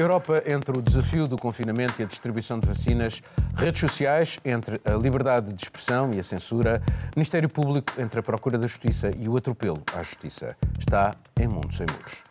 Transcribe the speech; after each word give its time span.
Europa 0.00 0.42
entre 0.46 0.78
o 0.78 0.82
desafio 0.82 1.26
do 1.26 1.36
confinamento 1.36 1.94
e 2.00 2.04
a 2.04 2.06
distribuição 2.06 2.60
de 2.60 2.66
vacinas, 2.66 3.22
redes 3.54 3.80
sociais 3.80 4.38
entre 4.44 4.78
a 4.84 4.92
liberdade 4.92 5.52
de 5.52 5.62
expressão 5.62 6.12
e 6.12 6.20
a 6.20 6.22
censura, 6.22 6.82
Ministério 7.16 7.48
Público 7.48 7.94
entre 7.98 8.20
a 8.20 8.22
procura 8.22 8.58
da 8.58 8.66
justiça 8.66 9.10
e 9.16 9.26
o 9.26 9.36
atropelo 9.36 9.82
à 9.94 10.02
justiça. 10.02 10.54
Está 10.78 11.14
em 11.40 11.48
mundo 11.48 11.72
sem 11.72 11.86
muros. 11.90 12.24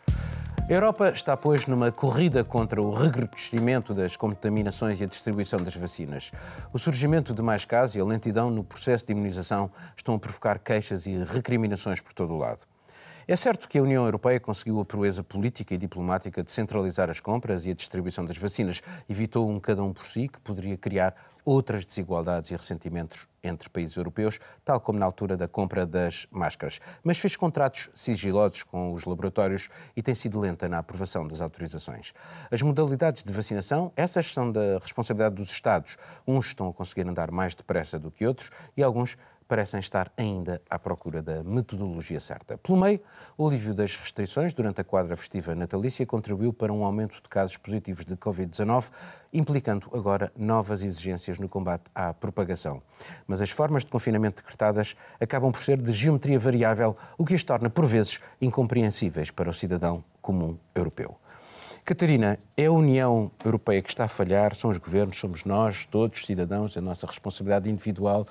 A 0.68 0.72
Europa 0.72 1.08
está, 1.08 1.36
pois, 1.36 1.66
numa 1.66 1.90
corrida 1.90 2.44
contra 2.44 2.80
o 2.80 2.92
recrudescimento 2.92 3.92
das 3.94 4.16
contaminações 4.16 5.00
e 5.00 5.04
a 5.04 5.06
distribuição 5.06 5.60
das 5.60 5.74
vacinas. 5.74 6.30
O 6.72 6.78
surgimento 6.78 7.34
de 7.34 7.42
mais 7.42 7.64
casos 7.64 7.96
e 7.96 8.00
a 8.00 8.04
lentidão 8.04 8.48
no 8.48 8.62
processo 8.62 9.06
de 9.06 9.12
imunização 9.12 9.70
estão 9.96 10.14
a 10.14 10.18
provocar 10.18 10.58
queixas 10.58 11.06
e 11.06 11.16
recriminações 11.24 12.00
por 12.00 12.12
todo 12.12 12.32
o 12.32 12.38
lado. 12.38 12.62
É 13.28 13.34
certo 13.34 13.68
que 13.68 13.76
a 13.76 13.82
União 13.82 14.04
Europeia 14.04 14.38
conseguiu 14.38 14.78
a 14.78 14.84
proeza 14.84 15.20
política 15.20 15.74
e 15.74 15.76
diplomática 15.76 16.44
de 16.44 16.50
centralizar 16.52 17.10
as 17.10 17.18
compras 17.18 17.66
e 17.66 17.70
a 17.70 17.74
distribuição 17.74 18.24
das 18.24 18.38
vacinas. 18.38 18.80
Evitou 19.08 19.50
um 19.50 19.58
cada 19.58 19.82
um 19.82 19.92
por 19.92 20.06
si, 20.06 20.28
que 20.28 20.38
poderia 20.38 20.76
criar 20.76 21.12
outras 21.44 21.84
desigualdades 21.84 22.52
e 22.52 22.56
ressentimentos 22.56 23.26
entre 23.42 23.68
países 23.68 23.96
europeus, 23.96 24.38
tal 24.64 24.80
como 24.80 25.00
na 25.00 25.06
altura 25.06 25.36
da 25.36 25.48
compra 25.48 25.84
das 25.84 26.28
máscaras. 26.30 26.80
Mas 27.02 27.18
fez 27.18 27.36
contratos 27.36 27.90
sigilosos 27.96 28.62
com 28.62 28.92
os 28.92 29.04
laboratórios 29.04 29.70
e 29.96 30.02
tem 30.02 30.14
sido 30.14 30.38
lenta 30.38 30.68
na 30.68 30.78
aprovação 30.78 31.26
das 31.26 31.40
autorizações. 31.40 32.12
As 32.48 32.62
modalidades 32.62 33.24
de 33.24 33.32
vacinação, 33.32 33.92
essas 33.96 34.32
são 34.32 34.52
da 34.52 34.78
responsabilidade 34.80 35.34
dos 35.34 35.50
Estados. 35.50 35.96
Uns 36.24 36.46
estão 36.46 36.68
a 36.68 36.72
conseguir 36.72 37.08
andar 37.08 37.32
mais 37.32 37.56
depressa 37.56 37.98
do 37.98 38.10
que 38.10 38.24
outros 38.24 38.50
e 38.76 38.84
alguns 38.84 39.16
parecem 39.46 39.80
estar 39.80 40.12
ainda 40.16 40.60
à 40.68 40.78
procura 40.78 41.22
da 41.22 41.42
metodologia 41.42 42.20
certa. 42.20 42.58
Pelo 42.58 42.78
meio, 42.78 43.00
o 43.38 43.46
alívio 43.46 43.74
das 43.74 43.96
restrições 43.96 44.52
durante 44.52 44.80
a 44.80 44.84
quadra 44.84 45.16
festiva 45.16 45.54
natalícia 45.54 46.04
contribuiu 46.04 46.52
para 46.52 46.72
um 46.72 46.84
aumento 46.84 47.14
de 47.14 47.28
casos 47.28 47.56
positivos 47.56 48.04
de 48.04 48.16
Covid-19, 48.16 48.90
implicando 49.32 49.88
agora 49.92 50.32
novas 50.36 50.82
exigências 50.82 51.38
no 51.38 51.48
combate 51.48 51.84
à 51.94 52.12
propagação. 52.12 52.82
Mas 53.26 53.40
as 53.40 53.50
formas 53.50 53.84
de 53.84 53.90
confinamento 53.90 54.42
decretadas 54.42 54.96
acabam 55.20 55.52
por 55.52 55.62
ser 55.62 55.80
de 55.80 55.92
geometria 55.92 56.38
variável, 56.38 56.96
o 57.16 57.24
que 57.24 57.34
as 57.34 57.42
torna, 57.42 57.70
por 57.70 57.86
vezes, 57.86 58.20
incompreensíveis 58.40 59.30
para 59.30 59.50
o 59.50 59.54
cidadão 59.54 60.02
comum 60.20 60.58
europeu. 60.74 61.16
Catarina, 61.84 62.36
é 62.56 62.64
a 62.64 62.72
União 62.72 63.30
Europeia 63.44 63.80
que 63.80 63.88
está 63.88 64.06
a 64.06 64.08
falhar, 64.08 64.56
são 64.56 64.70
os 64.70 64.76
governos, 64.76 65.20
somos 65.20 65.44
nós, 65.44 65.86
todos, 65.86 66.26
cidadãos, 66.26 66.76
a 66.76 66.80
nossa 66.80 67.06
responsabilidade 67.06 67.70
individual 67.70 68.26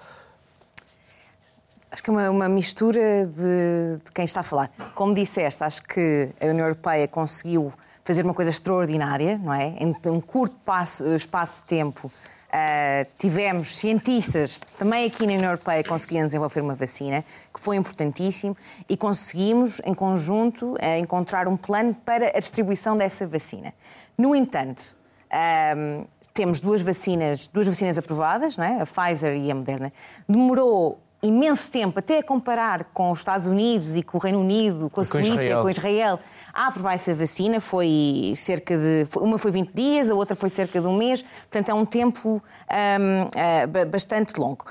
Acho 1.95 2.03
que 2.03 2.09
é 2.09 2.13
uma, 2.13 2.29
uma 2.29 2.49
mistura 2.49 3.25
de, 3.25 4.03
de, 4.03 4.11
quem 4.13 4.25
está 4.25 4.41
a 4.41 4.43
falar. 4.43 4.69
Como 4.93 5.13
disseste, 5.13 5.63
acho 5.63 5.81
que 5.81 6.27
a 6.41 6.47
União 6.47 6.65
Europeia 6.65 7.07
conseguiu 7.07 7.71
fazer 8.03 8.25
uma 8.25 8.33
coisa 8.33 8.52
extraordinária, 8.52 9.37
não 9.41 9.53
é? 9.53 9.77
Em 9.79 9.95
um 10.09 10.19
curto 10.19 10.57
passo, 10.65 11.05
espaço 11.15 11.61
de 11.61 11.69
tempo, 11.69 12.07
uh, 12.07 13.09
tivemos 13.17 13.77
cientistas, 13.77 14.59
também 14.77 15.05
aqui 15.05 15.25
na 15.25 15.35
União 15.35 15.52
Europeia, 15.52 15.85
conseguiram 15.85 16.25
desenvolver 16.25 16.59
uma 16.59 16.75
vacina, 16.75 17.23
que 17.53 17.61
foi 17.61 17.77
importantíssimo, 17.77 18.57
e 18.89 18.97
conseguimos, 18.97 19.80
em 19.85 19.93
conjunto, 19.93 20.73
uh, 20.73 20.99
encontrar 20.99 21.47
um 21.47 21.55
plano 21.55 21.95
para 21.95 22.27
a 22.35 22.39
distribuição 22.41 22.97
dessa 22.97 23.25
vacina. 23.25 23.73
No 24.17 24.35
entanto, 24.35 24.97
uh, 25.31 26.05
temos 26.33 26.59
duas 26.59 26.81
vacinas, 26.81 27.47
duas 27.47 27.65
vacinas 27.65 27.97
aprovadas, 27.97 28.57
não 28.57 28.65
é? 28.65 28.81
a 28.81 28.85
Pfizer 28.85 29.33
e 29.37 29.49
a 29.49 29.55
Moderna. 29.55 29.93
Demorou 30.27 31.05
imenso 31.25 31.71
tempo, 31.71 31.99
até 31.99 32.19
a 32.19 32.23
comparar 32.23 32.85
com 32.93 33.11
os 33.11 33.19
Estados 33.19 33.45
Unidos 33.45 33.95
e 33.95 34.03
com 34.03 34.17
o 34.17 34.21
Reino 34.21 34.39
Unido, 34.39 34.89
com 34.89 35.01
a 35.01 35.05
Suíça, 35.05 35.29
com 35.29 35.35
Israel. 35.35 35.61
com 35.61 35.69
Israel, 35.69 36.19
a 36.53 36.67
aprovar 36.67 36.93
essa 36.93 37.13
vacina 37.13 37.59
foi 37.59 38.33
cerca 38.36 38.77
de. 38.77 39.03
Uma 39.17 39.37
foi 39.37 39.52
20 39.52 39.71
dias, 39.73 40.09
a 40.09 40.15
outra 40.15 40.35
foi 40.35 40.49
cerca 40.49 40.80
de 40.80 40.87
um 40.87 40.95
mês, 40.95 41.21
portanto 41.21 41.69
é 41.69 41.73
um 41.73 41.85
tempo 41.85 42.41
um, 42.71 43.27
ah, 43.35 43.85
bastante 43.85 44.39
longo. 44.39 44.65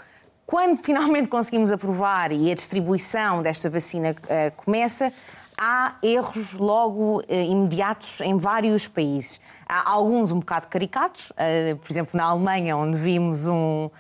Quando 0.46 0.76
finalmente 0.82 1.28
conseguimos 1.28 1.72
aprovar 1.72 2.32
e 2.32 2.50
a 2.50 2.54
distribuição 2.54 3.42
desta 3.42 3.68
vacina 3.68 4.12
uh, 4.12 4.52
começa, 4.56 5.12
há 5.56 5.96
erros 6.02 6.52
logo 6.54 7.20
uh, 7.20 7.24
imediatos 7.28 8.20
em 8.20 8.36
vários 8.36 8.88
países. 8.88 9.40
Há 9.68 9.90
alguns 9.90 10.30
um 10.32 10.40
bocado 10.40 10.68
caricatos, 10.68 11.30
uh, 11.30 11.76
por 11.76 11.90
exemplo, 11.90 12.16
na 12.16 12.24
Alemanha, 12.24 12.76
onde 12.76 12.98
vimos 12.98 13.46
um, 13.46 13.86
uh, 13.86 13.90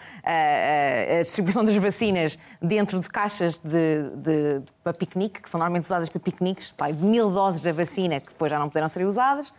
a 1.18 1.22
distribuição 1.22 1.64
das 1.64 1.76
vacinas 1.76 2.38
dentro 2.60 2.98
de 2.98 3.08
caixas 3.08 3.58
de, 3.58 4.10
de, 4.16 4.58
de, 4.60 4.72
para 4.82 4.92
piquenique, 4.92 5.42
que 5.42 5.50
são 5.50 5.58
normalmente 5.58 5.84
usadas 5.84 6.08
para 6.08 6.20
piqueniques, 6.20 6.72
pá, 6.76 6.88
mil 6.92 7.30
doses 7.30 7.60
da 7.60 7.72
vacina 7.72 8.20
que 8.20 8.28
depois 8.28 8.50
já 8.50 8.58
não 8.58 8.68
puderam 8.68 8.88
ser 8.88 9.04
usadas. 9.06 9.52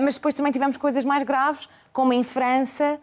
mas 0.00 0.16
depois 0.16 0.34
também 0.34 0.52
tivemos 0.52 0.76
coisas 0.76 1.04
mais 1.04 1.22
graves, 1.22 1.68
como 1.92 2.12
em 2.12 2.22
França, 2.22 2.98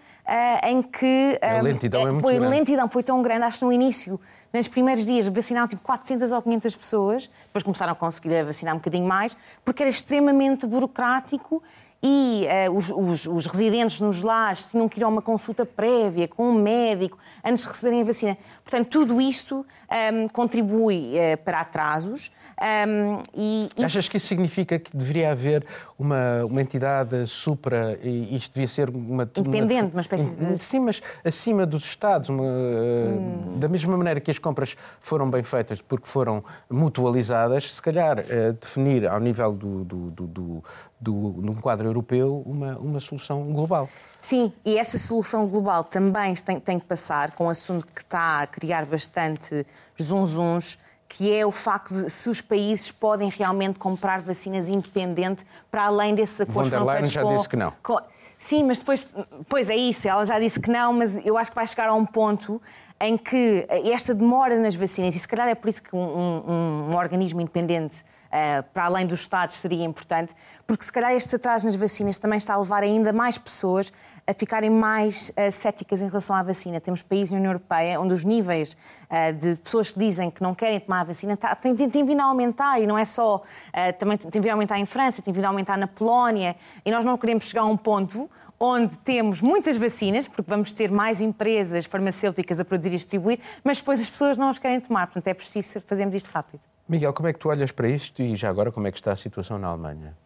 em 0.63 0.81
que 0.81 1.38
a 1.41 1.61
lentidão 1.61 2.01
é 2.01 2.11
muito 2.11 2.22
foi 2.22 2.35
grande. 2.35 2.56
lentidão 2.56 2.89
foi 2.89 3.03
tão 3.03 3.22
grande, 3.22 3.44
acho 3.44 3.59
que 3.59 3.66
no 3.66 3.73
início 3.73 4.19
nos 4.53 4.67
primeiros 4.67 5.06
dias 5.06 5.28
vacinaram 5.28 5.67
tipo 5.67 5.81
400 5.81 6.31
ou 6.31 6.41
500 6.41 6.75
pessoas, 6.75 7.29
depois 7.47 7.63
começaram 7.63 7.91
a 7.91 7.95
conseguir 7.95 8.44
vacinar 8.44 8.75
um 8.75 8.78
bocadinho 8.78 9.07
mais, 9.07 9.35
porque 9.66 9.81
era 9.81 9.89
extremamente 9.89 10.67
burocrático 10.67 11.62
e 12.05 12.45
uh, 12.67 12.75
os, 12.75 12.89
os, 12.89 13.27
os, 13.27 13.45
residentes 13.45 14.01
nos 14.01 14.21
lares 14.21 14.67
tinham 14.67 14.89
que 14.89 14.99
ir 14.99 15.03
a 15.05 15.07
uma 15.07 15.21
consulta 15.21 15.65
prévia 15.65 16.27
com 16.27 16.49
um 16.49 16.53
médico 16.53 17.17
antes 17.41 17.63
de 17.63 17.69
receberem 17.69 18.01
a 18.01 18.03
vacina. 18.03 18.37
Portanto, 18.61 18.89
tudo 18.89 19.21
isto 19.21 19.55
um, 19.55 19.65
ehm, 19.89 20.27
contribui 20.27 21.13
uh, 21.13 21.37
para 21.45 21.61
atrasos. 21.61 22.29
Um, 22.59 22.65
ehm, 22.65 23.23
e, 23.33 23.69
e... 23.77 23.85
Achas 23.85 24.09
que 24.09 24.17
isso 24.17 24.27
significa 24.27 24.77
que 24.77 24.95
deveria 24.95 25.31
haver 25.31 25.65
uma, 25.97 26.43
uma 26.43 26.61
entidade 26.61 27.25
supra, 27.25 27.97
e 28.03 28.35
isto 28.35 28.53
devia 28.53 28.67
ser 28.67 28.89
uma... 28.89 29.23
Independente, 29.37 29.83
uma, 29.83 29.91
uma 29.91 30.01
espécie 30.01 30.35
de... 30.35 30.61
Sim, 30.61 30.81
mas 30.81 31.01
acima 31.23 31.65
dos 31.65 31.85
Estados, 31.85 32.27
uma, 32.27 32.43
hum. 32.43 33.57
da 33.57 33.69
mesma 33.69 33.95
maneira 33.95 34.19
que 34.19 34.29
as 34.29 34.39
compras 34.39 34.75
foram 34.99 35.29
bem 35.29 35.43
feitas 35.43 35.81
porque 35.81 36.07
foram 36.07 36.43
mutualizadas, 36.69 37.73
se 37.73 37.81
calhar 37.81 38.19
uh, 38.19 38.53
definir 38.59 39.07
ao 39.07 39.19
nível 39.21 39.53
do, 39.53 39.85
do, 39.85 40.11
do, 40.11 40.27
do 40.27 40.63
do, 41.03 41.13
num 41.13 41.55
quadro 41.55 41.87
europeu, 41.87 42.41
uma, 42.45 42.77
uma 42.77 42.99
solução 42.99 43.43
global. 43.51 43.89
Sim, 44.21 44.53
e 44.65 44.77
essa 44.77 44.97
solução 44.97 45.45
global 45.47 45.83
também 45.83 46.33
tem, 46.35 46.59
tem 46.59 46.79
que 46.79 46.85
passar 46.85 47.31
com 47.31 47.45
um 47.45 47.49
assunto 47.49 47.85
que 47.93 48.01
está 48.01 48.41
a 48.41 48.47
criar 48.47 48.85
bastante 48.85 49.65
zunzuns, 50.01 50.77
que 51.09 51.31
é 51.31 51.45
o 51.45 51.51
facto 51.51 51.93
de 51.93 52.09
se 52.09 52.29
os 52.29 52.41
países 52.41 52.91
podem 52.91 53.29
realmente 53.29 53.77
comprar 53.77 54.21
vacinas 54.21 54.69
independente 54.69 55.45
para 55.69 55.83
além 55.83 56.15
desses 56.15 56.39
acordos 56.41 56.71
Von 56.71 56.85
der 56.85 56.93
Leyen 56.93 57.05
já 57.05 57.21
com, 57.21 57.35
disse 57.35 57.49
que 57.49 57.55
não. 57.55 57.73
Com, 57.83 57.99
sim, 58.39 58.63
mas 58.63 58.79
depois, 58.79 59.13
pois 59.47 59.69
é 59.69 59.75
isso, 59.75 60.07
ela 60.07 60.25
já 60.25 60.39
disse 60.39 60.59
que 60.59 60.71
não, 60.71 60.93
mas 60.93 61.23
eu 61.25 61.37
acho 61.37 61.51
que 61.51 61.55
vai 61.55 61.67
chegar 61.67 61.89
a 61.89 61.93
um 61.93 62.05
ponto 62.05 62.61
em 62.99 63.17
que 63.17 63.67
esta 63.69 64.13
demora 64.13 64.57
nas 64.57 64.75
vacinas, 64.75 65.15
e 65.15 65.19
se 65.19 65.27
calhar 65.27 65.47
é 65.47 65.55
por 65.55 65.67
isso 65.67 65.83
que 65.83 65.93
um, 65.93 65.99
um, 65.99 66.89
um 66.91 66.95
organismo 66.95 67.41
independente 67.41 68.03
uh, 68.33 68.63
para 68.73 68.85
além 68.85 69.05
dos 69.05 69.21
Estados 69.21 69.55
seria 69.57 69.85
importante, 69.85 70.33
porque 70.66 70.83
se 70.83 70.91
calhar 70.91 71.11
este 71.13 71.35
atraso 71.35 71.66
nas 71.67 71.75
vacinas 71.75 72.17
também 72.17 72.38
está 72.38 72.55
a 72.55 72.57
levar 72.57 72.81
ainda 72.81 73.13
mais 73.13 73.38
pessoas 73.38 73.94
a 74.25 74.33
ficarem 74.33 74.69
mais 74.69 75.29
uh, 75.29 75.51
céticas 75.51 76.01
em 76.01 76.07
relação 76.07 76.35
à 76.35 76.41
vacina. 76.41 76.79
Temos 76.79 77.01
países 77.01 77.31
na 77.31 77.38
União 77.38 77.51
Europeia 77.51 77.99
onde 77.99 78.13
os 78.13 78.23
níveis 78.23 78.75
uh, 79.09 79.33
de 79.33 79.55
pessoas 79.57 79.91
que 79.91 79.99
dizem 79.99 80.31
que 80.31 80.41
não 80.41 80.55
querem 80.55 80.79
tomar 80.79 81.01
a 81.01 81.03
vacina 81.03 81.38
tá, 81.38 81.53
tem, 81.55 81.75
vindo 81.75 82.21
a 82.21 82.23
aumentar 82.23 82.81
e 82.81 82.88
não 82.88 82.97
é 82.97 83.05
só, 83.05 83.38
uh, 83.38 83.94
também 83.99 84.17
tem 84.17 84.41
vindo 84.41 84.51
a 84.51 84.53
aumentar 84.53 84.79
em 84.79 84.85
França, 84.85 85.21
tem 85.21 85.33
vindo 85.33 85.45
a 85.45 85.50
aumentar 85.50 85.77
na 85.77 85.88
Polónia 85.88 86.55
e 86.85 86.91
nós 86.91 87.05
não 87.05 87.17
queremos 87.17 87.45
chegar 87.45 87.61
a 87.61 87.65
um 87.65 87.77
ponto 87.77 88.29
onde 88.59 88.97
temos 89.00 89.41
muitas 89.41 89.75
vacinas, 89.75 90.25
porque 90.25 90.50
vamos 90.50 90.73
ter 90.73 90.89
mais 90.89 91.19
empresas 91.19 91.85
farmacêuticas 91.85 92.62
a 92.62 92.65
produzir 92.65 92.94
e 92.94 92.95
distribuir, 92.95 93.39
mas 93.62 93.80
depois 93.80 94.00
as 94.00 94.09
pessoas 94.09 94.38
não 94.38 94.47
as 94.47 94.57
querem 94.57 94.80
tomar. 94.80 95.07
Portanto, 95.07 95.27
é 95.27 95.33
preciso 95.33 95.81
fazermos 95.81 96.15
isto 96.15 96.30
rápido. 96.31 96.62
Miguel, 96.88 97.13
como 97.13 97.30
é 97.30 97.33
que 97.33 97.39
tu 97.39 97.47
olhas 97.47 97.71
para 97.71 97.88
isto 97.88 98.21
e 98.21 98.35
já 98.35 98.50
agora 98.50 98.71
como 98.71 98.88
é 98.88 98.91
que 98.91 98.97
está 98.97 99.13
a 99.13 99.15
situação 99.15 99.57
na 99.57 99.68
Alemanha? 99.68 100.18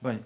Bem, 0.00 0.20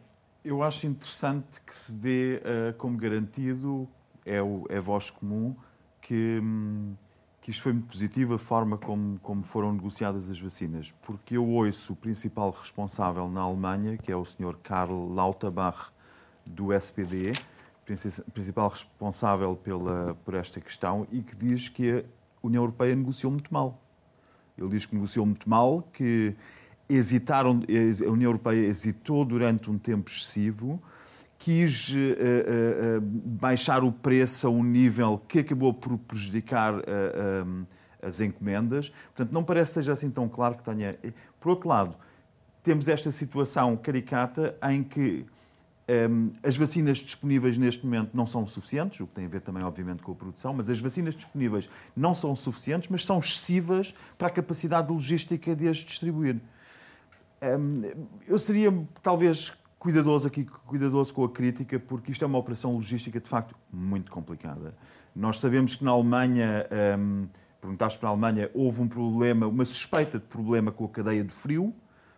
eu 0.45 0.63
acho 0.63 0.87
interessante 0.87 1.61
que 1.63 1.75
se 1.75 1.93
dê 1.97 2.43
uh, 2.43 2.75
como 2.77 2.99
garantido, 2.99 3.89
é, 4.25 4.43
o, 4.43 4.67
é 4.69 4.79
voz 4.79 5.09
comum, 5.11 5.57
que, 6.03 6.39
um, 6.43 6.95
que 7.41 7.51
isto 7.51 7.63
foi 7.63 7.73
muito 7.73 7.89
positivo, 7.89 8.35
a 8.35 8.39
forma 8.39 8.77
como, 8.77 9.19
como 9.21 9.43
foram 9.43 9.73
negociadas 9.73 10.29
as 10.29 10.39
vacinas. 10.39 10.93
Porque 11.03 11.39
eu 11.39 11.49
ouço 11.49 11.95
o 11.95 11.97
principal 11.97 12.51
responsável 12.51 13.29
na 13.31 13.41
Alemanha, 13.41 13.97
que 13.97 14.13
é 14.13 14.17
o 14.17 14.25
Sr. 14.27 14.59
Karl 14.63 15.09
Lauterbach, 15.15 15.91
do 16.45 16.71
SPD, 16.73 17.33
principal 18.35 18.69
responsável 18.69 19.57
pela, 19.57 20.15
por 20.23 20.35
esta 20.35 20.61
questão, 20.61 21.07
e 21.11 21.23
que 21.23 21.35
diz 21.35 21.71
que 21.71 22.05
a 22.43 22.47
União 22.47 22.63
Europeia 22.63 22.95
negociou 22.95 23.33
muito 23.33 23.53
mal 23.53 23.88
ele 24.59 24.69
diz 24.71 24.85
que 24.85 24.95
negociou 24.95 25.25
muito 25.25 25.49
mal, 25.49 25.83
que 25.93 26.35
hesitaram, 26.89 27.61
a 28.07 28.11
União 28.11 28.29
Europeia 28.29 28.67
hesitou 28.67 29.25
durante 29.25 29.71
um 29.71 29.79
tempo 29.79 30.11
excessivo, 30.11 30.83
quis 31.39 31.91
uh, 31.91 31.95
uh, 31.95 33.01
baixar 33.01 33.85
o 33.85 33.93
preço 33.93 34.47
a 34.47 34.51
um 34.51 34.63
nível 34.63 35.23
que 35.29 35.41
acabou 35.41 35.73
por 35.73 35.97
prejudicar 35.99 36.75
uh, 36.75 37.67
as 38.03 38.21
encomendas. 38.21 38.91
Portanto, 39.15 39.33
não 39.33 39.45
parece 39.45 39.71
que 39.71 39.75
seja 39.75 39.93
assim 39.93 40.11
tão 40.11 40.29
claro 40.29 40.57
que 40.57 40.65
tenha. 40.65 40.99
Por 41.41 41.51
outro 41.51 41.69
lado, 41.69 41.95
temos 42.63 42.89
esta 42.89 43.11
situação 43.11 43.77
caricata 43.77 44.57
em 44.71 44.83
que 44.83 45.25
as 46.43 46.57
vacinas 46.57 46.99
disponíveis 46.99 47.57
neste 47.57 47.85
momento 47.85 48.11
não 48.15 48.27
são 48.27 48.47
suficientes, 48.47 49.01
o 49.01 49.07
que 49.07 49.15
tem 49.15 49.25
a 49.25 49.29
ver 49.29 49.41
também, 49.41 49.63
obviamente, 49.63 50.03
com 50.03 50.13
a 50.13 50.15
produção, 50.15 50.53
mas 50.53 50.69
as 50.69 50.81
vacinas 50.81 51.15
disponíveis 51.15 51.69
não 51.97 52.15
são 52.15 52.37
suficientes, 52.37 52.89
mas 52.91 53.05
são 53.07 53.19
excessivas 53.19 53.95
para 54.19 54.29
a 54.29 54.31
capacidade 54.31 54.93
logística 54.93 55.57
de 55.57 55.67
as 55.67 55.79
distribuir. 55.79 56.41
Eu 58.27 58.39
seria, 58.39 58.71
talvez, 59.03 59.53
cuidadoso 59.79 60.27
aqui, 60.27 60.45
cuidadoso 60.45 61.15
com 61.15 61.25
a 61.25 61.29
crítica, 61.31 61.79
porque 61.79 62.13
isto 62.13 62.23
é 62.23 62.27
uma 62.27 62.39
operação 62.39 62.75
logística, 62.75 63.19
de 63.19 63.29
facto, 63.29 63.55
muito 63.73 64.11
complicada. 64.11 64.73
Nós 65.15 65.41
sabemos 65.41 65.75
que 65.75 65.85
na 65.85 65.93
Alemanha, 65.93 66.67
um, 66.99 67.29
perguntaste 67.61 67.99
para 67.99 68.09
a 68.09 68.13
Alemanha, 68.13 68.51
houve 68.53 68.83
um 68.83 68.89
problema, 68.89 69.47
uma 69.47 69.65
suspeita 69.65 70.19
de 70.19 70.25
problema 70.27 70.71
com 70.71 70.85
a 70.85 70.89
cadeia 70.89 71.25
de 71.25 71.33
frio, 71.33 71.73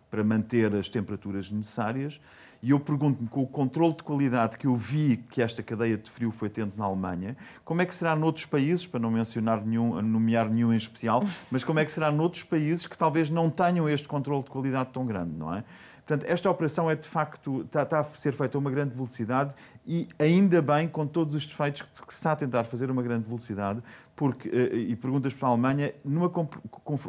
para 0.09 0.23
manter 0.23 0.75
as 0.75 0.89
temperaturas 0.89 1.49
necessárias. 1.49 2.19
E 2.63 2.69
eu 2.69 2.79
pergunto-me, 2.79 3.27
com 3.27 3.41
o 3.41 3.47
controle 3.47 3.95
de 3.95 4.03
qualidade 4.03 4.57
que 4.57 4.67
eu 4.67 4.75
vi 4.75 5.17
que 5.17 5.41
esta 5.41 5.63
cadeia 5.63 5.97
de 5.97 6.09
frio 6.09 6.31
foi 6.31 6.47
tendo 6.47 6.73
na 6.77 6.85
Alemanha, 6.85 7.35
como 7.65 7.81
é 7.81 7.85
que 7.85 7.95
será 7.95 8.15
noutros 8.15 8.45
países, 8.45 8.85
para 8.85 8.99
não 8.99 9.09
mencionar 9.09 9.65
nenhum, 9.65 9.99
nomear 10.01 10.47
nenhum 10.47 10.71
em 10.71 10.77
especial, 10.77 11.23
mas 11.49 11.63
como 11.63 11.79
é 11.79 11.85
que 11.85 11.91
será 11.91 12.11
noutros 12.11 12.43
países 12.43 12.85
que 12.85 12.97
talvez 12.97 13.29
não 13.31 13.49
tenham 13.49 13.89
este 13.89 14.07
controle 14.07 14.43
de 14.43 14.49
qualidade 14.51 14.89
tão 14.93 15.05
grande, 15.05 15.35
não 15.35 15.53
é? 15.53 15.63
Portanto, 16.05 16.29
esta 16.29 16.49
operação 16.49 16.91
é 16.91 16.95
de 16.95 17.07
facto, 17.07 17.61
está, 17.61 17.83
está, 17.83 17.99
a 17.99 18.03
ser 18.03 18.33
feita 18.33 18.57
a 18.57 18.59
uma 18.59 18.69
grande 18.69 18.93
velocidade 18.93 19.53
e 19.85 20.09
ainda 20.19 20.61
bem 20.61 20.87
com 20.87 21.07
todos 21.07 21.35
os 21.35 21.45
defeitos 21.45 21.83
que 21.83 22.13
se 22.13 22.19
está 22.19 22.33
a 22.33 22.35
tentar 22.35 22.63
fazer 22.65 22.89
a 22.89 22.91
uma 22.91 23.01
grande 23.01 23.25
velocidade, 23.25 23.81
porque, 24.15 24.49
eh, 24.49 24.75
e 24.75 24.95
perguntas 24.95 25.33
para 25.33 25.47
a 25.47 25.51
Alemanha, 25.51 25.93
numa, 26.03 26.29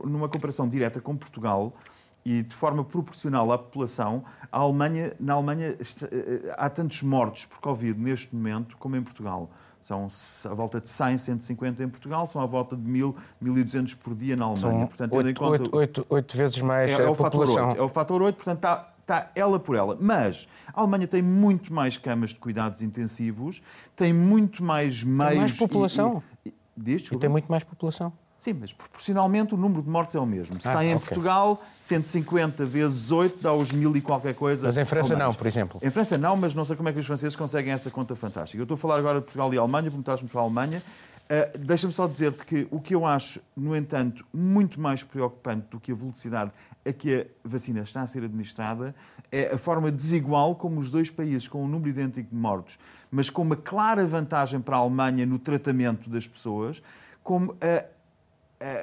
numa 0.05 0.28
comparação 0.28 0.69
direta 0.69 1.00
com 1.00 1.16
Portugal, 1.16 1.75
e 2.24 2.42
de 2.42 2.54
forma 2.54 2.84
proporcional 2.84 3.52
à 3.52 3.58
população, 3.58 4.24
a 4.50 4.58
Alemanha, 4.58 5.12
na 5.19 5.34
Alemanha 5.34 5.76
eh, 5.78 6.54
há 6.56 6.70
tantos 6.70 7.02
mortos 7.02 7.46
por 7.46 7.58
Covid 7.58 7.98
neste 7.98 8.34
momento 8.34 8.76
como 8.76 8.96
em 8.96 9.02
Portugal. 9.02 9.50
São 9.80 10.08
à 10.48 10.54
volta 10.54 10.80
de 10.80 10.88
100, 10.88 11.19
150 11.19 11.82
em 11.82 11.88
Portugal, 11.88 12.28
são 12.28 12.40
à 12.40 12.46
volta 12.46 12.76
de 12.76 12.88
1.000, 12.88 13.16
1.200 13.42 13.96
por 13.96 14.14
dia 14.14 14.36
na 14.36 14.44
Alemanha. 14.44 14.78
São 14.78 14.86
portanto, 14.86 15.12
8, 15.12 15.28
em 15.28 15.34
conta, 15.34 15.62
8, 15.62 15.76
8, 15.76 16.06
8 16.08 16.36
vezes 16.36 16.60
mais 16.60 16.90
é, 16.90 16.94
a 16.94 17.02
é 17.02 17.08
o 17.08 17.16
população. 17.16 17.54
Fator 17.54 17.69
8, 17.69 17.78
é 17.78 17.82
o 17.82 17.88
fator 17.88 18.22
8, 18.22 18.36
portanto 18.36 18.58
está, 18.58 18.94
está 19.00 19.30
ela 19.34 19.58
por 19.58 19.74
ela. 19.74 19.98
Mas 20.00 20.46
a 20.72 20.80
Alemanha 20.80 21.08
tem 21.08 21.20
muito 21.20 21.74
mais 21.74 21.96
camas 21.96 22.30
de 22.30 22.36
cuidados 22.36 22.80
intensivos, 22.80 23.60
tem 23.96 24.12
muito 24.12 24.62
mais 24.62 25.02
meios... 25.02 25.30
Tem 25.30 25.40
mais 25.40 25.58
população. 25.58 26.22
E, 26.46 26.50
e, 26.50 26.54
diz, 26.76 27.10
e 27.10 27.16
tem 27.16 27.28
muito 27.28 27.50
mais 27.50 27.64
população. 27.64 28.12
Sim, 28.43 28.55
mas 28.55 28.73
proporcionalmente 28.73 29.55
o 29.55 29.56
número 29.56 29.83
de 29.83 29.89
mortes 29.89 30.17
é 30.17 30.19
o 30.19 30.27
mesmo. 30.27 30.56
Ah, 30.65 30.73
100 30.73 30.73
okay. 30.73 30.91
em 30.91 30.99
Portugal, 30.99 31.62
150 31.81 32.67
vezes 32.67 33.12
8 33.12 33.41
dá 33.41 33.55
os 33.55 33.71
mil 33.71 33.97
e 33.97 34.00
qualquer 34.00 34.35
coisa. 34.35 34.67
Mas 34.67 34.77
em 34.77 34.85
França 34.85 35.15
não, 35.15 35.33
por 35.33 35.47
exemplo. 35.47 35.79
Em 35.81 35.91
França 35.91 36.19
não, 36.19 36.37
mas 36.37 36.53
não 36.53 36.65
sei 36.65 36.75
como 36.75 36.89
é 36.89 36.93
que 36.93 36.99
os 36.99 37.06
franceses 37.06 37.37
conseguem 37.37 37.73
essa 37.73 37.89
conta 37.89 38.17
fantástica. 38.17 38.61
Eu 38.61 38.65
estou 38.65 38.75
a 38.75 38.79
falar 38.79 38.99
agora 38.99 39.21
de 39.21 39.27
Portugal 39.27 39.55
e 39.55 39.59
Alemanha, 39.59 39.85
perguntaste-me 39.85 40.29
para 40.29 40.41
a 40.41 40.43
Alemanha. 40.43 40.83
Uh, 41.23 41.56
Deixa-me 41.56 41.93
só 41.93 42.09
dizer-te 42.09 42.44
que 42.44 42.67
o 42.73 42.81
que 42.81 42.97
eu 42.97 43.06
acho, 43.06 43.41
no 43.56 43.77
entanto, 43.77 44.27
muito 44.35 44.81
mais 44.81 45.05
preocupante 45.05 45.69
do 45.71 45.79
que 45.79 45.93
a 45.93 45.94
velocidade 45.94 46.50
a 46.85 46.93
que 46.93 47.21
a 47.21 47.49
vacina 47.49 47.83
está 47.83 48.03
a 48.03 48.09
ser 48.09 48.25
administrada 48.25 48.93
é 49.31 49.55
a 49.55 49.56
forma 49.56 49.89
desigual 49.89 50.56
como 50.56 50.81
os 50.81 50.91
dois 50.91 51.09
países, 51.09 51.47
com 51.47 51.62
um 51.62 51.69
número 51.69 51.91
idêntico 51.91 52.29
de 52.29 52.35
mortos, 52.35 52.77
mas 53.09 53.31
com 53.31 53.43
uma 53.43 53.55
clara 53.55 54.05
vantagem 54.05 54.61
para 54.61 54.75
a 54.75 54.81
Alemanha 54.81 55.25
no 55.25 55.39
tratamento 55.39 56.11
das 56.11 56.27
pessoas, 56.27 56.83
como 57.23 57.56
a 57.61 57.85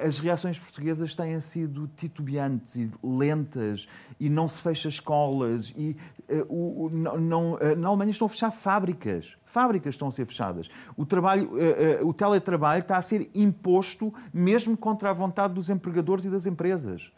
as 0.06 0.18
reações 0.18 0.58
portuguesas 0.58 1.14
têm 1.14 1.38
sido 1.40 1.88
titubeantes 1.96 2.76
e 2.76 2.90
lentas 3.02 3.88
e 4.18 4.28
não 4.28 4.48
se 4.48 4.60
fecha 4.60 4.88
escolas 4.88 5.72
e 5.76 5.96
uh, 6.28 6.46
o, 6.48 6.90
não, 6.90 7.54
uh, 7.54 7.76
na 7.76 7.88
Alemanha 7.88 8.10
estão 8.10 8.26
a 8.26 8.28
fechar 8.28 8.50
fábricas. 8.50 9.36
Fábricas 9.44 9.94
estão 9.94 10.08
a 10.08 10.10
ser 10.10 10.26
fechadas. 10.26 10.68
O, 10.96 11.06
trabalho, 11.06 11.50
uh, 11.52 12.06
o 12.06 12.12
teletrabalho 12.12 12.80
está 12.80 12.96
a 12.96 13.02
ser 13.02 13.30
imposto 13.34 14.12
mesmo 14.32 14.76
contra 14.76 15.10
a 15.10 15.12
vontade 15.12 15.54
dos 15.54 15.70
empregadores 15.70 16.24
e 16.24 16.30
das 16.30 16.46
empresas. 16.46 17.12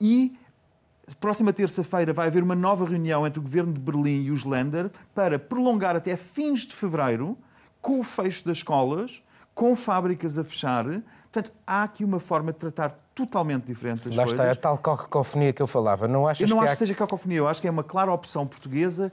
e 0.00 0.36
próxima 1.20 1.52
terça-feira 1.52 2.12
vai 2.12 2.28
haver 2.28 2.42
uma 2.42 2.54
nova 2.54 2.86
reunião 2.86 3.26
entre 3.26 3.38
o 3.38 3.42
governo 3.42 3.72
de 3.72 3.80
Berlim 3.80 4.22
e 4.22 4.30
os 4.30 4.44
Länder 4.44 4.90
para 5.14 5.38
prolongar 5.38 5.94
até 5.94 6.16
fins 6.16 6.60
de 6.60 6.74
fevereiro 6.74 7.36
com 7.80 8.00
o 8.00 8.02
fecho 8.02 8.44
das 8.46 8.58
escolas 8.58 9.22
com 9.54 9.74
fábricas 9.76 10.38
a 10.38 10.44
fechar. 10.44 10.84
Portanto, 11.30 11.52
há 11.66 11.82
aqui 11.82 12.04
uma 12.04 12.20
forma 12.20 12.52
de 12.52 12.58
tratar 12.58 12.98
totalmente 13.14 13.64
diferente 13.64 14.08
das 14.08 14.16
Lá 14.16 14.24
coisas. 14.24 14.40
está, 14.40 14.52
a 14.52 14.54
tal 14.54 14.78
cacofonia 14.78 15.52
que 15.52 15.62
eu 15.62 15.66
falava. 15.66 16.08
Não 16.08 16.26
achas 16.26 16.48
eu 16.48 16.54
não 16.54 16.58
que 16.58 16.64
acho 16.64 16.72
há... 16.72 16.76
que 16.76 16.78
seja 16.78 16.94
cacofonia, 16.94 17.38
eu 17.38 17.48
acho 17.48 17.60
que 17.60 17.68
é 17.68 17.70
uma 17.70 17.84
clara 17.84 18.12
opção 18.12 18.46
portuguesa. 18.46 19.12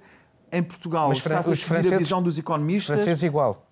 Em 0.52 0.64
Portugal 0.64 1.12
está-se 1.12 1.52
a 1.52 1.56
seguir 1.56 1.94
a 1.94 1.98
visão 1.98 2.24
dos 2.24 2.40
economistas. 2.40 2.98
Franceses 2.98 3.24
igual. 3.24 3.68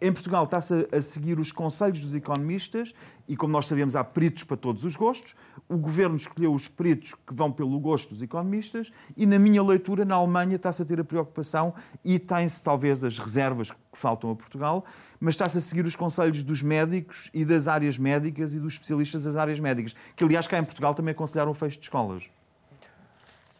Em 0.00 0.12
Portugal 0.12 0.44
está-se 0.44 0.88
a 0.90 1.00
seguir 1.00 1.38
os 1.38 1.52
conselhos 1.52 2.00
dos 2.00 2.14
economistas 2.14 2.92
e, 3.28 3.36
como 3.36 3.52
nós 3.52 3.66
sabemos, 3.66 3.94
há 3.94 4.02
peritos 4.02 4.42
para 4.42 4.56
todos 4.56 4.84
os 4.84 4.96
gostos. 4.96 5.36
O 5.68 5.76
governo 5.76 6.16
escolheu 6.16 6.52
os 6.52 6.66
peritos 6.66 7.14
que 7.14 7.32
vão 7.32 7.52
pelo 7.52 7.78
gosto 7.78 8.10
dos 8.10 8.20
economistas 8.20 8.90
e, 9.16 9.24
na 9.26 9.38
minha 9.38 9.62
leitura, 9.62 10.04
na 10.04 10.16
Alemanha 10.16 10.56
está-se 10.56 10.82
a 10.82 10.84
ter 10.84 10.98
a 10.98 11.04
preocupação 11.04 11.72
e 12.04 12.18
tem-se 12.18 12.62
talvez 12.64 13.04
as 13.04 13.18
reservas 13.18 13.70
que 13.70 13.78
faltam 13.92 14.30
a 14.30 14.34
Portugal, 14.34 14.84
mas 15.22 15.34
está-se 15.34 15.56
a 15.56 15.60
seguir 15.60 15.86
os 15.86 15.94
conselhos 15.94 16.42
dos 16.42 16.62
médicos 16.62 17.30
e 17.32 17.44
das 17.44 17.68
áreas 17.68 17.96
médicas 17.96 18.54
e 18.54 18.58
dos 18.58 18.72
especialistas 18.72 19.22
das 19.22 19.36
áreas 19.36 19.60
médicas, 19.60 19.94
que 20.16 20.24
aliás 20.24 20.48
cá 20.48 20.58
em 20.58 20.64
Portugal 20.64 20.94
também 20.94 21.12
aconselharam 21.12 21.52
o 21.52 21.54
fecho 21.54 21.78
de 21.78 21.84
escolas. 21.84 22.24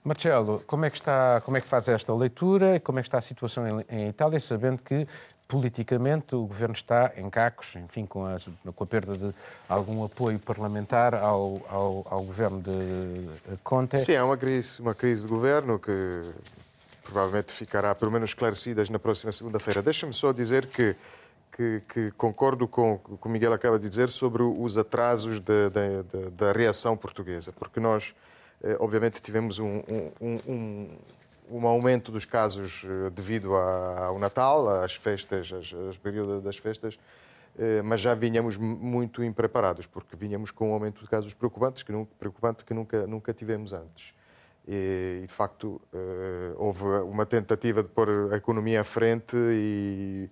Marcelo, 0.03 0.61
como 0.67 0.85
é 0.85 0.91
que 0.91 0.97
está, 0.97 1.41
como 1.43 1.57
é 1.57 1.61
que 1.61 1.69
faz 1.69 1.87
esta 1.87 2.13
leitura 2.13 2.75
e 2.75 2.81
como 2.81 2.99
é 2.99 3.03
que 3.03 3.07
está 3.07 3.19
a 3.19 3.21
situação 3.21 3.65
em, 3.69 3.85
em 3.89 4.09
Itália, 4.09 4.41
sabendo 4.41 4.83
que 4.83 5.07
politicamente 5.47 6.35
o 6.35 6.45
governo 6.45 6.75
está 6.75 7.13
em 7.17 7.31
cacos, 7.31 7.77
enfim, 7.77 8.07
com 8.07 8.27
a, 8.27 8.39
com 8.75 8.83
a 8.83 8.87
perda 8.87 9.17
de 9.17 9.33
algum 9.69 10.03
apoio 10.03 10.41
parlamentar 10.41 11.15
ao, 11.15 11.65
ao, 11.69 12.07
ao 12.11 12.25
governo 12.25 12.61
de 12.61 13.57
Conte? 13.63 13.97
Sim, 14.01 14.15
é 14.15 14.23
uma 14.25 14.37
crise, 14.37 14.83
uma 14.83 14.97
crise 14.97 15.23
de 15.23 15.29
governo 15.29 15.79
que 15.79 16.23
provavelmente 17.05 17.53
ficará 17.53 17.95
pelo 17.95 18.11
menos 18.11 18.31
esclarecidas 18.31 18.91
na 18.91 18.99
próxima 18.99 19.31
segunda-feira. 19.31 19.81
Deixa-me 19.81 20.13
só 20.13 20.33
dizer 20.33 20.67
que 20.67 20.97
que, 21.53 21.83
que, 21.89 22.11
concordo 22.13 22.67
com 22.67 22.95
o 23.09 23.17
que 23.19 23.27
o 23.27 23.31
Miguel 23.31 23.53
acaba 23.53 23.79
de 23.79 23.89
dizer 23.89 24.09
sobre 24.09 24.43
os 24.43 24.77
atrasos 24.77 25.39
da, 25.39 25.69
da, 26.35 26.53
reação 26.53 26.97
portuguesa, 26.97 27.53
porque 27.53 27.79
nós, 27.79 28.15
eh, 28.63 28.77
obviamente, 28.81 29.21
tivemos 29.21 29.59
um, 29.59 29.83
um, 30.21 30.39
um, 30.49 30.89
um, 31.51 31.67
aumento 31.67 32.11
dos 32.11 32.25
casos 32.25 32.85
eh, 32.85 33.11
devido 33.11 33.55
ao 33.55 34.19
Natal, 34.19 34.67
às 34.83 34.95
festas, 34.95 35.53
às, 35.53 35.97
período 35.99 36.41
das 36.41 36.57
festas, 36.57 36.99
eh, 37.59 37.83
mas 37.83 38.01
já 38.01 38.15
vinhamos 38.15 38.57
muito 38.57 39.23
impreparados, 39.23 39.87
porque 39.87 40.17
vinhamos 40.17 40.51
com 40.51 40.71
um 40.71 40.73
aumento 40.73 41.03
de 41.03 41.09
casos 41.09 41.35
preocupantes 41.35 41.83
que, 41.83 41.93
preocupante 42.19 42.65
que 42.65 42.73
nunca, 42.73 43.07
nunca 43.07 43.35
tivemos 43.35 43.75
antes. 43.75 44.15
E, 44.67 45.25
de 45.27 45.33
facto, 45.33 45.81
eh, 45.93 46.53
houve 46.57 46.85
uma 46.85 47.27
tentativa 47.27 47.83
de 47.83 47.89
pôr 47.89 48.33
a 48.33 48.37
economia 48.37 48.83
à 48.83 48.85
frente, 48.85 49.37
e, 49.37 50.31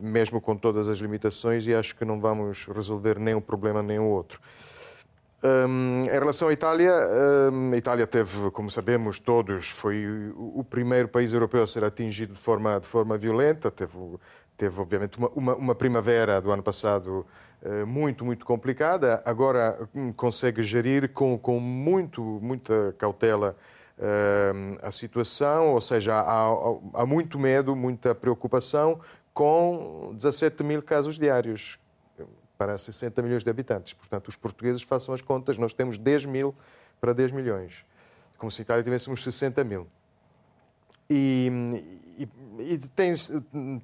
mesmo 0.00 0.40
com 0.40 0.56
todas 0.56 0.88
as 0.88 0.98
limitações, 0.98 1.66
e 1.66 1.74
acho 1.74 1.94
que 1.94 2.04
não 2.04 2.20
vamos 2.20 2.66
resolver 2.66 3.18
nem 3.18 3.34
um 3.34 3.40
problema 3.40 3.82
nem 3.82 3.98
o 3.98 4.04
outro. 4.04 4.40
Um, 5.40 6.02
em 6.02 6.10
relação 6.10 6.48
à 6.48 6.52
Itália, 6.52 6.92
um, 7.52 7.72
a 7.72 7.76
Itália 7.76 8.08
teve, 8.08 8.50
como 8.50 8.68
sabemos 8.68 9.20
todos, 9.20 9.70
foi 9.70 10.04
o, 10.34 10.58
o, 10.58 10.64
primeiro 10.64 11.06
país 11.06 11.32
europeu 11.32 11.62
a 11.62 11.66
ser 11.66 11.84
atingido 11.84 12.32
de 12.32 12.40
forma, 12.40 12.80
de 12.80 12.86
forma 12.86 13.16
violenta. 13.16 13.70
Teve, 13.70 13.98
teve 14.56 14.80
obviamente, 14.80 15.16
uma, 15.16 15.28
uma, 15.28 15.54
uma 15.54 15.74
primavera 15.76 16.40
do 16.40 16.50
ano 16.50 16.62
passado 16.62 17.24
muito, 17.86 18.24
muito 18.24 18.46
complicada. 18.46 19.22
Agora 19.24 19.88
hum, 19.94 20.12
consegue 20.12 20.62
gerir 20.62 21.10
com, 21.12 21.38
com 21.38 21.58
muito, 21.58 22.22
muita 22.22 22.94
cautela 22.98 23.56
uh, 23.98 24.78
a 24.86 24.90
situação, 24.90 25.72
ou 25.74 25.80
seja, 25.80 26.14
há, 26.14 26.46
há, 26.94 27.06
muito 27.06 27.38
medo, 27.38 27.74
muita 27.74 28.14
preocupação 28.14 29.00
com 29.34 30.12
17 30.14 30.62
mil 30.64 30.82
casos 30.82 31.18
diários 31.18 31.78
para 32.56 32.76
60 32.76 33.22
milhões 33.22 33.44
de 33.44 33.50
habitantes. 33.50 33.92
Portanto, 33.92 34.28
os 34.28 34.36
portugueses 34.36 34.82
façam 34.82 35.14
as 35.14 35.20
contas, 35.20 35.58
nós 35.58 35.72
temos 35.72 35.96
10 35.96 36.26
mil 36.26 36.54
para 37.00 37.12
10 37.12 37.30
milhões, 37.30 37.84
como 38.36 38.50
se 38.50 38.60
em 38.60 38.64
Itália 38.64 38.82
tivéssemos 38.82 39.22
60 39.22 39.62
mil. 39.62 39.86
E, 41.08 41.50
e, 42.18 42.28
e 42.74 42.78
tem, 42.78 43.12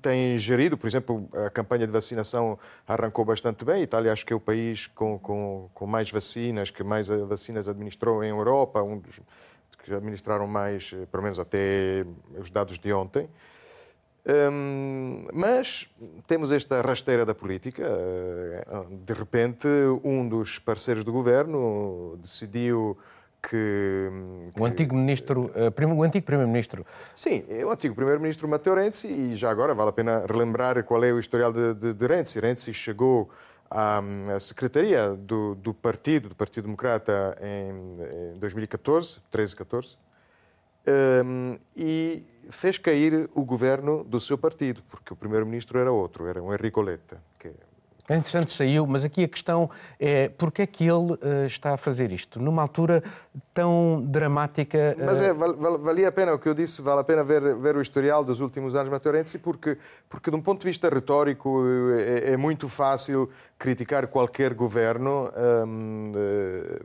tem 0.03 0.39
gerido, 0.39 0.77
por 0.77 0.87
exemplo, 0.87 1.29
a 1.47 1.51
campanha 1.51 1.87
de 1.87 1.93
vacinação 1.93 2.59
arrancou 2.87 3.25
bastante 3.25 3.65
bem. 3.65 3.77
A 3.77 3.81
Itália 3.81 4.13
acho 4.13 4.27
que 4.27 4.33
é 4.33 4.37
o 4.37 4.41
país 4.41 4.87
com, 4.89 5.19
com, 5.19 5.71
com 5.73 5.87
mais 5.87 6.11
vacinas, 6.11 6.71
que 6.71 6.83
mais 6.83 7.09
vacinas 7.09 7.69
administrou 7.69 8.25
em 8.25 8.31
Europa, 8.31 8.83
um 8.83 8.99
dos 8.99 9.21
que 9.85 9.95
administraram 9.95 10.47
mais, 10.47 10.93
eh, 10.95 11.07
pelo 11.07 11.23
menos 11.23 11.39
até 11.39 12.07
os 12.39 12.51
dados 12.51 12.79
de 12.79 12.93
ontem. 12.93 13.29
Um, 14.27 15.27
mas 15.35 15.87
temos 16.27 16.51
esta 16.51 16.81
rasteira 16.81 17.27
da 17.27 17.35
política. 17.35 17.87
De 19.05 19.13
repente, 19.13 19.69
um 20.03 20.27
dos 20.27 20.59
parceiros 20.59 21.05
do 21.05 21.13
governo 21.13 22.17
decidiu 22.23 22.97
que, 23.49 24.09
O 24.59 24.65
antigo 24.65 24.95
ministro, 24.95 25.51
prim, 25.75 25.87
o 25.87 26.03
antigo 26.03 26.25
primeiro-ministro. 26.25 26.87
Sim, 27.15 27.45
é 27.49 27.65
o 27.65 27.71
antigo 27.71 27.95
primeiro-ministro 27.95 28.49
Matteo 28.49 28.75
Renzi 28.75 29.09
e 29.09 29.35
já 29.35 29.51
agora 29.51 29.75
vale 29.75 29.91
a 29.91 29.93
pena 29.93 30.25
relembrar 30.27 30.83
qual 30.85 31.05
é 31.05 31.13
o 31.13 31.19
historial 31.19 31.53
de, 31.53 31.75
de, 31.75 31.95
de 31.95 32.07
Renzi. 32.07 32.41
Renzi 32.41 32.73
chegou 32.73 33.31
à, 33.71 34.03
à 34.35 34.41
secretaria 34.41 35.15
do, 35.15 35.55
do, 35.57 35.75
partido, 35.75 36.29
do 36.29 36.35
Partido 36.35 36.65
Democrata, 36.65 37.37
em, 37.41 38.35
em 38.35 38.39
2014, 38.39 39.19
13, 39.31 39.57
14, 39.57 39.97
um, 41.25 41.59
e 41.77 42.27
fez 42.51 42.79
cair 42.79 43.29
o 43.35 43.45
governo 43.45 44.05
do 44.05 44.21
seu 44.21 44.37
partido, 44.37 44.83
porque 44.89 45.13
o 45.13 45.17
primeiro-ministro 45.17 45.79
era 45.79 45.91
outro, 45.91 46.27
era 46.27 46.43
um 46.43 46.53
Enrico 46.53 46.81
Letta, 46.81 47.23
que 47.39 47.49
é 48.07 48.17
interessante, 48.17 48.53
saiu, 48.53 48.87
mas 48.87 49.03
aqui 49.03 49.25
a 49.25 49.29
questão 49.29 49.71
é 49.99 50.29
porque 50.29 50.63
é 50.63 50.67
que 50.67 50.85
ele 50.85 51.13
uh, 51.13 51.47
está 51.47 51.73
a 51.73 51.77
fazer 51.79 52.13
isto 52.13 52.39
numa 52.39 52.61
altura 52.61 53.03
tão 53.55 54.05
dramática? 54.07 54.95
Uh... 54.99 55.05
Mas 55.07 55.23
é, 55.23 55.33
val, 55.33 55.57
val, 55.57 55.79
valia 55.79 56.09
a 56.09 56.13
pena, 56.13 56.35
o 56.35 56.39
que 56.39 56.47
eu 56.47 56.53
disse, 56.53 56.83
vale 56.83 57.01
a 57.01 57.05
pena 57.05 57.25
ver, 57.25 57.57
ver 57.57 57.77
o 57.77 57.81
historial 57.81 58.23
dos 58.23 58.41
últimos 58.41 58.75
anos 58.75 58.91
Matteo 58.91 59.13
porque, 59.43 59.79
porque 60.09 60.31
de 60.31 60.37
um 60.37 60.43
ponto 60.43 60.61
de 60.61 60.67
vista 60.67 60.91
retórico 60.91 61.65
é, 61.99 62.33
é 62.33 62.37
muito 62.37 62.69
fácil 62.69 63.31
criticar 63.65 64.07
qualquer 64.09 64.53
governo, 64.53 65.33
um, 65.67 66.13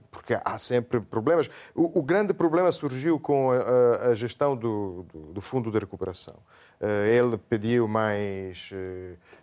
porque 0.09 0.37
há 0.45 0.57
sempre 0.57 1.01
problemas. 1.01 1.49
O, 1.75 1.99
o, 1.99 2.01
grande 2.01 2.33
problema 2.33 2.71
surgiu 2.71 3.19
com 3.19 3.51
a, 3.51 4.11
a 4.11 4.15
gestão 4.15 4.55
do, 4.55 5.05
do, 5.11 5.33
do, 5.33 5.41
Fundo 5.41 5.69
de 5.69 5.77
Recuperação. 5.77 6.35
Uh, 6.79 7.05
ele 7.09 7.37
pediu 7.37 7.85
mais 7.85 8.71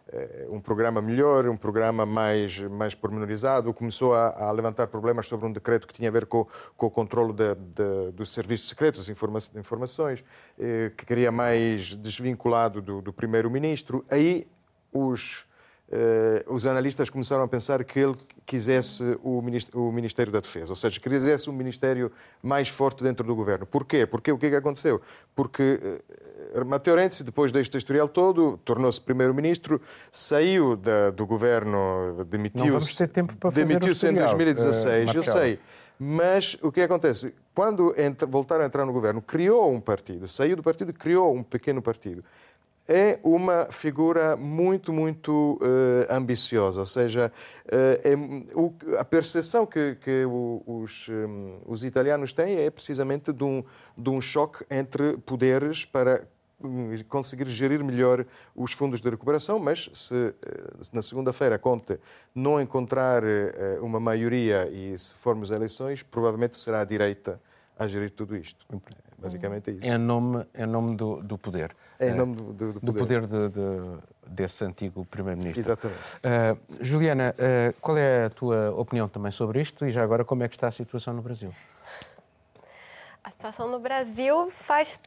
eh, 0.08 0.46
um 0.50 0.60
programa 0.60 1.02
melhor, 1.02 1.48
um 1.48 1.56
programa 1.56 2.06
mais, 2.06 2.60
mais 2.60 2.94
pormenorizado, 2.94 3.74
começou 3.74 4.14
a, 4.14 4.28
a, 4.46 4.52
levantar 4.52 4.86
problemas 4.86 5.26
sobre 5.26 5.46
um 5.46 5.52
decreto 5.52 5.86
que 5.86 5.92
tinha 5.92 6.08
a 6.08 6.12
ver 6.12 6.26
com, 6.26 6.46
com 6.76 6.86
o 6.86 6.90
controle 6.90 7.32
de, 7.32 7.54
de, 7.54 8.12
dos 8.12 8.30
serviços 8.32 8.68
secretos, 8.68 9.08
informa 9.08 9.40
informações, 9.56 10.24
eh, 10.58 10.92
que 10.96 11.04
queria 11.04 11.32
mais 11.32 11.94
desvinculado 11.96 12.80
do, 12.80 13.02
do 13.02 13.12
primeiro-ministro. 13.12 14.06
Aí 14.08 14.46
os, 14.92 15.44
eh, 15.44 15.45
os 16.48 16.66
analistas 16.66 17.08
começaram 17.08 17.44
a 17.44 17.48
pensar 17.48 17.84
que 17.84 18.00
ele 18.00 18.16
quisesse 18.44 19.18
o 19.22 19.40
Ministério 19.92 20.32
da 20.32 20.40
Defesa, 20.40 20.72
ou 20.72 20.76
seja, 20.76 20.98
quisesse 20.98 21.48
um 21.48 21.52
ministério 21.52 22.10
mais 22.42 22.68
forte 22.68 23.04
dentro 23.04 23.24
do 23.24 23.34
governo. 23.36 23.64
Porquê? 23.66 24.04
Porque 24.04 24.32
o 24.32 24.38
que, 24.38 24.46
é 24.46 24.50
que 24.50 24.56
aconteceu? 24.56 25.00
Porque 25.34 25.80
Matteo 26.64 26.94
Renzi, 26.94 27.24
depois 27.24 27.50
deste 27.50 27.76
historial 27.76 28.08
todo, 28.08 28.58
tornou-se 28.64 29.00
primeiro-ministro, 29.00 29.80
saiu 30.10 30.76
da, 30.76 31.10
do 31.10 31.26
governo, 31.26 32.24
demitiu-se. 32.28 32.66
Não 32.66 32.72
vamos 32.72 32.96
ter 32.96 33.08
tempo 33.08 33.36
para 33.36 33.50
fazer 33.50 33.66
Demitiu-se 33.66 34.08
em 34.08 34.14
2016, 34.14 35.10
uh, 35.10 35.16
eu 35.16 35.22
sei. 35.22 35.58
Mas 35.98 36.56
o 36.62 36.70
que 36.70 36.82
acontece? 36.82 37.34
Quando 37.54 37.94
entra, 37.98 38.26
voltaram 38.26 38.64
a 38.64 38.66
entrar 38.66 38.84
no 38.84 38.92
governo, 38.92 39.22
criou 39.22 39.72
um 39.72 39.80
partido, 39.80 40.28
saiu 40.28 40.54
do 40.54 40.62
partido 40.62 40.90
e 40.90 40.92
criou 40.92 41.34
um 41.34 41.42
pequeno 41.42 41.80
partido. 41.80 42.22
É 42.88 43.18
uma 43.22 43.66
figura 43.70 44.36
muito, 44.36 44.92
muito 44.92 45.58
uh, 45.60 46.06
ambiciosa, 46.08 46.80
ou 46.80 46.86
seja, 46.86 47.32
uh, 47.66 47.70
é, 47.72 48.14
o, 48.54 48.72
a 48.98 49.04
percepção 49.04 49.66
que, 49.66 49.96
que 49.96 50.24
os, 50.24 51.08
um, 51.08 51.58
os 51.66 51.82
italianos 51.82 52.32
têm 52.32 52.58
é 52.58 52.70
precisamente 52.70 53.32
de 53.32 53.42
um, 53.42 53.64
de 53.98 54.08
um 54.08 54.20
choque 54.20 54.64
entre 54.70 55.16
poderes 55.18 55.84
para 55.84 56.26
conseguir 57.08 57.46
gerir 57.46 57.84
melhor 57.84 58.24
os 58.54 58.72
fundos 58.72 59.00
de 59.00 59.10
recuperação, 59.10 59.58
mas 59.58 59.90
se, 59.92 60.14
eh, 60.14 60.34
na 60.92 61.02
segunda-feira 61.02 61.56
a 61.56 61.58
Conte 61.58 61.98
não 62.34 62.60
encontrar 62.60 63.22
eh, 63.24 63.78
uma 63.80 64.00
maioria 64.00 64.68
e 64.70 64.96
se 64.98 65.12
formos 65.12 65.52
a 65.52 65.56
eleições, 65.56 66.02
provavelmente 66.02 66.56
será 66.56 66.80
a 66.80 66.84
direita 66.84 67.40
a 67.78 67.86
gerir 67.86 68.10
tudo 68.10 68.34
isto. 68.36 68.64
Basicamente 69.18 69.70
é 69.70 69.72
isso. 69.74 69.86
É 69.86 69.98
nome, 69.98 70.46
é 70.54 70.64
nome 70.64 70.96
do, 70.96 71.22
do 71.22 71.36
poder. 71.36 71.76
Em 72.00 72.12
nome 72.12 72.36
do, 72.36 72.52
do, 72.52 72.72
do 72.74 72.92
poder. 72.92 73.22
Do 73.22 73.28
poder 73.28 73.48
de, 73.48 73.48
de, 73.48 73.98
desse 74.26 74.64
antigo 74.64 75.04
Primeiro-Ministro. 75.04 75.60
Exatamente. 75.60 76.00
Uh, 76.16 76.84
Juliana, 76.84 77.34
uh, 77.38 77.80
qual 77.80 77.96
é 77.96 78.26
a 78.26 78.30
tua 78.30 78.72
opinião 78.72 79.08
também 79.08 79.32
sobre 79.32 79.60
isto 79.60 79.86
e 79.86 79.90
já 79.90 80.02
agora 80.02 80.24
como 80.24 80.42
é 80.42 80.48
que 80.48 80.56
está 80.56 80.68
a 80.68 80.72
situação 80.72 81.14
no 81.14 81.22
Brasil? 81.22 81.54
A 83.24 83.30
situação 83.30 83.68
no 83.68 83.78
Brasil 83.78 84.50
faz 84.50 85.00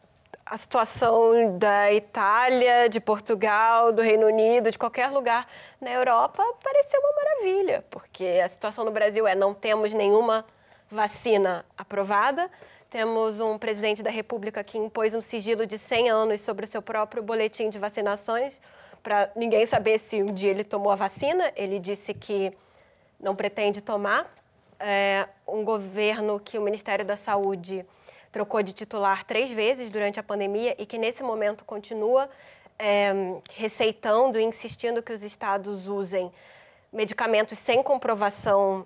a 0.45 0.57
situação 0.57 1.57
da 1.59 1.93
Itália, 1.93 2.89
de 2.89 2.99
Portugal, 2.99 3.91
do 3.93 4.01
Reino 4.01 4.25
Unido, 4.25 4.71
de 4.71 4.79
qualquer 4.79 5.09
lugar 5.11 5.47
na 5.79 5.91
Europa 5.91 6.43
pareceu 6.63 6.99
uma 6.99 7.23
maravilha, 7.23 7.85
porque 7.89 8.41
a 8.43 8.49
situação 8.49 8.83
no 8.83 8.91
Brasil 8.91 9.27
é 9.27 9.35
não 9.35 9.53
temos 9.53 9.93
nenhuma 9.93 10.43
vacina 10.89 11.63
aprovada, 11.77 12.49
temos 12.89 13.39
um 13.39 13.57
presidente 13.57 14.01
da 14.01 14.09
República 14.09 14.63
que 14.63 14.77
impôs 14.77 15.13
um 15.13 15.21
sigilo 15.21 15.65
de 15.65 15.77
100 15.77 16.09
anos 16.09 16.41
sobre 16.41 16.65
o 16.65 16.67
seu 16.67 16.81
próprio 16.81 17.21
boletim 17.21 17.69
de 17.69 17.77
vacinações, 17.77 18.59
para 19.03 19.31
ninguém 19.35 19.65
saber 19.65 19.99
se 19.99 20.21
um 20.21 20.33
dia 20.33 20.49
ele 20.49 20.63
tomou 20.63 20.91
a 20.91 20.95
vacina. 20.95 21.51
Ele 21.55 21.79
disse 21.79 22.13
que 22.13 22.51
não 23.19 23.35
pretende 23.35 23.79
tomar. 23.79 24.33
É 24.79 25.27
um 25.47 25.63
governo 25.63 26.39
que 26.39 26.57
o 26.57 26.61
Ministério 26.61 27.05
da 27.05 27.15
Saúde 27.15 27.85
trocou 28.31 28.61
de 28.63 28.73
titular 28.73 29.23
três 29.23 29.51
vezes 29.51 29.89
durante 29.89 30.19
a 30.19 30.23
pandemia 30.23 30.75
e 30.77 30.85
que 30.85 30.97
nesse 30.97 31.21
momento 31.23 31.63
continua 31.65 32.29
é, 32.77 33.11
receitando 33.53 34.39
e 34.39 34.43
insistindo 34.43 35.01
que 35.03 35.13
os 35.13 35.23
estados 35.23 35.87
usem 35.87 36.31
medicamentos 36.91 37.59
sem 37.59 37.83
comprovação 37.83 38.85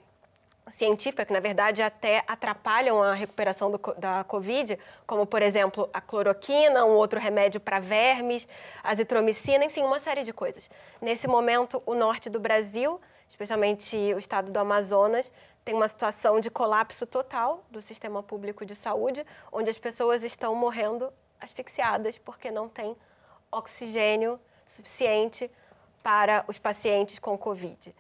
científica, 0.72 1.26
que 1.26 1.34
na 1.34 1.40
verdade 1.40 1.82
até 1.82 2.24
atrapalham 2.28 3.02
a 3.02 3.14
recuperação 3.14 3.72
do, 3.72 3.80
da 3.98 4.24
Covid, 4.24 4.78
como 5.06 5.26
por 5.26 5.42
exemplo 5.42 5.90
a 5.94 6.00
cloroquina, 6.00 6.86
um 6.86 6.92
outro 6.92 7.20
remédio 7.20 7.60
para 7.60 7.80
vermes, 7.80 8.48
azitromicina, 8.84 9.66
enfim, 9.66 9.84
uma 9.84 10.00
série 10.00 10.24
de 10.24 10.34
coisas. 10.34 10.70
Nesse 11.02 11.28
momento, 11.28 11.82
o 11.86 11.94
norte 11.94 12.30
do 12.30 12.40
Brasil, 12.40 13.00
especialmente 13.30 13.96
o 14.14 14.20
estado 14.20 14.52
do 14.52 14.58
Amazonas, 14.58 15.32
tem 15.66 15.74
uma 15.74 15.88
situação 15.88 16.40
de 16.40 16.50
colapso 16.50 17.06
total 17.06 17.64
do 17.70 17.82
sistema 17.82 18.22
público 18.22 18.66
de 18.66 18.76
saúde, 18.76 19.26
onde 19.52 19.70
as 19.70 19.78
pessoas 19.78 20.24
estão 20.24 20.54
morrendo 20.56 21.12
asfixiadas 21.40 22.18
porque 22.18 22.52
não 22.52 22.68
tem 22.68 22.96
oxigênio 23.52 24.40
suficiente 24.68 25.50
para 26.02 26.44
os 26.48 26.58
pacientes 26.58 27.18
com 27.20 27.38
Covid. 27.38 27.96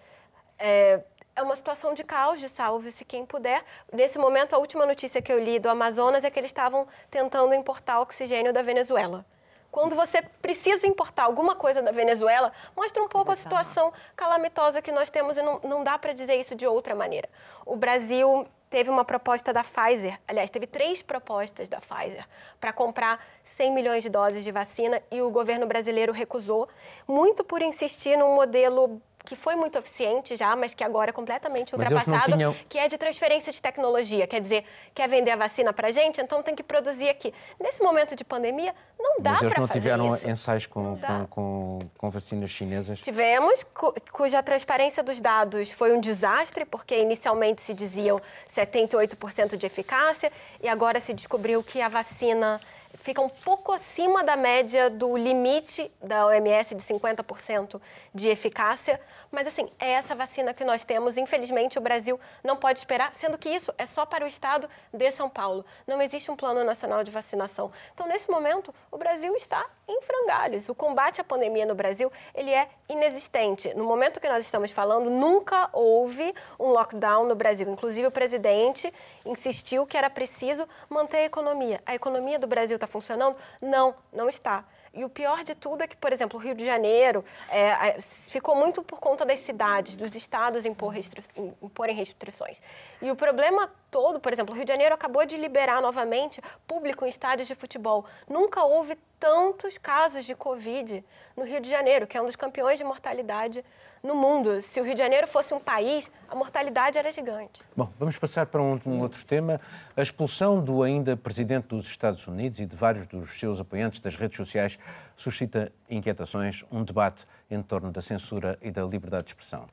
É, 0.59 1.01
é 1.35 1.41
uma 1.41 1.55
situação 1.55 1.93
de 1.93 2.03
caos, 2.03 2.39
de 2.39 2.49
salve-se 2.49 3.03
quem 3.03 3.25
puder. 3.25 3.63
Nesse 3.91 4.19
momento, 4.19 4.53
a 4.53 4.57
última 4.57 4.85
notícia 4.85 5.21
que 5.21 5.31
eu 5.31 5.39
li 5.39 5.59
do 5.59 5.69
Amazonas 5.69 6.23
é 6.23 6.29
que 6.29 6.39
eles 6.39 6.49
estavam 6.49 6.87
tentando 7.09 7.53
importar 7.53 7.99
oxigênio 7.99 8.53
da 8.53 8.61
Venezuela 8.61 9.25
quando 9.73 9.95
você 9.95 10.21
precisa 10.39 10.85
importar 10.85 11.23
alguma 11.23 11.55
coisa 11.55 11.81
da 11.81 11.91
Venezuela, 11.91 12.51
mostra 12.77 13.01
um 13.01 13.07
pouco 13.07 13.31
a 13.31 13.35
situação 13.35 13.91
calamitosa 14.15 14.83
que 14.83 14.91
nós 14.91 15.09
temos 15.09 15.35
e 15.35 15.41
não, 15.41 15.59
não 15.63 15.83
dá 15.83 15.97
para 15.97 16.13
dizer 16.13 16.35
isso 16.35 16.53
de 16.53 16.67
outra 16.67 16.93
maneira. 16.93 17.27
O 17.65 17.75
Brasil 17.75 18.45
teve 18.69 18.91
uma 18.91 19.03
proposta 19.03 19.51
da 19.51 19.63
Pfizer, 19.63 20.19
aliás, 20.27 20.51
teve 20.51 20.67
três 20.67 21.01
propostas 21.01 21.69
da 21.69 21.81
Pfizer 21.81 22.23
para 22.61 22.71
comprar 22.71 23.19
100 23.43 23.73
milhões 23.73 24.03
de 24.03 24.09
doses 24.09 24.43
de 24.43 24.51
vacina 24.51 25.01
e 25.09 25.23
o 25.23 25.31
governo 25.31 25.65
brasileiro 25.65 26.13
recusou, 26.13 26.69
muito 27.07 27.43
por 27.43 27.63
insistir 27.63 28.15
num 28.15 28.35
modelo 28.35 29.01
que 29.25 29.35
foi 29.35 29.55
muito 29.55 29.77
eficiente 29.77 30.35
já, 30.35 30.55
mas 30.55 30.73
que 30.73 30.83
agora 30.83 31.09
é 31.09 31.13
completamente 31.13 31.73
ultrapassado, 31.73 32.33
tinham... 32.33 32.53
que 32.67 32.77
é 32.77 32.87
de 32.87 32.97
transferência 32.97 33.51
de 33.51 33.61
tecnologia. 33.61 34.27
Quer 34.27 34.41
dizer, 34.41 34.65
quer 34.93 35.07
vender 35.07 35.31
a 35.31 35.35
vacina 35.37 35.71
para 35.71 35.91
gente, 35.91 36.19
então 36.19 36.43
tem 36.43 36.53
que 36.53 36.63
produzir 36.63 37.07
aqui. 37.07 37.33
Nesse 37.59 37.81
momento 37.81 38.15
de 38.15 38.23
pandemia, 38.23 38.75
não 38.99 39.17
dá 39.19 39.37
para 39.37 39.39
fazer 39.39 39.53
isso. 39.53 39.59
Não 39.61 39.67
tiveram 39.67 40.31
ensaios 40.31 40.65
com, 40.65 40.97
com, 40.97 41.27
com, 41.27 41.79
com, 41.97 42.09
vacinas 42.09 42.49
chinesas? 42.49 42.99
Tivemos, 42.99 43.65
cuja 44.11 44.43
transparência 44.43 45.01
dos 45.01 45.21
dados 45.21 45.71
foi 45.71 45.93
um 45.93 45.99
desastre, 45.99 46.65
porque 46.65 46.99
inicialmente 46.99 47.61
se 47.61 47.73
diziam 47.73 48.21
78% 48.53 49.55
de 49.55 49.65
eficácia, 49.65 50.31
e 50.61 50.67
agora 50.67 50.99
se 50.99 51.13
descobriu 51.13 51.63
que 51.63 51.81
a 51.81 51.87
vacina 51.87 52.59
fica 53.01 53.21
um 53.21 53.29
pouco 53.29 53.71
acima 53.71 54.23
da 54.23 54.35
média 54.35 54.89
do 54.89 55.17
limite 55.17 55.91
da 56.01 56.25
OMS 56.27 56.75
de 56.75 56.83
50% 56.83 57.81
de 58.13 58.27
eficácia. 58.27 58.99
Mas, 59.31 59.47
assim, 59.47 59.69
é 59.79 59.93
essa 59.93 60.13
vacina 60.13 60.53
que 60.53 60.63
nós 60.63 60.83
temos. 60.83 61.17
Infelizmente, 61.17 61.77
o 61.77 61.81
Brasil 61.81 62.19
não 62.43 62.55
pode 62.55 62.79
esperar, 62.79 63.13
sendo 63.15 63.37
que 63.37 63.49
isso 63.49 63.73
é 63.77 63.85
só 63.85 64.05
para 64.05 64.23
o 64.23 64.27
estado 64.27 64.69
de 64.93 65.11
São 65.11 65.27
Paulo. 65.29 65.65
Não 65.87 66.01
existe 66.01 66.29
um 66.29 66.35
plano 66.35 66.63
nacional 66.63 67.03
de 67.03 67.09
vacinação. 67.09 67.71
Então, 67.93 68.07
nesse 68.07 68.29
momento, 68.29 68.73
o 68.91 68.97
Brasil 68.97 69.35
está 69.35 69.65
em 69.87 70.01
frangalhos. 70.01 70.69
O 70.69 70.75
combate 70.75 71.19
à 71.19 71.23
pandemia 71.23 71.65
no 71.65 71.73
Brasil, 71.73 72.11
ele 72.35 72.51
é 72.51 72.69
inexistente. 72.87 73.73
No 73.73 73.85
momento 73.85 74.19
que 74.19 74.29
nós 74.29 74.45
estamos 74.45 74.71
falando, 74.71 75.09
nunca 75.09 75.67
houve 75.73 76.33
um 76.59 76.67
lockdown 76.67 77.25
no 77.25 77.35
Brasil. 77.35 77.67
Inclusive, 77.67 78.07
o 78.07 78.11
presidente 78.11 78.93
insistiu 79.25 79.87
que 79.87 79.97
era 79.97 80.09
preciso 80.09 80.67
manter 80.87 81.17
a 81.17 81.25
economia. 81.25 81.81
A 81.85 81.95
economia 81.95 82.37
do 82.37 82.45
Brasil 82.45 82.77
está 82.83 82.87
funcionando? 82.87 83.35
Não, 83.61 83.95
não 84.11 84.29
está. 84.29 84.65
E 84.93 85.03
o 85.03 85.09
pior 85.09 85.43
de 85.43 85.55
tudo 85.55 85.81
é 85.81 85.87
que, 85.87 85.97
por 85.97 86.13
exemplo, 86.13 86.39
o 86.39 86.41
Rio 86.41 86.53
de 86.53 86.63
Janeiro 86.63 87.25
é, 87.49 87.99
ficou 87.99 88.55
muito 88.55 88.83
por 88.83 88.99
conta 88.99 89.25
das 89.25 89.39
cidades, 89.39 89.95
dos 89.95 90.13
estados 90.13 90.65
impor 90.65 90.89
restri 90.89 91.23
imporem 91.63 91.95
restrições. 91.95 92.61
E 93.01 93.09
o 93.09 93.15
problema 93.15 93.71
todo, 93.89 94.19
por 94.19 94.31
exemplo, 94.31 94.53
o 94.53 94.55
Rio 94.55 94.65
de 94.65 94.71
Janeiro 94.71 94.93
acabou 94.93 95.25
de 95.25 95.35
liberar 95.35 95.81
novamente 95.81 96.39
público 96.67 97.05
em 97.05 97.09
estádios 97.09 97.47
de 97.47 97.55
futebol. 97.55 98.05
Nunca 98.29 98.63
houve 98.63 98.95
tantos 99.19 99.79
casos 99.79 100.25
de 100.25 100.35
Covid 100.35 101.03
no 101.35 101.43
Rio 101.43 101.59
de 101.59 101.71
Janeiro, 101.71 102.05
que 102.05 102.15
é 102.15 102.21
um 102.21 102.25
dos 102.25 102.35
campeões 102.35 102.77
de 102.77 102.83
mortalidade 102.83 103.65
no 104.03 104.13
mundo. 104.15 104.61
Se 104.61 104.81
o 104.81 104.83
Rio 104.83 104.93
de 104.93 104.99
Janeiro 104.99 105.25
fosse 105.25 105.53
um 105.53 105.61
país, 105.61 106.11
a 106.27 106.35
mortalidade 106.35 106.97
era 106.97 107.09
gigante. 107.09 107.61
Bom, 107.75 107.89
vamos 107.97 108.17
passar 108.17 108.45
para 108.45 108.61
um, 108.61 108.77
um, 108.85 108.99
outro 108.99 109.25
tema. 109.25 109.61
A 109.95 110.01
expulsão 110.01 110.61
do 110.61 110.83
ainda 110.83 111.15
presidente 111.15 111.67
dos 111.67 111.87
Estados 111.87 112.27
Unidos 112.27 112.59
e 112.59 112.65
de 112.65 112.75
vários 112.75 113.07
dos 113.07 113.39
seus 113.39 113.61
apoiantes 113.61 114.01
das 114.01 114.17
redes 114.17 114.35
sociais 114.35 114.77
suscita 115.15 115.71
inquietações, 115.89 116.65
um 116.69 116.83
debate 116.83 117.25
em 117.49 117.61
torno 117.61 117.93
da 117.93 118.01
censura 118.01 118.59
e 118.61 118.69
da 118.69 118.83
liberdade 118.83 119.23
de 119.23 119.29
expressão. 119.29 119.67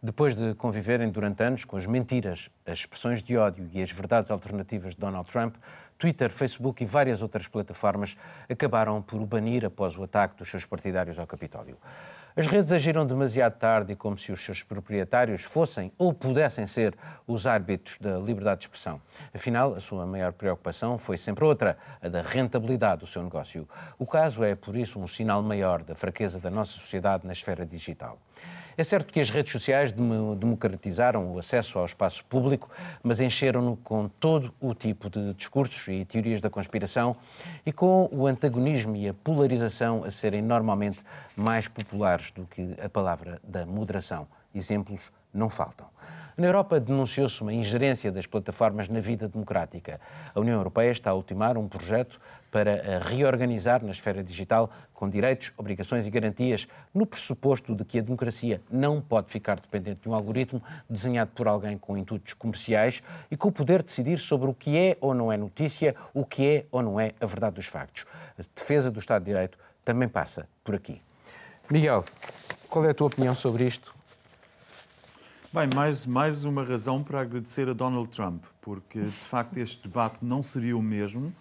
Depois 0.00 0.36
de 0.36 0.54
conviverem 0.54 1.10
durante 1.10 1.42
anos 1.42 1.64
com 1.64 1.76
as 1.76 1.86
mentiras, 1.86 2.50
as 2.64 2.80
expressões 2.80 3.20
de 3.20 3.36
ódio 3.36 3.68
e 3.72 3.82
as 3.82 3.90
verdades 3.90 4.30
alternativas 4.30 4.94
de 4.94 5.00
Donald 5.00 5.28
Trump, 5.28 5.56
Twitter, 5.98 6.30
Facebook 6.30 6.82
e 6.82 6.86
várias 6.86 7.20
outras 7.20 7.48
plataformas 7.48 8.16
acabaram 8.48 9.02
por 9.02 9.20
o 9.20 9.26
banir 9.26 9.64
após 9.64 9.96
o 9.96 10.04
ataque 10.04 10.36
dos 10.36 10.48
seus 10.48 10.64
partidários 10.64 11.18
ao 11.18 11.26
Capitólio. 11.26 11.76
As 12.34 12.46
redes 12.46 12.72
agiram 12.72 13.04
demasiado 13.04 13.58
tarde 13.58 13.92
e 13.92 13.96
como 13.96 14.16
se 14.16 14.32
os 14.32 14.42
seus 14.42 14.62
proprietários 14.62 15.42
fossem 15.42 15.92
ou 15.98 16.14
pudessem 16.14 16.66
ser 16.66 16.96
os 17.26 17.46
árbitros 17.46 17.98
da 17.98 18.18
liberdade 18.18 18.60
de 18.60 18.64
expressão. 18.64 19.02
Afinal, 19.34 19.74
a 19.74 19.80
sua 19.80 20.06
maior 20.06 20.32
preocupação 20.32 20.96
foi 20.96 21.18
sempre 21.18 21.44
outra, 21.44 21.76
a 22.00 22.08
da 22.08 22.22
rentabilidade 22.22 23.00
do 23.00 23.06
seu 23.06 23.22
negócio. 23.22 23.68
O 23.98 24.06
caso 24.06 24.42
é, 24.42 24.54
por 24.54 24.74
isso, 24.74 24.98
um 24.98 25.06
sinal 25.06 25.42
maior 25.42 25.82
da 25.82 25.94
fraqueza 25.94 26.40
da 26.40 26.48
nossa 26.48 26.72
sociedade 26.72 27.26
na 27.26 27.34
esfera 27.34 27.66
digital. 27.66 28.18
É 28.76 28.82
certo 28.82 29.12
que 29.12 29.20
as 29.20 29.28
redes 29.28 29.52
sociais 29.52 29.92
democratizaram 29.92 31.34
o 31.34 31.38
acesso 31.38 31.78
ao 31.78 31.84
espaço 31.84 32.24
público, 32.24 32.70
mas 33.02 33.20
encheram-no 33.20 33.76
com 33.76 34.08
todo 34.08 34.52
o 34.60 34.74
tipo 34.74 35.10
de 35.10 35.34
discursos 35.34 35.86
e 35.88 36.04
teorias 36.06 36.40
da 36.40 36.48
conspiração 36.48 37.14
e 37.66 37.72
com 37.72 38.08
o 38.10 38.26
antagonismo 38.26 38.96
e 38.96 39.08
a 39.08 39.14
polarização 39.14 40.04
a 40.04 40.10
serem 40.10 40.40
normalmente 40.40 41.00
mais 41.36 41.68
populares 41.68 42.30
do 42.30 42.46
que 42.46 42.74
a 42.82 42.88
palavra 42.88 43.40
da 43.44 43.66
moderação. 43.66 44.26
Exemplos 44.54 45.12
não 45.34 45.50
faltam. 45.50 45.86
Na 46.34 46.46
Europa 46.46 46.80
denunciou-se 46.80 47.42
uma 47.42 47.52
ingerência 47.52 48.10
das 48.10 48.26
plataformas 48.26 48.88
na 48.88 49.00
vida 49.00 49.28
democrática. 49.28 50.00
A 50.34 50.40
União 50.40 50.56
Europeia 50.56 50.90
está 50.90 51.10
a 51.10 51.14
ultimar 51.14 51.58
um 51.58 51.68
projeto 51.68 52.18
para 52.52 52.98
reorganizar 52.98 53.82
na 53.82 53.92
esfera 53.92 54.22
digital 54.22 54.70
com 54.92 55.08
direitos, 55.08 55.52
obrigações 55.56 56.06
e 56.06 56.10
garantias, 56.10 56.68
no 56.94 57.06
pressuposto 57.06 57.74
de 57.74 57.82
que 57.82 57.98
a 57.98 58.02
democracia 58.02 58.60
não 58.70 59.00
pode 59.00 59.30
ficar 59.30 59.58
dependente 59.58 60.02
de 60.02 60.08
um 60.08 60.14
algoritmo 60.14 60.62
desenhado 60.88 61.30
por 61.34 61.48
alguém 61.48 61.78
com 61.78 61.96
intuitos 61.96 62.34
comerciais 62.34 63.02
e 63.30 63.36
com 63.36 63.48
o 63.48 63.52
poder 63.52 63.78
de 63.80 63.86
decidir 63.86 64.18
sobre 64.18 64.50
o 64.50 64.54
que 64.54 64.76
é 64.76 64.98
ou 65.00 65.14
não 65.14 65.32
é 65.32 65.36
notícia, 65.38 65.96
o 66.12 66.26
que 66.26 66.46
é 66.46 66.66
ou 66.70 66.82
não 66.82 67.00
é 67.00 67.12
a 67.18 67.26
verdade 67.26 67.56
dos 67.56 67.66
factos. 67.66 68.04
A 68.38 68.42
defesa 68.54 68.90
do 68.90 69.00
Estado 69.00 69.24
de 69.24 69.30
Direito 69.30 69.58
também 69.82 70.08
passa 70.08 70.46
por 70.62 70.74
aqui. 70.74 71.00
Miguel, 71.70 72.04
qual 72.68 72.84
é 72.84 72.90
a 72.90 72.94
tua 72.94 73.06
opinião 73.06 73.34
sobre 73.34 73.66
isto? 73.66 73.94
Bem, 75.50 75.68
mais, 75.74 76.04
mais 76.04 76.44
uma 76.44 76.62
razão 76.62 77.02
para 77.02 77.20
agradecer 77.20 77.66
a 77.68 77.72
Donald 77.72 78.10
Trump, 78.10 78.44
porque 78.60 79.00
de 79.00 79.10
facto 79.10 79.56
este 79.56 79.88
debate 79.88 80.18
não 80.20 80.42
seria 80.42 80.76
o 80.76 80.82
mesmo 80.82 81.32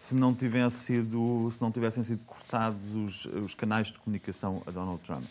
se 0.00 0.14
não, 0.14 0.34
tivesse 0.34 0.78
sido, 0.78 1.50
se 1.52 1.60
não 1.60 1.70
tivessem 1.70 2.02
sido 2.02 2.24
cortados 2.24 2.94
os, 2.94 3.26
os 3.26 3.52
canais 3.52 3.88
de 3.88 3.98
comunicação 3.98 4.62
a 4.66 4.70
Donald 4.70 4.98
Trump. 5.02 5.26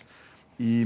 E, 0.60 0.86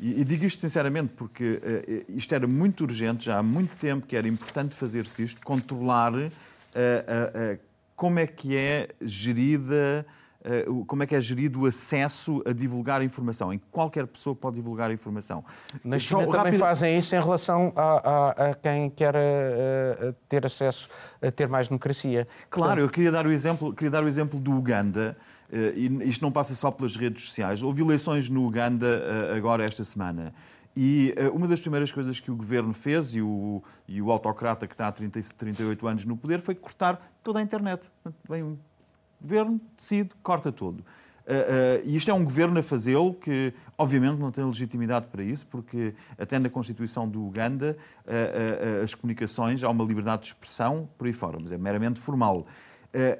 e, 0.00 0.20
e 0.20 0.24
digo 0.24 0.44
isto 0.44 0.60
sinceramente 0.60 1.12
porque 1.16 1.62
uh, 1.62 2.12
isto 2.12 2.34
era 2.34 2.48
muito 2.48 2.82
urgente, 2.82 3.26
já 3.26 3.38
há 3.38 3.42
muito 3.42 3.76
tempo 3.76 4.04
que 4.04 4.16
era 4.16 4.26
importante 4.26 4.74
fazer-se 4.74 5.22
isto, 5.22 5.40
controlar 5.42 6.12
uh, 6.12 6.26
uh, 6.26 7.58
como 7.94 8.18
é 8.18 8.26
que 8.26 8.56
é 8.56 8.88
gerida 9.00 10.04
eh, 10.44 10.64
como 10.86 11.02
é 11.02 11.06
que 11.06 11.16
é 11.16 11.20
gerido 11.20 11.62
o 11.62 11.66
acesso 11.66 12.42
a 12.46 12.52
divulgar 12.52 13.02
informação, 13.02 13.52
em 13.52 13.58
que 13.58 13.66
qualquer 13.72 14.06
pessoa 14.06 14.36
pode 14.36 14.56
divulgar 14.56 14.90
informação. 14.92 15.44
Na 15.84 15.98
China 15.98 16.20
Só, 16.20 16.26
também 16.26 16.36
rápido... 16.36 16.60
fazem 16.60 16.96
isso 16.96 17.16
em 17.16 17.20
relação 17.20 17.72
a, 17.74 17.82
a, 17.82 18.50
a 18.50 18.54
quem 18.54 18.88
quer 18.88 19.16
a, 19.16 19.20
eh, 19.20 20.08
a 20.10 20.12
ter 20.28 20.46
acesso 20.46 20.88
a 21.20 21.30
ter 21.32 21.48
mais 21.48 21.66
democracia. 21.66 22.28
Claro, 22.48 22.68
Portanto... 22.68 22.84
eu 22.84 22.88
queria 22.88 23.10
dar 23.10 23.26
o 23.26 23.32
exemplo, 23.32 23.74
queria 23.74 23.90
dar 23.90 24.04
o 24.04 24.08
exemplo 24.08 24.38
do 24.38 24.52
Uganda. 24.52 25.16
Eh, 25.52 25.72
e 25.74 26.08
isto 26.08 26.22
não 26.22 26.30
passa 26.30 26.54
só 26.54 26.70
pelas 26.70 26.94
redes 26.94 27.24
sociais. 27.24 27.60
Houve 27.60 27.82
eleições 27.82 28.28
no 28.28 28.46
Uganda 28.46 29.32
agora 29.36 29.64
esta 29.64 29.82
semana. 29.82 30.32
E 30.76 31.12
uma 31.34 31.48
das 31.48 31.60
primeiras 31.60 31.90
coisas 31.90 32.20
que 32.20 32.30
o 32.30 32.36
governo 32.36 32.72
fez, 32.72 33.12
e 33.12 33.20
o, 33.20 33.60
e 33.88 34.00
o 34.00 34.12
autocrata 34.12 34.64
que 34.68 34.74
está 34.74 34.86
há 34.86 34.92
30, 34.92 35.20
38 35.36 35.88
anos 35.88 36.04
no 36.04 36.16
poder, 36.16 36.40
foi 36.40 36.54
cortar 36.54 37.18
toda 37.24 37.40
a 37.40 37.42
internet. 37.42 37.82
Bem, 38.30 38.56
o 39.20 39.22
governo 39.22 39.60
decide, 39.76 40.10
corta 40.22 40.52
tudo. 40.52 40.84
Uh, 41.28 41.30
uh, 41.30 41.82
e 41.84 41.94
isto 41.94 42.10
é 42.10 42.14
um 42.14 42.24
governo 42.24 42.58
a 42.58 42.62
fazê-lo 42.62 43.12
que, 43.12 43.52
obviamente, 43.76 44.18
não 44.18 44.32
tem 44.32 44.42
legitimidade 44.46 45.08
para 45.08 45.22
isso, 45.22 45.46
porque 45.46 45.94
até 46.16 46.38
na 46.38 46.48
Constituição 46.48 47.06
do 47.06 47.22
Uganda 47.22 47.76
uh, 48.06 48.82
as 48.82 48.94
comunicações, 48.94 49.62
há 49.62 49.68
uma 49.68 49.84
liberdade 49.84 50.22
de 50.22 50.28
expressão 50.28 50.88
por 50.96 51.06
aí 51.06 51.12
fora, 51.12 51.36
mas 51.38 51.52
é 51.52 51.58
meramente 51.58 52.00
formal. 52.00 52.46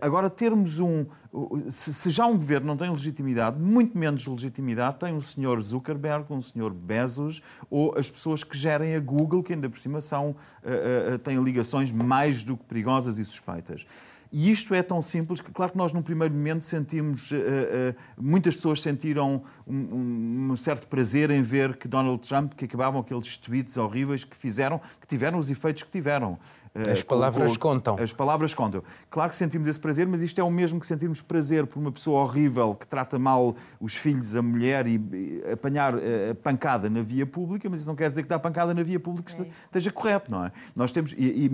agora, 0.00 0.30
termos 0.30 0.80
um. 0.80 1.04
Se, 1.68 1.92
se, 1.92 2.11
já 2.11 2.24
um 2.24 2.37
governo 2.38 2.66
não 2.66 2.76
tem 2.78 2.90
legitimidade, 2.90 3.61
muito 3.61 3.98
menos 3.98 4.26
legitimidade 4.26 4.98
tem 4.98 5.12
um 5.12 5.20
senhor 5.20 5.61
Zuckerberg, 5.61 6.32
um 6.32 6.40
senhor 6.40 6.72
Bezos 6.72 7.42
ou 7.68 7.94
as 7.94 8.11
pessoas 8.11 8.42
que 8.42 8.56
gerem 8.56 8.96
a 8.96 9.00
Google, 9.00 9.42
que 9.42 9.52
ainda 9.52 9.68
por 9.68 9.78
cima 9.78 10.00
são, 10.00 10.34
têm 11.22 11.42
ligações 11.44 11.92
mais 11.92 12.42
do 12.42 12.56
que 12.56 12.64
perigosas 12.64 13.18
e 13.18 13.24
suspeitas. 13.26 13.87
E 14.30 14.50
isto 14.50 14.74
é 14.74 14.82
tão 14.82 15.00
simples 15.00 15.40
que, 15.40 15.50
claro 15.50 15.72
que 15.72 15.78
nós, 15.78 15.92
num 15.92 16.02
primeiro 16.02 16.34
momento, 16.34 16.64
sentimos. 16.64 17.30
Uh, 17.30 17.36
uh, 17.36 17.94
muitas 18.16 18.56
pessoas 18.56 18.82
sentiram 18.82 19.42
um, 19.66 20.50
um, 20.50 20.56
certo 20.56 20.86
prazer 20.86 21.30
em 21.30 21.40
ver 21.40 21.76
que 21.76 21.88
Donald 21.88 22.26
Trump, 22.26 22.52
que 22.52 22.66
acabavam 22.66 23.00
aqueles 23.00 23.36
tweets 23.38 23.76
horríveis 23.76 24.24
que 24.24 24.36
fizeram, 24.36 24.80
que 25.00 25.06
tiveram 25.06 25.38
os 25.38 25.50
efeitos 25.50 25.82
que 25.82 25.90
tiveram. 25.90 26.38
Eh, 26.74 26.90
as 26.90 27.02
palavras 27.02 27.57
com, 27.57 27.70
contam. 27.70 27.96
As 27.98 28.12
palavras 28.12 28.54
contam. 28.54 28.83
Claro 29.11 29.31
que 29.31 29.37
sentimos 29.37 29.66
esse 29.66 29.81
prazer, 29.81 30.07
mas 30.07 30.22
isto 30.22 30.40
é 30.40 30.44
o 30.44 30.50
mesmo 30.50 30.78
que 30.81 30.87
sentirmos 30.87 31.20
prazer 31.20 31.66
por 31.66 31.78
uma 31.78 31.92
pessoa 31.92 32.22
horrível 32.22 32.74
que 32.74 32.87
trata 32.87 33.18
mal 33.18 33.54
os 33.81 33.96
filhos, 33.96 34.35
a 34.35 34.42
mulher 34.42 34.87
e, 34.87 34.96
e 34.96 35.52
apanhar 35.52 35.94
a 35.94 36.35
pancada 36.42 36.88
na 36.88 37.02
via 37.02 37.26
pública, 37.26 37.68
mas 37.68 37.81
isso 37.81 37.88
não 37.88 37.96
quer 37.96 38.09
dizer 38.11 38.22
que 38.22 38.28
dar 38.28 38.38
pancada 38.38 38.74
na 38.74 38.83
via 38.83 39.00
pública 39.00 39.33
é. 39.40 39.46
esteja 39.66 39.90
correto, 39.90 40.31
não 40.31 40.44
é? 40.44 40.52
Nós 40.74 40.92
temos. 40.92 41.12
E, 41.12 41.46
e 41.46 41.50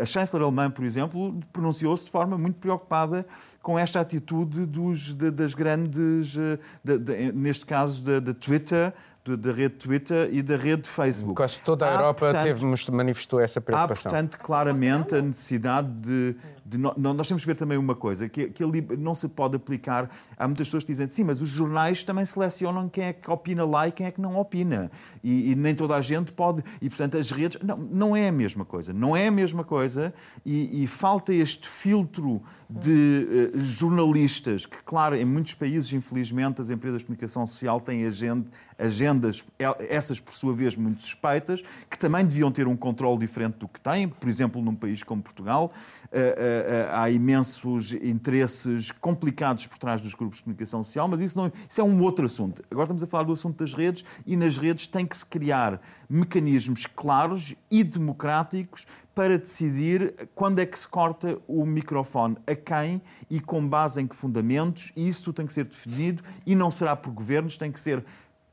a 0.00 0.06
chanceler 0.06 0.42
alemã, 0.42 0.70
por 0.70 0.84
exemplo, 0.84 1.38
pronunciou-se 1.52 2.04
de 2.04 2.10
forma 2.10 2.36
muito 2.38 2.56
preocupada 2.58 3.26
com 3.62 3.78
esta 3.78 4.00
atitude 4.00 4.66
dos, 4.66 5.14
de, 5.14 5.30
das 5.30 5.54
grandes, 5.54 6.36
de, 6.82 6.98
de, 6.98 7.32
neste 7.32 7.64
caso 7.64 8.02
da 8.02 8.34
Twitter, 8.34 8.92
da 9.24 9.52
rede 9.52 9.76
Twitter 9.76 10.28
e 10.32 10.42
da 10.42 10.56
rede 10.56 10.88
Facebook. 10.88 11.36
Quase 11.36 11.60
toda 11.60 11.86
a 11.86 11.90
há, 11.90 11.92
Europa 11.94 12.18
portanto, 12.18 12.42
teve, 12.42 12.90
manifestou 12.90 13.38
essa 13.38 13.60
preocupação. 13.60 14.10
Há, 14.10 14.14
portanto, 14.14 14.38
claramente 14.40 15.14
a 15.14 15.22
necessidade 15.22 15.88
de, 15.88 16.36
de, 16.64 16.76
Nós 16.78 17.28
temos 17.28 17.42
que 17.42 17.46
ver 17.46 17.54
também 17.54 17.78
uma 17.78 17.94
coisa, 17.94 18.28
que, 18.28 18.48
que 18.48 18.64
não 18.96 19.14
se 19.14 19.28
pode 19.28 19.54
aplicar... 19.54 20.10
Há 20.36 20.48
muitas 20.48 20.66
pessoas 20.66 20.82
que 20.82 20.90
dizem, 20.90 21.08
sim, 21.08 21.22
mas 21.22 21.40
os 21.40 21.48
jornais 21.48 22.02
também 22.02 22.26
selecionam 22.26 22.88
quem 22.88 23.04
é 23.04 23.12
que 23.12 23.30
opina 23.30 23.64
lá 23.64 23.86
e 23.86 23.92
quem 23.92 24.06
é 24.06 24.10
que 24.10 24.20
não 24.20 24.36
opina. 24.36 24.90
E, 25.22 25.52
e 25.52 25.54
nem 25.54 25.74
toda 25.74 25.94
a 25.94 26.02
gente 26.02 26.32
pode... 26.32 26.64
E, 26.80 26.88
portanto, 26.88 27.16
as 27.16 27.30
redes... 27.30 27.62
Não, 27.62 27.76
não 27.76 28.16
é 28.16 28.26
a 28.26 28.32
mesma 28.32 28.64
coisa. 28.64 28.92
Não 28.92 29.16
é 29.16 29.28
a 29.28 29.30
mesma 29.30 29.62
coisa 29.62 30.12
e, 30.44 30.82
e 30.82 30.86
falta 30.88 31.32
este 31.32 31.68
filtro 31.68 32.42
de 32.80 33.50
uh, 33.54 33.60
jornalistas, 33.60 34.64
que, 34.64 34.82
claro, 34.82 35.14
em 35.14 35.24
muitos 35.24 35.54
países, 35.54 35.92
infelizmente, 35.92 36.60
as 36.60 36.70
empresas 36.70 37.00
de 37.00 37.06
comunicação 37.06 37.46
social 37.46 37.80
têm 37.80 38.06
agenda, 38.06 38.48
agendas, 38.82 39.44
essas 39.88 40.18
por 40.20 40.34
sua 40.34 40.52
vez 40.52 40.76
muito 40.76 41.02
suspeitas, 41.02 41.62
que 41.88 41.98
também 41.98 42.24
deviam 42.24 42.50
ter 42.50 42.66
um 42.66 42.76
controle 42.76 43.18
diferente 43.18 43.58
do 43.58 43.68
que 43.68 43.80
têm. 43.80 44.08
Por 44.08 44.28
exemplo, 44.28 44.60
num 44.60 44.74
país 44.74 45.02
como 45.02 45.22
Portugal, 45.22 45.72
uh, 46.06 46.16
uh, 46.16 46.94
há 46.94 47.10
imensos 47.10 47.92
interesses 47.94 48.90
complicados 48.90 49.66
por 49.66 49.78
trás 49.78 50.00
dos 50.00 50.14
grupos 50.14 50.38
de 50.38 50.44
comunicação 50.44 50.82
social, 50.82 51.08
mas 51.08 51.20
isso, 51.20 51.38
não, 51.38 51.52
isso 51.68 51.80
é 51.80 51.84
um 51.84 52.00
outro 52.02 52.26
assunto. 52.26 52.62
Agora 52.70 52.84
estamos 52.84 53.02
a 53.02 53.06
falar 53.06 53.24
do 53.24 53.32
assunto 53.32 53.58
das 53.58 53.72
redes 53.72 54.04
e 54.26 54.36
nas 54.36 54.56
redes 54.56 54.86
tem 54.86 55.06
que 55.06 55.16
se 55.16 55.24
criar 55.24 55.80
mecanismos 56.08 56.86
claros 56.86 57.54
e 57.70 57.82
democráticos 57.82 58.86
para 59.14 59.38
decidir 59.38 60.14
quando 60.34 60.58
é 60.58 60.66
que 60.66 60.78
se 60.78 60.88
corta 60.88 61.38
o 61.46 61.66
microfone 61.66 62.36
a 62.46 62.54
quem 62.54 63.00
e 63.30 63.40
com 63.40 63.66
base 63.66 64.00
em 64.00 64.06
que 64.06 64.16
fundamentos, 64.16 64.90
e 64.96 65.08
isso 65.08 65.32
tem 65.32 65.46
que 65.46 65.52
ser 65.52 65.64
definido 65.64 66.22
e 66.46 66.54
não 66.54 66.70
será 66.70 66.96
por 66.96 67.12
governos, 67.12 67.56
tem 67.56 67.70
que 67.70 67.80
ser 67.80 68.04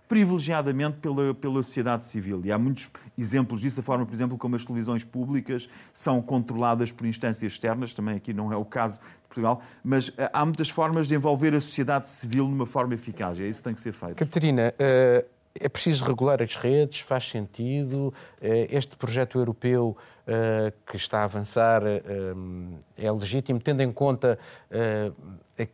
privilegiadamente 0.10 0.98
pela, 0.98 1.36
pela 1.36 1.62
sociedade 1.62 2.06
civil. 2.08 2.42
E 2.44 2.52
há 2.52 2.58
muitos 2.58 2.90
exemplos 3.16 3.62
disso, 3.62 3.80
a 3.80 3.84
forma, 3.84 4.06
por 4.06 4.14
exemplo, 4.14 4.38
como 4.40 4.56
as 4.56 4.66
televisões 4.66 5.04
públicas 5.04 5.70
são 5.94 6.20
controladas 6.20 6.92
por 6.92 7.06
instâncias 7.06 7.54
externas, 7.54 7.94
também 7.94 8.18
aqui 8.18 8.34
não 8.34 8.52
é 8.52 8.58
o 8.58 8.66
caso 8.66 9.00
de 9.00 9.28
Portugal, 9.28 9.62
mas 9.84 10.12
há 10.34 10.44
muitas 10.44 10.70
formas 10.70 11.08
de 11.08 11.14
envolver 11.14 11.54
a 11.54 11.62
sociedade 11.62 12.10
civil 12.10 12.48
numa 12.48 12.66
forma 12.66 12.96
eficaz, 12.96 13.38
e 13.38 13.44
é 13.44 13.48
isso 13.48 13.60
que 13.60 13.66
tem 13.66 13.76
que 13.76 13.82
ser 13.82 13.94
feito. 13.94 14.16
Catarina, 14.16 14.74
uh 14.80 15.40
é 15.60 15.68
preciso 15.68 16.06
regular 16.06 16.42
as 16.42 16.56
redes, 16.56 17.00
faz 17.02 17.28
sentido. 17.28 18.14
Este 18.42 18.96
projeto 18.96 19.38
europeu 19.38 19.98
que 20.86 20.96
está 20.96 21.22
a 21.22 21.24
avançar 21.24 21.82
é 22.98 23.12
legítimo, 23.12 23.60
tendo 23.60 23.82
em 23.82 23.92
conta 23.92 24.38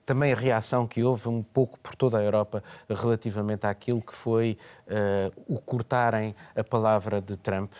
também 0.06 0.32
a 0.32 0.36
reação 0.36 0.88
que 0.88 1.04
houve 1.04 1.28
um 1.30 1.44
pouco 1.44 1.78
por 1.80 1.96
toda 1.96 2.18
a 2.18 2.24
Europa 2.24 2.64
relativamente 2.90 3.66
àquilo 3.66 4.02
que 4.02 4.14
foi 4.14 4.58
o 5.48 5.60
cortarem 5.60 6.36
a 6.56 6.64
palavra 6.64 7.22
de 7.22 7.38
Trump, 7.38 7.72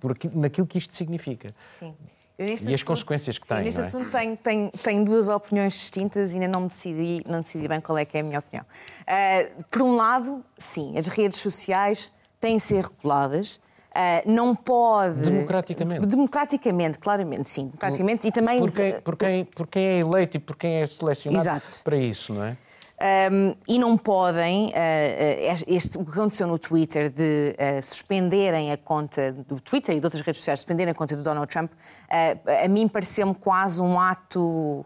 por 0.00 0.12
aquilo, 0.12 0.40
naquilo 0.40 0.66
que 0.66 0.78
isto 0.78 0.94
significa. 0.94 1.54
Sim. 1.70 1.94
e 2.38 2.52
assunto, 2.52 2.74
as 2.74 2.82
consequências 2.82 3.38
que 3.38 3.48
tem. 3.48 3.64
Neste 3.64 3.80
é? 3.80 3.84
assunto 3.84 4.10
tenho, 4.10 4.36
tenho, 4.36 4.70
tenho, 4.70 5.04
duas 5.04 5.28
opiniões 5.28 5.72
distintas 5.72 6.32
e 6.32 6.34
ainda 6.34 6.48
não 6.48 6.66
decidi, 6.66 7.22
não 7.26 7.40
decidi 7.40 7.66
bem 7.66 7.80
qual 7.80 7.96
é 7.96 8.04
que 8.04 8.16
é 8.16 8.20
a 8.20 8.22
minha 8.22 8.38
opinião. 8.38 8.64
Uh, 9.02 9.64
por 9.70 9.82
um 9.82 9.96
lado, 9.96 10.44
sim, 10.58 10.98
as 10.98 11.06
redes 11.06 11.38
sociais 11.38 12.12
têm 12.40 12.56
de 12.56 12.62
ser 12.62 12.84
reguladas. 12.84 13.58
Uh, 13.96 14.30
não 14.30 14.54
pode. 14.54 15.20
Democraticamente. 15.20 16.06
Democraticamente, 16.06 16.98
claramente, 16.98 17.50
sim. 17.50 17.68
Democraticamente 17.68 18.20
por, 18.20 18.28
e 18.28 18.32
também. 18.32 18.58
Por 18.60 18.72
quem, 18.72 19.00
por, 19.00 19.16
quem, 19.16 19.44
por 19.46 19.66
quem 19.66 19.82
é 19.82 19.98
eleito 20.00 20.36
e 20.36 20.40
por 20.40 20.54
quem 20.54 20.82
é 20.82 20.86
selecionado 20.86 21.42
Exato. 21.42 21.82
para 21.82 21.96
isso, 21.96 22.34
não 22.34 22.44
é? 22.44 22.56
Um, 22.98 23.54
e 23.68 23.78
não 23.78 23.94
podem, 23.96 24.68
uh, 24.68 25.64
este, 25.66 25.98
o 25.98 26.04
que 26.04 26.12
aconteceu 26.12 26.46
no 26.46 26.58
Twitter 26.58 27.10
de 27.10 27.54
uh, 27.54 27.82
suspenderem 27.82 28.72
a 28.72 28.78
conta 28.78 29.32
do 29.32 29.60
Twitter 29.60 29.94
e 29.94 30.00
de 30.00 30.06
outras 30.06 30.22
redes 30.22 30.38
sociais, 30.40 30.60
suspenderem 30.60 30.92
a 30.92 30.94
conta 30.94 31.14
do 31.14 31.22
Donald 31.22 31.46
Trump, 31.46 31.70
uh, 31.72 32.64
a 32.64 32.68
mim 32.68 32.88
pareceu-me 32.88 33.34
quase 33.34 33.82
um 33.82 34.00
ato 34.00 34.84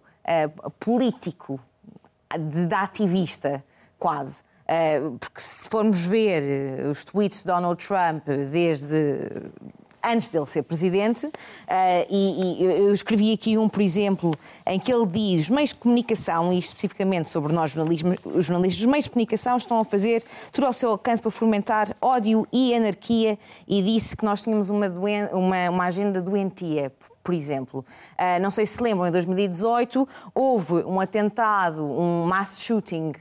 político, 0.78 1.58
de, 2.38 2.66
de 2.66 2.74
ativista, 2.74 3.64
quase. 3.98 4.42
Porque 5.18 5.40
se 5.40 5.68
formos 5.68 6.04
ver 6.04 6.86
os 6.86 7.04
tweets 7.04 7.40
de 7.40 7.46
Donald 7.46 7.84
Trump 7.84 8.24
desde 8.26 9.50
antes 10.02 10.28
dele 10.28 10.46
ser 10.46 10.62
presidente, 10.62 11.26
uh, 11.26 11.30
e, 12.08 12.62
e, 12.62 12.64
eu 12.64 12.92
escrevi 12.92 13.32
aqui 13.32 13.58
um, 13.58 13.68
por 13.68 13.82
exemplo, 13.82 14.34
em 14.66 14.78
que 14.78 14.92
ele 14.92 15.06
diz 15.06 15.42
os 15.42 15.50
meios 15.50 15.70
de 15.70 15.76
comunicação, 15.76 16.52
e 16.52 16.58
especificamente 16.58 17.28
sobre 17.28 17.52
nós 17.52 17.72
jornalistas, 17.72 18.18
os 18.24 18.48
meios 18.86 19.04
de 19.04 19.10
comunicação 19.10 19.56
estão 19.56 19.80
a 19.80 19.84
fazer 19.84 20.22
tudo 20.52 20.66
ao 20.66 20.72
seu 20.72 20.90
alcance 20.90 21.20
para 21.20 21.30
fomentar 21.30 21.94
ódio 22.00 22.46
e 22.52 22.74
anarquia, 22.74 23.38
e 23.68 23.82
disse 23.82 24.16
que 24.16 24.24
nós 24.24 24.42
tínhamos 24.42 24.70
uma, 24.70 24.88
doen 24.88 25.26
uma, 25.32 25.70
uma 25.70 25.84
agenda 25.84 26.20
doentia, 26.20 26.92
por 27.22 27.34
exemplo. 27.34 27.84
Uh, 28.18 28.40
não 28.40 28.50
sei 28.50 28.64
se 28.64 28.82
lembram, 28.82 29.06
em 29.06 29.12
2018 29.12 30.08
houve 30.34 30.74
um 30.84 31.00
atentado, 31.00 31.84
um 31.84 32.24
mass 32.24 32.60
shooting 32.60 33.12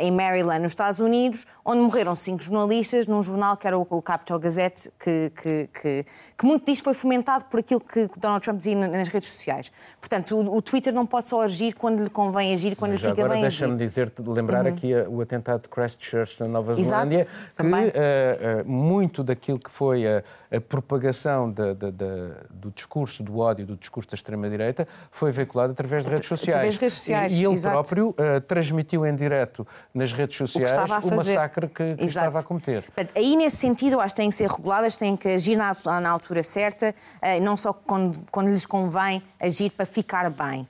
em 0.00 0.10
Maryland, 0.10 0.62
nos 0.62 0.72
Estados 0.72 1.00
Unidos, 1.00 1.46
onde 1.66 1.80
morreram 1.80 2.14
cinco 2.14 2.42
jornalistas 2.42 3.08
num 3.08 3.20
jornal 3.22 3.56
que 3.56 3.66
era 3.66 3.76
o, 3.76 3.84
o 3.90 4.00
Capital 4.00 4.38
Gazette, 4.38 4.88
que, 4.98 5.32
que, 5.34 5.68
que, 5.72 6.06
que, 6.38 6.46
muito 6.46 6.64
disto 6.64 6.84
foi 6.84 6.94
fomentado 6.94 7.46
por 7.46 7.58
aquilo 7.58 7.80
que 7.80 8.08
Donald 8.16 8.42
Trump 8.42 8.58
dizia 8.58 8.76
nas 8.76 9.08
redes 9.08 9.28
sociais. 9.28 9.72
Portanto, 10.00 10.36
o, 10.36 10.56
o 10.56 10.62
Twitter 10.62 10.94
não 10.94 11.04
pode 11.04 11.26
só 11.26 11.42
agir 11.42 11.74
quando 11.74 12.04
lhe 12.04 12.10
convém 12.10 12.54
agir, 12.54 12.76
quando 12.76 12.92
Mas 12.92 13.00
lhe 13.00 13.08
fica 13.08 13.20
agora 13.20 13.34
bem 13.34 13.42
deixa-me 13.42 13.76
dizer, 13.76 14.12
lembrar 14.24 14.64
uhum. 14.64 14.72
aqui 14.72 14.92
o 15.08 15.20
atentado 15.20 15.62
de 15.62 15.68
Christchurch 15.68 16.40
na 16.40 16.46
Nova 16.46 16.72
Exato, 16.72 16.84
Zelândia, 16.88 17.26
que 17.56 17.62
uh, 17.62 17.66
uh, 17.66 18.70
muito 18.70 19.24
daquilo 19.24 19.58
que 19.58 19.70
foi 19.70 20.06
a, 20.06 20.22
a 20.52 20.60
propagação 20.60 21.50
de, 21.50 21.74
de, 21.74 21.90
de, 21.90 22.30
do 22.48 22.70
discurso 22.70 23.24
do 23.24 23.40
ódio, 23.40 23.66
do 23.66 23.76
discurso 23.76 24.08
da 24.10 24.14
extrema-direita, 24.14 24.86
foi 25.10 25.32
veiculado 25.32 25.72
através 25.72 26.04
de 26.04 26.10
redes 26.10 26.28
sociais. 26.28 26.54
Através 26.54 26.74
de 26.74 26.80
redes 26.80 26.96
sociais, 26.96 27.32
E, 27.32 27.40
e 27.40 27.44
ele 27.44 27.54
exato. 27.54 27.74
próprio 27.74 28.10
uh, 28.10 28.40
transmitiu 28.42 29.04
em 29.04 29.16
direto 29.16 29.66
nas 29.92 30.12
redes 30.12 30.36
sociais 30.36 30.72
o, 30.72 31.08
o 31.08 31.16
massacre 31.16 31.55
que, 31.62 31.94
que 31.94 32.04
estava 32.04 32.40
a 32.40 32.42
cometer. 32.42 32.84
Aí, 33.14 33.36
nesse 33.36 33.56
sentido, 33.56 33.94
eu 33.94 34.00
acho 34.00 34.14
que 34.14 34.20
têm 34.20 34.28
que 34.28 34.34
ser 34.34 34.50
reguladas, 34.50 34.96
têm 34.98 35.16
que 35.16 35.28
agir 35.28 35.56
na, 35.56 35.74
na 36.00 36.10
altura 36.10 36.42
certa, 36.42 36.94
uh, 37.22 37.42
não 37.42 37.56
só 37.56 37.72
quando, 37.72 38.20
quando 38.30 38.48
lhes 38.48 38.66
convém 38.66 39.22
agir 39.40 39.70
para 39.70 39.86
ficar 39.86 40.28
bem. 40.30 40.68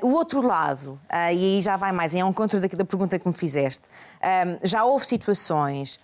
Uh, 0.00 0.06
o 0.06 0.12
outro 0.12 0.40
lado, 0.40 0.92
uh, 1.10 1.32
e 1.32 1.56
aí 1.56 1.60
já 1.60 1.76
vai 1.76 1.90
mais, 1.90 2.14
é 2.14 2.24
um 2.24 2.30
encontro 2.30 2.60
da, 2.60 2.68
da 2.68 2.84
pergunta 2.84 3.18
que 3.18 3.26
me 3.26 3.34
fizeste, 3.34 3.82
já 4.62 4.84
houve 4.84 5.06
situações 5.06 5.98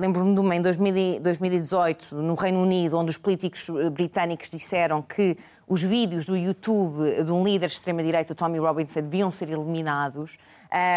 Lembro-me 0.00 0.34
de 0.34 0.40
uma 0.40 0.56
em 0.56 0.60
2018, 0.60 2.16
no 2.16 2.34
Reino 2.34 2.60
Unido, 2.60 2.98
onde 2.98 3.10
os 3.10 3.16
políticos 3.16 3.70
britânicos 3.92 4.50
disseram 4.50 5.00
que 5.00 5.38
os 5.70 5.84
vídeos 5.84 6.26
do 6.26 6.36
YouTube 6.36 7.22
de 7.22 7.30
um 7.30 7.44
líder 7.44 7.68
de 7.68 7.74
extrema-direita, 7.74 8.34
Tommy 8.34 8.58
Robinson, 8.58 9.02
deviam 9.02 9.30
ser 9.30 9.48
eliminados. 9.48 10.36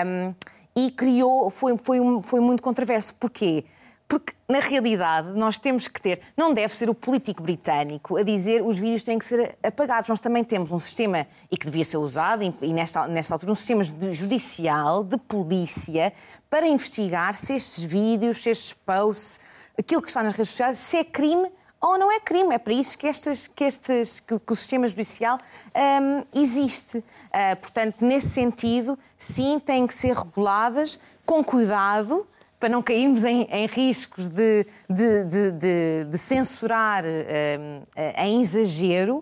Um, 0.04 0.34
e 0.76 0.92
criou, 0.92 1.50
foi, 1.50 1.78
foi, 1.84 2.00
foi 2.24 2.40
muito 2.40 2.62
controverso. 2.62 3.14
Porquê? 3.16 3.66
Porque, 4.08 4.34
na 4.48 4.60
realidade, 4.60 5.30
nós 5.32 5.58
temos 5.58 5.88
que 5.88 6.00
ter. 6.00 6.22
Não 6.38 6.54
deve 6.54 6.76
ser 6.76 6.90
o 6.90 6.94
político 6.94 7.42
britânico 7.42 8.18
a 8.18 8.24
dizer 8.24 8.62
os 8.62 8.78
vídeos 8.78 9.04
têm 9.04 9.18
que 9.18 9.26
ser 9.26 9.58
apagados. 9.64 10.10
Nós 10.10 10.20
também 10.20 10.44
temos 10.44 10.72
um 10.72 10.80
sistema, 10.80 11.26
e 11.50 11.58
que 11.58 11.66
devia 11.66 11.86
ser 11.86 11.98
usado, 11.98 12.44
e 12.62 12.74
nesta, 12.74 13.08
nesta 13.08 13.34
altura, 13.34 13.54
um 13.54 13.56
sistema 13.56 13.84
judicial, 13.84 15.04
de 15.04 15.18
polícia, 15.18 16.14
para 16.50 16.68
investigar 16.68 17.34
se 17.36 17.56
estes 17.56 17.84
vídeos, 17.84 18.38
se 18.38 18.50
estes 18.50 18.74
posts, 18.74 19.40
aquilo 19.78 20.02
que 20.02 20.10
está 20.10 20.22
nas 20.22 20.34
redes 20.34 20.50
sociais, 20.50 20.78
se 20.78 20.98
é 20.98 21.04
crime 21.04 21.50
ou 21.82 21.98
não 21.98 22.12
é 22.12 22.20
crime. 22.20 22.56
É 22.56 22.58
para 22.58 22.74
isso 22.74 22.98
que, 22.98 23.08
estas, 23.08 23.48
que, 23.48 23.64
estes, 23.64 24.20
que, 24.20 24.40
que 24.40 24.54
o 24.54 24.56
sistema 24.56 24.88
judicial 24.88 25.38
um, 25.76 26.40
existe. 26.40 27.04
Uh, 27.34 27.56
portanto, 27.56 28.06
nesse 28.06 28.30
sentido, 28.30 28.98
sim, 29.18 29.60
têm 29.60 29.88
que 29.88 29.94
ser 29.94 30.16
reguladas 30.16 31.00
com 31.26 31.44
cuidado 31.44 32.28
para 32.60 32.70
não 32.70 32.82
cairmos 32.82 33.26
em, 33.26 33.44
em 33.52 33.66
riscos 33.66 34.30
de, 34.30 34.66
de, 34.90 35.24
de, 35.52 36.06
de 36.06 36.18
censurar 36.18 37.04
um, 37.04 37.84
em 38.18 38.40
exagero, 38.40 39.22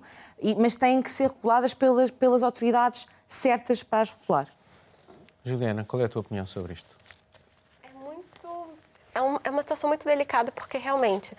mas 0.60 0.76
têm 0.76 1.02
que 1.02 1.10
ser 1.10 1.30
reguladas 1.30 1.74
pelas, 1.74 2.12
pelas 2.12 2.44
autoridades 2.44 3.08
certas 3.28 3.82
para 3.82 4.02
as 4.02 4.12
regular. 4.12 4.48
Juliana, 5.44 5.84
qual 5.84 6.04
é 6.04 6.06
a 6.06 6.10
tua 6.10 6.22
opinião 6.22 6.46
sobre 6.46 6.74
isto? 6.74 6.96
É 7.82 7.90
muito. 7.98 8.68
É 9.16 9.22
uma, 9.22 9.42
é 9.44 9.50
uma 9.50 9.62
situação 9.64 9.88
muito 9.88 10.06
delicada, 10.06 10.52
porque 10.52 10.78
realmente 10.78 11.36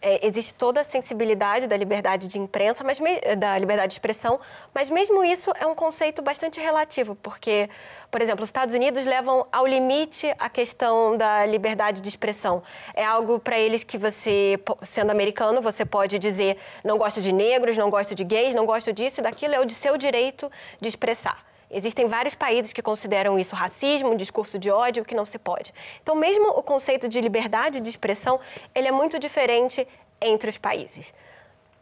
é, 0.00 0.26
existe 0.26 0.54
toda 0.54 0.80
a 0.80 0.84
sensibilidade 0.84 1.66
da 1.66 1.76
liberdade 1.76 2.28
de 2.28 2.38
imprensa, 2.38 2.84
mas 2.84 3.00
me, 3.00 3.20
da 3.36 3.58
liberdade 3.58 3.90
de 3.90 3.94
expressão, 3.94 4.40
mas 4.74 4.90
mesmo 4.90 5.24
isso 5.24 5.52
é 5.60 5.66
um 5.66 5.74
conceito 5.74 6.22
bastante 6.22 6.60
relativo, 6.60 7.14
porque, 7.16 7.68
por 8.10 8.20
exemplo, 8.20 8.42
os 8.42 8.48
Estados 8.48 8.74
Unidos 8.74 9.04
levam 9.04 9.46
ao 9.52 9.66
limite 9.66 10.32
a 10.38 10.48
questão 10.48 11.16
da 11.16 11.46
liberdade 11.46 12.00
de 12.00 12.08
expressão. 12.08 12.62
É 12.94 13.04
algo 13.04 13.38
para 13.38 13.58
eles 13.58 13.84
que 13.84 13.96
você, 13.96 14.58
sendo 14.82 15.10
americano, 15.10 15.60
você 15.60 15.84
pode 15.84 16.18
dizer 16.18 16.58
não 16.84 16.98
gosto 16.98 17.20
de 17.20 17.32
negros, 17.32 17.76
não 17.76 17.90
gosto 17.90 18.14
de 18.14 18.24
gays, 18.24 18.54
não 18.54 18.66
gosto 18.66 18.92
disso 18.92 19.20
e 19.20 19.22
daquilo, 19.22 19.54
é 19.54 19.60
o 19.60 19.64
de 19.64 19.74
seu 19.74 19.96
direito 19.96 20.50
de 20.80 20.88
expressar. 20.88 21.45
Existem 21.70 22.06
vários 22.06 22.34
países 22.34 22.72
que 22.72 22.80
consideram 22.80 23.38
isso 23.38 23.54
racismo, 23.54 24.10
um 24.10 24.16
discurso 24.16 24.58
de 24.58 24.70
ódio, 24.70 25.04
que 25.04 25.14
não 25.14 25.24
se 25.24 25.38
pode. 25.38 25.74
Então, 26.02 26.14
mesmo 26.14 26.48
o 26.50 26.62
conceito 26.62 27.08
de 27.08 27.20
liberdade 27.20 27.80
de 27.80 27.90
expressão, 27.90 28.38
ele 28.74 28.88
é 28.88 28.92
muito 28.92 29.18
diferente 29.18 29.86
entre 30.20 30.48
os 30.48 30.58
países. 30.58 31.12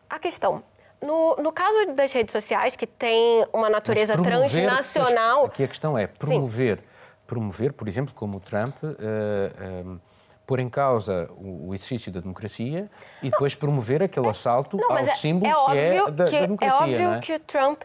A 0.08 0.18
questão, 0.18 0.62
no, 1.02 1.36
no, 1.36 1.52
caso 1.52 1.92
das 1.94 2.12
redes 2.12 2.32
sociais, 2.32 2.76
que 2.76 2.86
tem 2.86 3.46
uma 3.52 3.68
natureza 3.68 4.14
promover, 4.14 4.50
transnacional. 4.50 5.44
Aqui 5.46 5.64
a 5.64 5.68
questão 5.68 5.98
é 5.98 6.06
promover, 6.06 6.82
promover, 7.26 7.72
por 7.72 7.86
exemplo, 7.86 8.14
como 8.14 8.38
o 8.38 8.40
Trump. 8.40 8.74
Uh, 8.82 8.96
eh, 8.98 9.82
um, 9.84 9.94
eh, 9.94 10.14
pôr 10.46 10.60
em 10.60 10.68
causa 10.68 11.30
o, 11.38 11.68
o, 11.68 11.74
exercício 11.74 12.12
da 12.12 12.20
democracia 12.20 12.90
e 13.22 13.30
depois 13.30 13.54
promover 13.54 14.02
aquele 14.02 14.28
assalto 14.28 14.76
não, 14.76 14.90
ao 14.90 14.98
é, 14.98 15.08
símbolo 15.08 15.50
é 15.70 15.72
que 15.72 15.78
é 15.78 16.10
da, 16.10 16.24
que, 16.24 16.32
da 16.32 16.40
democracia. 16.40 16.76
É 16.76 16.82
óbvio 16.82 17.12
é? 17.14 17.20
que 17.20 17.32
o 17.34 17.40
Trump 17.40 17.82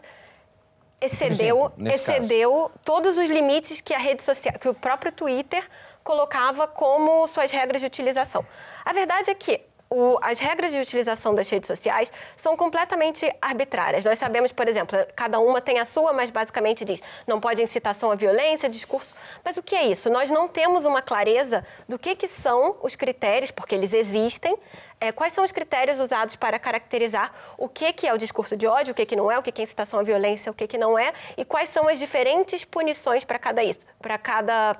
excedeu, 1.00 1.72
exemplo, 1.78 1.88
excedeu 1.88 2.70
todos 2.84 3.16
os 3.16 3.28
limites 3.28 3.80
que 3.80 3.94
a 3.94 3.98
rede 3.98 4.22
social, 4.22 4.54
que 4.58 4.68
o 4.68 4.74
próprio 4.74 5.12
Twitter 5.12 5.66
colocava 6.02 6.66
como 6.66 7.26
suas 7.28 7.50
regras 7.50 7.80
de 7.80 7.86
utilização. 7.86 8.44
A 8.84 8.92
verdade 8.92 9.30
é 9.30 9.34
que 9.34 9.60
o, 9.90 10.18
as 10.22 10.38
regras 10.38 10.70
de 10.70 10.78
utilização 10.78 11.34
das 11.34 11.50
redes 11.50 11.66
sociais 11.66 12.12
são 12.36 12.56
completamente 12.56 13.30
arbitrárias. 13.42 14.04
Nós 14.04 14.18
sabemos, 14.20 14.52
por 14.52 14.68
exemplo, 14.68 14.96
cada 15.16 15.40
uma 15.40 15.60
tem 15.60 15.80
a 15.80 15.84
sua, 15.84 16.12
mas 16.12 16.30
basicamente 16.30 16.84
diz 16.84 17.02
não 17.26 17.40
pode 17.40 17.60
incitação 17.60 18.12
à 18.12 18.14
violência, 18.14 18.68
discurso. 18.68 19.12
Mas 19.44 19.56
o 19.56 19.62
que 19.62 19.74
é 19.74 19.86
isso? 19.86 20.08
Nós 20.08 20.30
não 20.30 20.46
temos 20.46 20.84
uma 20.84 21.02
clareza 21.02 21.66
do 21.88 21.98
que, 21.98 22.14
que 22.14 22.28
são 22.28 22.76
os 22.82 22.94
critérios, 22.94 23.50
porque 23.50 23.74
eles 23.74 23.92
existem, 23.92 24.56
é, 25.00 25.10
quais 25.10 25.32
são 25.32 25.42
os 25.42 25.50
critérios 25.50 25.98
usados 25.98 26.36
para 26.36 26.58
caracterizar 26.58 27.32
o 27.56 27.68
que, 27.68 27.92
que 27.92 28.06
é 28.06 28.12
o 28.12 28.18
discurso 28.18 28.56
de 28.56 28.66
ódio, 28.66 28.92
o 28.92 28.94
que, 28.94 29.06
que 29.06 29.16
não 29.16 29.30
é, 29.30 29.38
o 29.38 29.42
que, 29.42 29.50
que 29.50 29.62
é 29.62 29.64
incitação 29.64 29.98
à 29.98 30.02
violência, 30.02 30.52
o 30.52 30.54
que, 30.54 30.66
que 30.66 30.76
não 30.76 30.98
é, 30.98 31.12
e 31.36 31.44
quais 31.44 31.70
são 31.70 31.88
as 31.88 31.98
diferentes 31.98 32.64
punições 32.64 33.24
para 33.24 33.38
cada 33.38 33.64
isso, 33.64 33.80
para 34.00 34.18
cada 34.18 34.76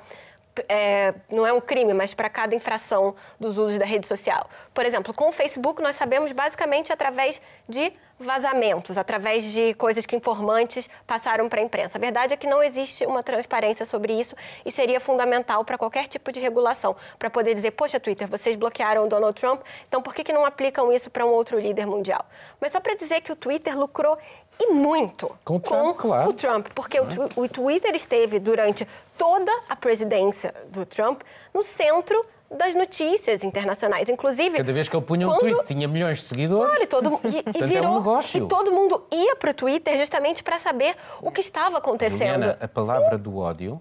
é, 0.68 1.14
não 1.30 1.46
é 1.46 1.52
um 1.52 1.60
crime, 1.60 1.94
mas 1.94 2.14
para 2.14 2.28
cada 2.28 2.54
infração 2.54 3.14
dos 3.38 3.56
usos 3.58 3.78
da 3.78 3.84
rede 3.84 4.06
social. 4.06 4.48
Por 4.74 4.84
exemplo, 4.84 5.14
com 5.14 5.28
o 5.28 5.32
Facebook, 5.32 5.82
nós 5.82 5.96
sabemos 5.96 6.32
basicamente 6.32 6.92
através 6.92 7.40
de 7.68 7.92
vazamentos, 8.20 8.98
através 8.98 9.44
de 9.44 9.72
coisas 9.74 10.04
que 10.04 10.14
informantes 10.14 10.88
passaram 11.06 11.48
para 11.48 11.60
a 11.60 11.64
imprensa. 11.64 11.96
A 11.96 12.00
verdade 12.00 12.34
é 12.34 12.36
que 12.36 12.46
não 12.46 12.62
existe 12.62 13.06
uma 13.06 13.22
transparência 13.22 13.86
sobre 13.86 14.12
isso 14.12 14.36
e 14.64 14.70
seria 14.70 15.00
fundamental 15.00 15.64
para 15.64 15.78
qualquer 15.78 16.06
tipo 16.06 16.30
de 16.30 16.38
regulação, 16.38 16.94
para 17.18 17.30
poder 17.30 17.54
dizer, 17.54 17.70
poxa, 17.70 17.98
Twitter, 17.98 18.28
vocês 18.28 18.56
bloquearam 18.56 19.04
o 19.04 19.08
Donald 19.08 19.40
Trump, 19.40 19.62
então 19.88 20.02
por 20.02 20.14
que, 20.14 20.22
que 20.22 20.32
não 20.32 20.44
aplicam 20.44 20.92
isso 20.92 21.10
para 21.10 21.24
um 21.24 21.30
outro 21.30 21.58
líder 21.58 21.86
mundial? 21.86 22.24
Mas 22.60 22.72
só 22.72 22.80
para 22.80 22.94
dizer 22.94 23.22
que 23.22 23.32
o 23.32 23.36
Twitter 23.36 23.78
lucrou 23.78 24.18
e 24.60 24.72
muito 24.72 25.34
com 25.44 25.56
o 25.56 25.60
Trump, 25.60 25.96
com 25.96 26.08
claro. 26.08 26.30
o 26.30 26.32
Trump 26.34 26.66
porque 26.74 27.00
o, 27.00 27.06
o 27.36 27.48
Twitter 27.48 27.94
esteve 27.94 28.38
durante 28.38 28.86
toda 29.16 29.50
a 29.68 29.74
presidência 29.74 30.54
do 30.68 30.84
Trump 30.84 31.22
no 31.54 31.62
centro 31.62 32.24
das 32.50 32.74
notícias 32.74 33.44
internacionais. 33.44 34.08
Inclusive. 34.08 34.56
Cada 34.56 34.72
vez 34.72 34.88
que 34.88 34.96
ele 34.96 35.04
punha 35.04 35.28
um 35.28 35.30
quando... 35.30 35.40
tweet, 35.40 35.66
tinha 35.66 35.86
milhões 35.86 36.18
de 36.18 36.26
seguidores. 36.26 36.66
Claro, 36.66 36.82
e, 36.82 36.86
todo, 36.86 37.20
e, 37.24 37.58
e 37.58 37.66
virou. 37.66 37.84
É 37.84 37.88
um 37.88 37.98
negócio. 37.98 38.44
E 38.44 38.48
todo 38.48 38.72
mundo 38.72 39.06
ia 39.10 39.36
para 39.36 39.52
o 39.52 39.54
Twitter 39.54 39.96
justamente 39.98 40.42
para 40.42 40.58
saber 40.58 40.96
o 41.22 41.30
que 41.30 41.40
estava 41.40 41.78
acontecendo. 41.78 42.18
Juliana, 42.18 42.58
a 42.60 42.68
palavra 42.68 43.16
Sim. 43.16 43.22
do 43.22 43.38
ódio 43.38 43.80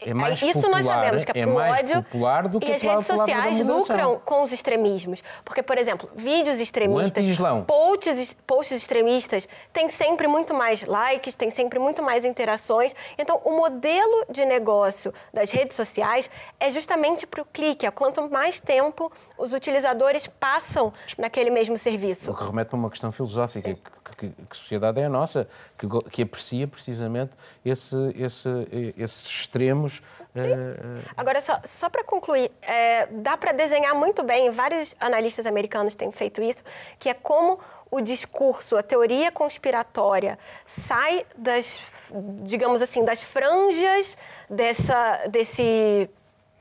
é 0.00 0.14
mais 0.14 0.40
Isso 0.40 0.52
popular, 0.52 0.70
nós 0.70 0.86
sabemos, 0.86 1.24
que 1.24 1.38
é, 1.38 1.40
é 1.40 1.46
ódio 1.46 2.02
popular 2.04 2.48
do 2.48 2.60
que 2.60 2.68
e 2.68 2.74
as 2.74 2.82
redes 2.82 3.06
sociais 3.06 3.60
lucram 3.60 4.20
com 4.24 4.42
os 4.42 4.52
extremismos. 4.52 5.22
Porque, 5.44 5.62
por 5.62 5.76
exemplo, 5.76 6.08
vídeos 6.14 6.60
extremistas, 6.60 7.24
posts, 7.66 8.36
posts 8.46 8.82
extremistas, 8.82 9.48
têm 9.72 9.88
sempre 9.88 10.28
muito 10.28 10.54
mais 10.54 10.84
likes, 10.84 11.34
têm 11.34 11.50
sempre 11.50 11.78
muito 11.78 12.02
mais 12.02 12.24
interações. 12.24 12.94
Então, 13.18 13.40
o 13.44 13.56
modelo 13.56 14.24
de 14.30 14.44
negócio 14.44 15.12
das 15.34 15.50
redes 15.50 15.76
sociais 15.76 16.30
é 16.60 16.70
justamente 16.70 17.26
para 17.26 17.42
o 17.42 17.44
clique. 17.44 17.86
É 17.86 17.90
quanto 17.90 18.28
mais 18.30 18.60
tempo 18.60 19.10
os 19.36 19.52
utilizadores 19.52 20.26
passam 20.26 20.92
naquele 21.16 21.50
mesmo 21.50 21.78
serviço. 21.78 22.30
O 22.30 22.36
que 22.36 22.44
remete 22.44 22.74
a 22.74 22.76
uma 22.76 22.90
questão 22.90 23.10
filosófica. 23.10 23.76
Que, 24.18 24.30
que, 24.50 24.56
sociedade 24.56 25.00
é 25.00 25.04
a 25.04 25.08
nossa, 25.08 25.48
que, 25.78 25.86
que 26.10 26.22
aprecia 26.22 26.66
precisamente 26.66 27.30
esse, 27.64 27.96
esse, 28.16 28.48
esses 28.96 29.26
extremos. 29.26 30.02
Uh... 30.34 31.02
Agora, 31.16 31.40
só, 31.40 31.60
só 31.64 31.88
para 31.88 32.02
concluir, 32.02 32.50
é, 32.60 33.06
dá 33.06 33.36
para 33.36 33.52
desenhar 33.52 33.94
muito 33.94 34.24
bem, 34.24 34.50
vários 34.50 34.96
analistas 34.98 35.46
americanos 35.46 35.94
têm 35.94 36.10
feito 36.10 36.42
isso, 36.42 36.64
que 36.98 37.08
é 37.08 37.14
como 37.14 37.60
o 37.90 38.00
discurso, 38.00 38.76
a 38.76 38.82
teoria 38.82 39.30
conspiratória 39.30 40.38
sai 40.66 41.24
das, 41.36 42.12
digamos 42.42 42.82
assim, 42.82 43.04
das 43.04 43.22
franjas 43.22 44.16
dessa, 44.50 45.28
desse 45.28 46.10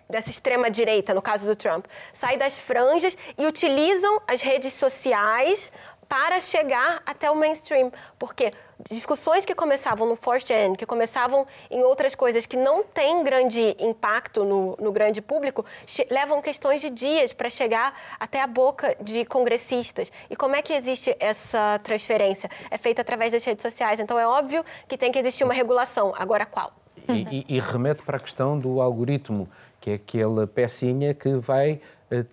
dessa 0.09 0.29
extrema 0.29 0.71
direita, 0.71 1.13
no 1.13 1.21
caso 1.21 1.45
do 1.45 1.55
Trump, 1.55 1.85
sai 2.13 2.37
das 2.37 2.59
franjas 2.59 3.17
e 3.37 3.45
utilizam 3.45 4.21
as 4.25 4.41
redes 4.41 4.73
sociais 4.73 5.71
para 6.07 6.39
chegar 6.39 7.01
até 7.05 7.29
o 7.29 7.35
mainstream. 7.35 7.91
Porque 8.17 8.51
discussões 8.89 9.45
que 9.45 9.55
começavam 9.55 10.07
no 10.07 10.15
4chan, 10.15 10.75
que 10.75 10.85
começavam 10.85 11.45
em 11.69 11.83
outras 11.83 12.15
coisas 12.15 12.45
que 12.45 12.55
não 12.55 12.83
têm 12.83 13.23
grande 13.23 13.75
impacto 13.79 14.43
no, 14.43 14.77
no 14.79 14.91
grande 14.91 15.21
público, 15.21 15.65
levam 16.09 16.41
questões 16.41 16.81
de 16.81 16.89
dias 16.89 17.33
para 17.33 17.49
chegar 17.49 17.93
até 18.19 18.41
a 18.41 18.47
boca 18.47 18.95
de 19.01 19.25
congressistas. 19.25 20.11
E 20.29 20.35
como 20.35 20.55
é 20.55 20.61
que 20.61 20.73
existe 20.73 21.15
essa 21.19 21.79
transferência? 21.83 22.49
É 22.69 22.77
feita 22.77 23.01
através 23.01 23.33
das 23.33 23.43
redes 23.43 23.61
sociais. 23.61 23.99
Então 23.99 24.19
é 24.19 24.27
óbvio 24.27 24.63
que 24.87 24.97
tem 24.97 25.11
que 25.11 25.19
existir 25.19 25.43
uma 25.43 25.53
regulação. 25.53 26.13
Agora 26.17 26.45
qual? 26.45 26.73
E, 27.09 27.45
e, 27.49 27.55
e 27.55 27.59
remete 27.59 28.03
para 28.03 28.17
a 28.17 28.19
questão 28.19 28.59
do 28.59 28.81
algoritmo, 28.81 29.47
que 29.79 29.91
é 29.91 29.93
aquela 29.93 30.45
pecinha 30.45 31.13
que 31.13 31.35
vai 31.35 31.79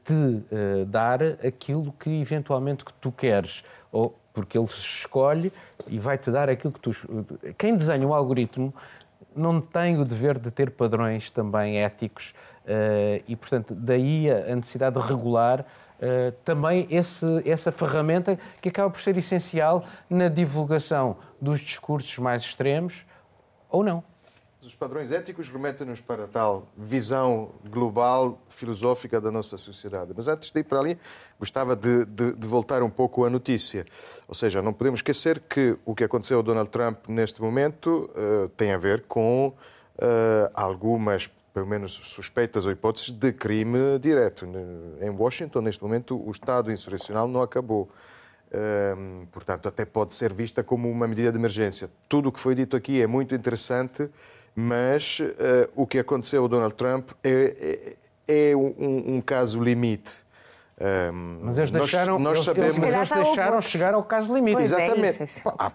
te 0.05 0.13
uh, 0.13 0.85
dar 0.87 1.23
aquilo 1.23 1.93
que 1.93 2.11
eventualmente 2.21 2.85
que 2.85 2.93
tu 2.95 3.11
queres, 3.11 3.65
ou 3.91 4.19
porque 4.33 4.59
ele 4.59 4.67
escolhe 4.67 5.53
e 5.87 5.99
vai-te 5.99 6.31
dar 6.31 6.49
aquilo 6.49 6.73
que 6.73 6.81
tu. 6.81 6.91
Quem 7.57 7.77
desenha 7.77 8.07
o 8.07 8.13
algoritmo 8.13 8.75
não 9.35 9.61
tem 9.61 9.99
o 9.99 10.05
dever 10.05 10.39
de 10.39 10.51
ter 10.51 10.71
padrões 10.71 11.31
também 11.31 11.79
éticos 11.79 12.35
uh, 12.65 13.23
e, 13.27 13.37
portanto, 13.37 13.75
daí 13.75 14.31
a 14.31 14.55
necessidade 14.55 15.01
de 15.01 15.07
regular 15.07 15.61
uh, 15.61 16.33
também 16.45 16.87
esse, 16.91 17.27
essa 17.49 17.73
ferramenta 17.73 18.39
que 18.61 18.69
acaba 18.69 18.91
por 18.91 19.01
ser 19.01 19.17
essencial 19.17 19.85
na 20.09 20.29
divulgação 20.29 21.17
dos 21.41 21.61
discursos 21.61 22.19
mais 22.19 22.43
extremos 22.43 23.05
ou 23.69 23.83
não. 23.83 24.05
Os 24.65 24.75
padrões 24.75 25.13
éticos 25.13 25.51
remetem-nos 25.51 26.01
para 26.01 26.27
tal 26.27 26.67
visão 26.75 27.51
global, 27.69 28.41
filosófica 28.49 29.21
da 29.21 29.31
nossa 29.31 29.59
sociedade. 29.59 30.13
Mas 30.17 30.27
antes 30.27 30.51
de 30.51 30.59
ir 30.59 30.65
para 30.65 30.79
ali, 30.81 30.99
gostava 31.39 31.77
de, 31.77 32.07
de, 32.07 32.33
de, 32.33 32.49
voltar 32.49 32.83
um 32.83 32.89
pouco 32.89 33.27
à 33.27 33.31
notícia. 33.31 33.85
Ou 34.27 34.35
seja, 34.35 34.63
não 34.63 34.73
podemos 34.73 35.01
esquecer 35.01 35.39
que 35.41 35.79
o 35.85 35.95
que 35.95 36.03
aconteceu 36.03 36.39
ao 36.39 36.43
Donald 36.43 36.71
Trump 36.71 37.09
neste 37.09 37.43
momento 37.43 38.11
uh, 38.15 38.49
tem 38.51 38.73
a 38.73 38.79
ver 38.79 39.03
com 39.03 39.49
uh, 39.49 40.51
algumas, 40.55 41.31
pelo 41.53 41.67
menos, 41.67 41.93
suspeitas 41.93 42.65
ou 42.65 42.73
hipóteses 42.73 43.11
de 43.11 43.33
crime 43.35 43.99
direto. 44.01 44.47
Em 44.99 45.11
Washington, 45.11 45.61
neste 45.61 45.83
momento, 45.83 46.17
o 46.27 46.31
Estado 46.31 46.73
insurrecional 46.73 47.29
não 47.29 47.43
acabou. 47.43 47.91
Um, 48.97 49.27
portanto, 49.31 49.69
até 49.69 49.85
pode 49.85 50.15
ser 50.15 50.33
vista 50.33 50.63
como 50.63 50.89
uma 50.89 51.07
medida 51.07 51.31
de 51.31 51.37
emergência. 51.37 51.91
Tudo 52.09 52.31
o 52.31 52.33
que 52.33 52.41
foi 52.41 52.55
dito 52.55 52.77
aqui 52.77 53.03
é 53.03 53.07
muito 53.07 53.35
interessante 53.35 54.09
mas 54.55 55.21
uh, 55.21 55.71
o 55.75 55.87
que 55.87 55.99
aconteceu 55.99 56.43
ao 56.43 56.49
Donald 56.49 56.75
Trump 56.75 57.11
é, 57.23 57.97
é, 58.29 58.51
é 58.51 58.57
um, 58.57 59.17
um, 59.17 59.21
caso 59.21 59.61
limite. 59.61 60.24
Um, 60.77 61.39
mas 61.43 61.57
eles 61.57 61.71
deixaram, 61.71 62.19
nós, 62.19 62.39
nós 62.39 62.45
sabemos, 62.45 62.79
eles, 62.79 62.93
eles 62.93 63.09
deixaram 63.11 63.61
chegar 63.61 63.95
ao 63.95 64.03
caso 64.03 64.35
limite. 64.35 64.57
Pois 64.57 64.73
é 64.73 64.87
Exatamente. 64.87 65.21
É 65.21 65.25
isso, 65.25 65.39
isso. 65.39 65.43
Ah, 65.57 65.73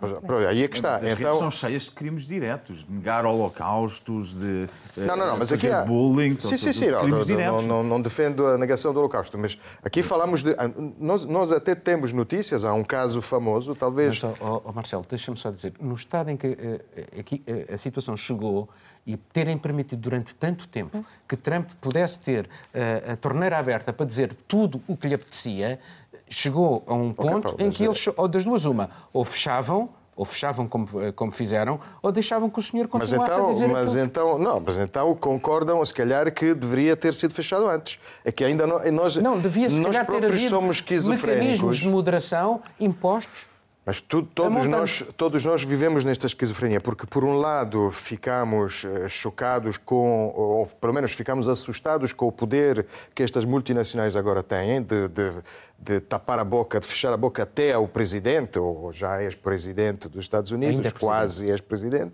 aí 0.49 0.63
é 0.63 0.67
que 0.67 0.75
está. 0.75 0.91
Mas 0.93 1.03
as 1.03 1.19
então... 1.19 1.39
são 1.39 1.51
cheias 1.51 1.83
de 1.83 1.91
crimes 1.91 2.25
diretos, 2.25 2.85
de 2.85 2.91
negar 2.91 3.25
holocaustos, 3.25 4.33
de 4.33 4.67
não, 4.97 5.15
não, 5.15 5.27
não, 5.27 5.37
mas 5.37 5.53
aqui 5.53 5.69
há... 5.69 5.85
bullying, 5.85 6.37
sim, 6.39 6.57
sim, 6.57 6.73
sim, 6.73 6.87
crimes 6.87 7.11
não, 7.11 7.25
diretos. 7.25 7.65
Não, 7.65 7.81
não, 7.81 7.89
não, 7.89 8.01
defendo 8.01 8.45
a 8.45 8.57
negação 8.57 8.93
do 8.93 8.99
holocausto, 8.99 9.37
mas 9.37 9.57
aqui 9.83 10.03
falamos 10.03 10.43
de... 10.43 10.53
Nós, 10.99 11.23
nós 11.23 11.51
até 11.51 11.75
temos 11.75 12.11
notícias, 12.11 12.65
há 12.65 12.73
um 12.73 12.83
caso 12.83 13.21
famoso, 13.21 13.73
talvez... 13.75 14.21
Mas, 14.21 14.41
oh, 14.41 14.61
oh 14.65 14.71
Marcelo, 14.73 15.05
deixa-me 15.09 15.37
só 15.37 15.49
dizer, 15.49 15.73
no 15.79 15.95
estado 15.95 16.29
em 16.29 16.35
que 16.35 16.47
uh, 16.47 17.19
aqui, 17.19 17.43
uh, 17.47 17.73
a 17.73 17.77
situação 17.77 18.17
chegou 18.17 18.69
e 19.09 19.17
terem 19.17 19.57
permitido 19.57 19.99
durante 19.99 20.35
tanto 20.35 20.67
tempo 20.67 21.03
que 21.27 21.35
Trump 21.35 21.67
pudesse 21.81 22.19
ter 22.19 22.45
uh, 22.45 23.13
a 23.13 23.15
torneira 23.15 23.57
aberta 23.57 23.91
para 23.91 24.05
dizer 24.05 24.37
tudo 24.47 24.83
o 24.87 24.95
que 24.95 25.07
lhe 25.07 25.15
apetecia, 25.15 25.79
chegou 26.29 26.83
a 26.85 26.93
um 26.93 27.11
ponto 27.11 27.49
okay, 27.49 27.65
em 27.65 27.71
que 27.71 27.83
eles, 27.83 28.07
ou 28.15 28.27
das 28.27 28.43
duas, 28.43 28.65
uma, 28.65 28.91
ou 29.11 29.25
fechavam 29.25 29.89
ou 30.15 30.25
fechavam 30.25 30.67
como, 30.67 31.01
eh, 31.01 31.13
como 31.13 31.31
fizeram, 31.31 31.79
ou 32.01 32.11
deixavam 32.11 32.49
que 32.49 32.59
o 32.59 32.61
senhor 32.61 32.89
continuasse 32.89 33.15
mas 33.15 33.29
então, 33.29 33.49
a 33.49 33.53
dizer 33.53 33.67
mas 33.69 33.95
então 33.95 34.37
Não, 34.37 34.59
mas 34.59 34.77
então 34.77 35.15
concordam, 35.15 35.83
se 35.85 35.93
calhar, 35.93 36.29
que 36.33 36.53
deveria 36.53 36.93
ter 36.97 37.13
sido 37.13 37.33
fechado 37.33 37.69
antes. 37.69 37.97
É 38.25 38.29
que 38.29 38.43
ainda 38.43 38.67
não, 38.67 38.83
nós, 38.91 39.15
não 39.15 39.39
devia, 39.39 39.69
se 39.69 39.79
nós 39.79 39.97
próprios 39.99 40.41
somos 40.49 40.75
esquizofrénicos. 40.75 41.39
mecanismos 41.39 41.77
de 41.77 41.87
moderação 41.87 42.61
impostos 42.77 43.48
mas 43.89 44.01
tu, 44.01 44.21
todos, 44.21 44.67
nós, 44.67 45.03
todos 45.17 45.43
nós 45.43 45.63
vivemos 45.63 46.03
nesta 46.03 46.27
esquizofrenia, 46.27 46.79
porque, 46.79 47.07
por 47.07 47.23
um 47.23 47.33
lado, 47.33 47.89
ficamos 47.89 48.85
eh, 48.85 49.09
chocados 49.09 49.79
com, 49.79 50.31
ou 50.35 50.67
pelo 50.67 50.93
menos 50.93 51.11
ficamos 51.11 51.47
assustados 51.47 52.13
com 52.13 52.27
o 52.27 52.31
poder 52.31 52.85
que 53.15 53.23
estas 53.23 53.45
multinacionais 53.45 54.15
agora 54.15 54.43
têm 54.43 54.83
de, 54.83 55.07
de, 55.07 55.31
de 55.79 55.99
tapar 56.01 56.37
a 56.37 56.43
boca, 56.43 56.79
de 56.79 56.85
fechar 56.85 57.11
a 57.11 57.17
boca 57.17 57.41
até 57.41 57.73
ao 57.73 57.87
presidente, 57.87 58.59
ou 58.59 58.93
já 58.93 59.23
ex-presidente 59.23 60.07
dos 60.07 60.25
Estados 60.25 60.51
Unidos, 60.51 60.93
quase 60.93 61.49
ex-presidente. 61.49 62.13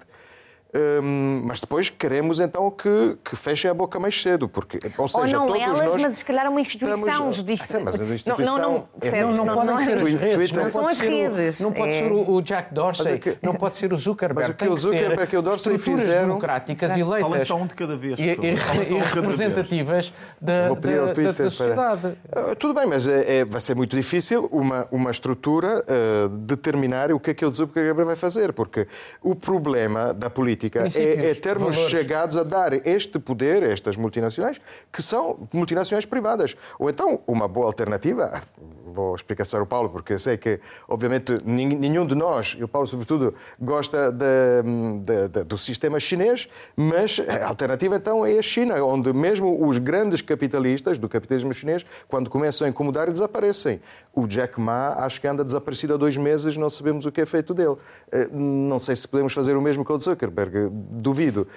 Hum, 0.77 1.41
mas 1.45 1.61
depois 1.61 1.89
queremos 1.89 2.41
então 2.41 2.69
que, 2.69 3.17
que 3.23 3.33
fechem 3.33 3.71
a 3.71 3.73
boca 3.73 3.97
mais 3.97 4.21
cedo, 4.21 4.49
porque, 4.49 4.77
ou 4.97 5.07
seja, 5.07 5.39
ou 5.39 5.45
não 5.45 5.53
todos 5.53 5.61
elas, 5.61 5.79
nós 5.79 6.01
mas 6.01 6.13
se 6.13 6.25
calhar 6.25 6.49
uma 6.49 6.59
instituição 6.59 7.07
estamos... 7.07 7.35
judicial. 7.37 7.81
Ah, 7.81 7.85
mas 7.85 8.01
a 8.01 8.03
instituição 8.03 8.57
não, 8.57 8.69
não, 8.69 8.87
é 9.01 9.21
não, 9.21 9.31
não, 9.31 9.45
não, 9.45 9.55
podem 9.55 9.85
ser 9.85 9.97
as 9.97 10.19
redes, 10.19 10.51
não, 10.51 10.69
são 10.69 10.87
as 10.89 10.99
redes. 10.99 11.59
Não 11.61 11.71
pode 11.71 11.93
ser 11.97 12.11
o 12.11 12.41
Jack 12.41 12.73
Dorsey, 12.73 13.19
que, 13.19 13.37
não 13.41 13.55
pode 13.55 13.77
ser 13.77 13.93
o 13.93 13.95
Zuckerberg. 13.95 14.49
Mas 14.49 14.49
o 14.49 14.53
que 14.53 14.67
o 14.67 14.75
Zuckerberg 14.75 15.33
e 15.33 15.37
o 15.37 15.41
Dorsey 15.41 15.77
fizeram... 15.77 16.27
democráticas 16.27 16.83
Exato. 16.83 16.99
eleitas. 16.99 17.47
só 17.47 17.55
um 17.55 17.67
de 17.67 17.73
cada 17.73 17.95
vez. 17.95 18.19
E, 18.19 18.23
e, 18.23 18.33
e 18.33 18.99
representativas 18.99 20.13
da, 20.41 20.73
da, 20.73 21.13
da, 21.13 21.13
da 21.13 21.33
sociedade. 21.49 22.07
Uh, 22.07 22.55
tudo 22.59 22.73
bem, 22.73 22.85
mas 22.85 23.07
é, 23.07 23.37
é, 23.37 23.45
vai 23.45 23.61
ser 23.61 23.75
muito 23.75 23.95
difícil 23.95 24.49
uma, 24.51 24.89
uma 24.91 25.09
estrutura 25.09 25.85
uh, 25.85 26.27
determinar 26.27 27.13
o 27.13 27.19
que 27.19 27.31
é 27.31 27.33
que 27.33 27.45
o 27.45 27.49
Zuckerberg 27.49 28.03
vai 28.03 28.17
fazer, 28.17 28.51
porque 28.51 28.87
o 29.21 29.33
problema 29.33 30.13
da 30.13 30.29
política 30.29 30.64
é, 30.95 31.31
é 31.31 31.33
termos 31.35 31.75
valores. 31.75 31.91
chegados 31.91 32.37
a 32.37 32.43
dar 32.43 32.73
este 32.87 33.19
poder 33.19 33.63
a 33.63 33.71
estas 33.71 33.97
multinacionais, 33.97 34.59
que 34.91 35.01
são 35.01 35.47
multinacionais 35.53 36.05
privadas. 36.05 36.55
Ou 36.79 36.89
então, 36.89 37.19
uma 37.27 37.47
boa 37.47 37.67
alternativa, 37.67 38.41
vou 38.95 39.13
explicar 39.13 39.45
o 39.61 39.65
Paulo, 39.65 39.89
porque 39.89 40.17
sei 40.17 40.37
que, 40.37 40.59
obviamente, 40.87 41.37
nenhum 41.45 42.05
de 42.05 42.15
nós, 42.15 42.55
e 42.57 42.63
o 42.63 42.67
Paulo 42.67 42.87
sobretudo, 42.87 43.33
gosta 43.59 44.11
de, 44.11 44.25
de, 45.03 45.27
de, 45.27 45.43
do 45.43 45.57
sistema 45.57 45.99
chinês, 45.99 46.47
mas 46.75 47.19
a 47.19 47.47
alternativa 47.47 47.97
então 47.97 48.25
é 48.25 48.39
a 48.39 48.41
China, 48.41 48.81
onde 48.83 49.11
mesmo 49.13 49.67
os 49.67 49.77
grandes 49.77 50.21
capitalistas 50.21 50.97
do 50.97 51.09
capitalismo 51.09 51.53
chinês, 51.53 51.85
quando 52.07 52.29
começam 52.29 52.65
a 52.65 52.69
incomodar, 52.69 53.11
desaparecem. 53.11 53.81
O 54.13 54.25
Jack 54.27 54.59
Ma 54.59 54.95
acho 55.03 55.19
que 55.19 55.27
anda 55.27 55.43
desaparecido 55.43 55.93
há 55.93 55.97
dois 55.97 56.15
meses, 56.15 56.55
não 56.55 56.69
sabemos 56.69 57.05
o 57.05 57.11
que 57.11 57.21
é 57.21 57.25
feito 57.25 57.53
dele. 57.53 57.75
Eh, 58.11 58.27
não 58.31 58.79
sei 58.79 58.95
se 58.95 59.07
podemos 59.07 59.33
fazer 59.33 59.57
o 59.57 59.61
mesmo 59.61 59.83
com 59.83 59.93
o 59.93 59.99
Zuckerberg, 59.99 60.69
duvido. 60.71 61.47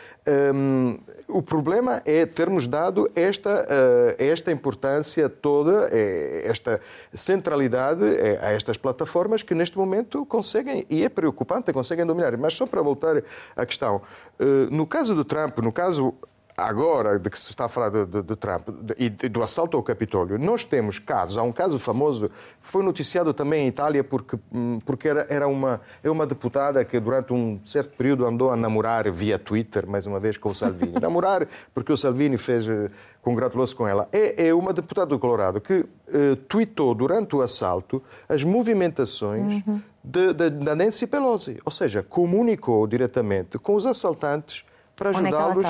Um, 0.54 0.98
o 1.28 1.42
problema 1.42 2.02
é 2.04 2.26
termos 2.26 2.66
dado 2.66 3.08
esta, 3.14 3.50
uh, 3.50 4.14
esta 4.18 4.50
importância 4.50 5.28
toda, 5.28 5.88
eh, 5.92 6.42
esta 6.46 6.80
centralidade 7.28 8.04
a 8.40 8.52
estas 8.52 8.78
plataformas 8.78 9.42
que 9.42 9.54
neste 9.54 9.76
momento 9.76 10.24
conseguem, 10.24 10.86
e 10.88 11.04
é 11.04 11.10
preocupante, 11.10 11.72
conseguem 11.74 12.06
dominar. 12.06 12.34
Mas 12.38 12.54
só 12.54 12.66
para 12.66 12.80
voltar 12.80 13.22
à 13.54 13.66
questão, 13.66 13.96
uh, 14.40 14.74
no 14.74 14.86
caso 14.86 15.14
do 15.14 15.24
Trump, 15.24 15.58
no 15.58 15.70
caso 15.70 16.14
agora 16.58 17.20
de 17.20 17.30
que 17.30 17.38
se 17.38 17.50
está 17.50 17.66
a 17.66 17.68
falar 17.68 17.88
do 17.90 18.34
Trump 18.34 18.68
e 18.98 19.08
do 19.08 19.44
assalto 19.44 19.76
ao 19.76 19.82
Capitólio, 19.82 20.36
nós 20.36 20.64
temos 20.64 20.98
casos, 20.98 21.38
há 21.38 21.42
um 21.42 21.52
caso 21.52 21.78
famoso, 21.78 22.28
foi 22.60 22.82
noticiado 22.82 23.32
também 23.32 23.64
em 23.64 23.68
Itália 23.68 24.02
porque, 24.02 24.36
hum, 24.52 24.80
porque 24.84 25.08
era, 25.08 25.24
era 25.30 25.46
uma, 25.46 25.80
é 26.02 26.10
uma 26.10 26.26
deputada 26.26 26.84
que 26.84 26.98
durante 26.98 27.32
um 27.32 27.60
certo 27.64 27.96
período 27.96 28.26
andou 28.26 28.50
a 28.50 28.56
namorar 28.56 29.08
via 29.08 29.38
Twitter, 29.38 29.86
mais 29.88 30.04
uma 30.04 30.18
vez, 30.18 30.36
com 30.36 30.48
o 30.48 30.54
Salvini. 30.54 30.94
namorar 31.00 31.46
porque 31.72 31.92
o 31.92 31.96
Salvini 31.96 32.36
fez, 32.36 32.68
eh, 32.68 32.88
congratulou-se 33.22 33.74
com 33.74 33.86
ela. 33.86 34.08
É, 34.10 34.48
é 34.48 34.54
uma 34.54 34.72
deputada 34.72 35.06
do 35.06 35.18
Colorado 35.18 35.60
que 35.60 35.80
uh, 35.80 36.36
tweetou 36.48 36.92
durante 36.92 37.36
o 37.36 37.40
assalto 37.42 38.02
as 38.28 38.42
movimentações 38.42 39.62
uhum. 39.64 39.80
de, 40.02 40.32
de, 40.32 40.50
da 40.50 40.74
Nancy 40.74 41.06
Pelosi, 41.06 41.60
ou 41.64 41.70
seja, 41.70 42.02
comunicou 42.02 42.84
diretamente 42.88 43.58
com 43.58 43.76
os 43.76 43.86
assaltantes 43.86 44.64
para 44.98 45.10
é 45.10 45.16
ajudá-los. 45.16 45.64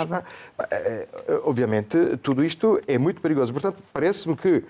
É 0.70 1.06
obviamente, 1.44 2.16
tudo 2.22 2.44
isto 2.44 2.80
é 2.88 2.98
muito 2.98 3.20
perigoso. 3.20 3.52
Portanto, 3.52 3.82
parece-me 3.92 4.34
que 4.36 4.64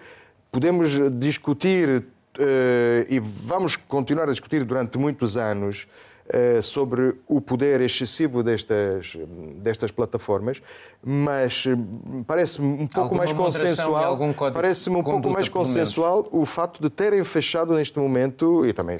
podemos 0.50 0.90
discutir 1.18 2.04
Uh, 2.38 3.02
e 3.08 3.18
vamos 3.18 3.74
continuar 3.74 4.28
a 4.28 4.30
discutir 4.30 4.62
durante 4.62 4.96
muitos 4.96 5.36
anos 5.36 5.88
uh, 6.28 6.62
sobre 6.62 7.16
o 7.26 7.40
poder 7.40 7.80
excessivo 7.80 8.44
destas, 8.44 9.16
destas 9.56 9.90
plataformas, 9.90 10.62
mas 11.02 11.64
parece-me 12.24 12.84
um 12.84 12.86
pouco 12.86 13.00
Alguma 13.00 13.24
mais 13.24 13.32
consensual. 13.32 14.18
Parece-me 14.54 14.96
um 14.98 15.02
pouco 15.02 15.30
mais 15.30 15.48
consensual 15.48 16.28
o 16.30 16.46
facto 16.46 16.80
de 16.80 16.88
terem 16.88 17.24
fechado 17.24 17.74
neste 17.74 17.98
momento 17.98 18.64
e 18.64 18.72
também 18.72 18.98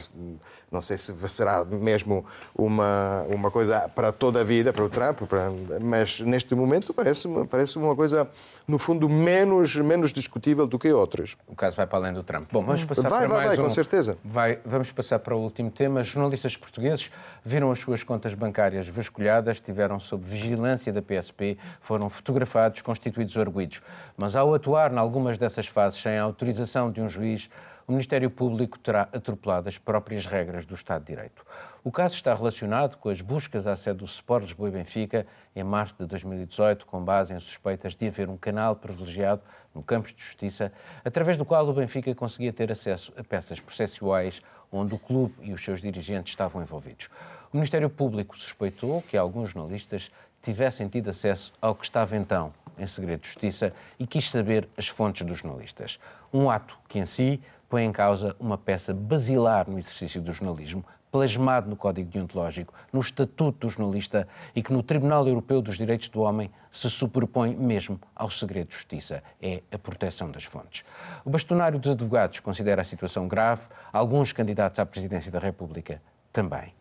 não 0.70 0.82
sei 0.82 0.98
se 0.98 1.14
será 1.28 1.64
mesmo 1.64 2.24
uma, 2.54 3.24
uma 3.28 3.50
coisa 3.50 3.88
para 3.88 4.12
toda 4.12 4.40
a 4.40 4.44
vida, 4.44 4.72
para 4.72 4.84
o 4.84 4.88
Trump, 4.88 5.22
para, 5.22 5.48
mas 5.80 6.20
neste 6.20 6.54
momento 6.54 6.92
parece-me 6.92 7.46
parece 7.46 7.78
uma 7.78 7.96
coisa, 7.96 8.28
no 8.66 8.78
fundo, 8.78 9.08
menos, 9.08 9.74
menos 9.76 10.12
discutível 10.12 10.66
do 10.66 10.78
que 10.78 10.92
outras. 10.92 11.36
O 11.46 11.54
caso 11.54 11.76
vai 11.76 11.86
para 11.86 11.98
além 11.98 12.12
do 12.12 12.22
Trump. 12.22 12.48
Bom, 12.52 12.62
vamos 12.62 12.84
passar 12.84 13.08
vai, 13.08 13.20
para 13.20 13.28
vai, 13.28 13.36
mais 13.38 13.48
vai, 13.48 13.58
um... 13.58 13.62
com 13.62 13.70
certeza. 13.74 14.18
Vai, 14.24 14.58
vamos 14.64 14.92
passar 14.92 15.18
para 15.18 15.34
o 15.34 15.40
último 15.40 15.70
tema. 15.70 16.02
Jornalistas 16.02 16.56
portugueses 16.56 17.10
viram 17.44 17.70
as 17.70 17.78
suas 17.78 18.02
contas 18.02 18.34
bancárias 18.34 18.88
vasculhadas, 18.88 19.56
estiveram 19.56 19.98
sob 19.98 20.24
vigilância 20.24 20.92
da 20.92 21.00
PSP, 21.00 21.56
foram 21.80 22.10
fotografados, 22.10 22.82
constituídos 22.82 23.36
arguídos. 23.38 23.82
Mas 24.16 24.36
ao 24.36 24.52
atuar 24.52 24.92
em 24.92 24.98
algumas 24.98 25.38
dessas 25.38 25.66
fases 25.66 26.00
sem 26.02 26.18
a 26.18 26.22
autorização 26.22 26.90
de 26.90 27.00
um 27.00 27.08
juiz, 27.08 27.48
o 27.88 27.92
Ministério 27.92 28.30
Público 28.30 28.78
terá 28.78 29.08
atropelado 29.14 29.66
as 29.66 29.78
próprias 29.78 30.26
regras 30.26 30.66
do 30.66 30.74
Estado 30.74 31.06
de 31.06 31.14
Direito. 31.14 31.42
O 31.82 31.90
caso 31.90 32.14
está 32.14 32.34
relacionado 32.34 32.98
com 32.98 33.08
as 33.08 33.22
buscas 33.22 33.66
à 33.66 33.74
sede 33.74 34.00
do 34.00 34.04
Sport 34.04 34.42
Lisboa 34.42 34.68
e 34.68 34.72
Benfica 34.72 35.26
em 35.56 35.64
março 35.64 35.96
de 35.98 36.04
2018, 36.04 36.84
com 36.84 37.02
base 37.02 37.32
em 37.32 37.40
suspeitas 37.40 37.96
de 37.96 38.06
haver 38.06 38.28
um 38.28 38.36
canal 38.36 38.76
privilegiado 38.76 39.40
no 39.74 39.82
Campos 39.82 40.12
de 40.12 40.22
Justiça, 40.22 40.70
através 41.02 41.38
do 41.38 41.46
qual 41.46 41.66
o 41.66 41.72
Benfica 41.72 42.14
conseguia 42.14 42.52
ter 42.52 42.70
acesso 42.70 43.10
a 43.16 43.24
peças 43.24 43.58
processuais 43.58 44.42
onde 44.70 44.94
o 44.94 44.98
clube 44.98 45.34
e 45.40 45.54
os 45.54 45.64
seus 45.64 45.80
dirigentes 45.80 46.32
estavam 46.32 46.60
envolvidos. 46.60 47.08
O 47.50 47.56
Ministério 47.56 47.88
Público 47.88 48.36
suspeitou 48.36 49.00
que 49.00 49.16
alguns 49.16 49.50
jornalistas 49.50 50.10
tivessem 50.42 50.88
tido 50.88 51.08
acesso 51.08 51.54
ao 51.58 51.74
que 51.74 51.84
estava 51.84 52.14
então 52.18 52.52
em 52.78 52.86
segredo 52.86 53.22
de 53.22 53.28
justiça 53.28 53.72
e 53.98 54.06
quis 54.06 54.30
saber 54.30 54.68
as 54.76 54.86
fontes 54.86 55.26
dos 55.26 55.38
jornalistas. 55.38 55.98
Um 56.32 56.50
ato 56.50 56.78
que 56.86 56.98
em 56.98 57.06
si 57.06 57.40
põe 57.68 57.84
em 57.84 57.92
causa 57.92 58.34
uma 58.40 58.56
peça 58.56 58.94
basilar 58.94 59.68
no 59.68 59.78
exercício 59.78 60.20
do 60.20 60.32
jornalismo, 60.32 60.84
plasmado 61.10 61.68
no 61.68 61.76
Código 61.76 62.10
Deontológico, 62.10 62.72
no 62.92 63.00
Estatuto 63.00 63.66
do 63.66 63.70
Jornalista 63.70 64.28
e 64.54 64.62
que 64.62 64.72
no 64.72 64.82
Tribunal 64.82 65.26
Europeu 65.26 65.62
dos 65.62 65.76
Direitos 65.76 66.08
do 66.08 66.20
Homem 66.20 66.50
se 66.70 66.88
superpõe 66.90 67.54
mesmo 67.54 67.98
ao 68.14 68.30
segredo 68.30 68.68
de 68.68 68.74
justiça, 68.74 69.22
é 69.40 69.62
a 69.72 69.78
proteção 69.78 70.30
das 70.30 70.44
fontes. 70.44 70.84
O 71.24 71.30
bastonário 71.30 71.78
dos 71.78 71.92
advogados 71.92 72.40
considera 72.40 72.82
a 72.82 72.84
situação 72.84 73.26
grave, 73.26 73.62
alguns 73.92 74.32
candidatos 74.32 74.78
à 74.78 74.86
presidência 74.86 75.32
da 75.32 75.38
República 75.38 76.00
também. 76.32 76.74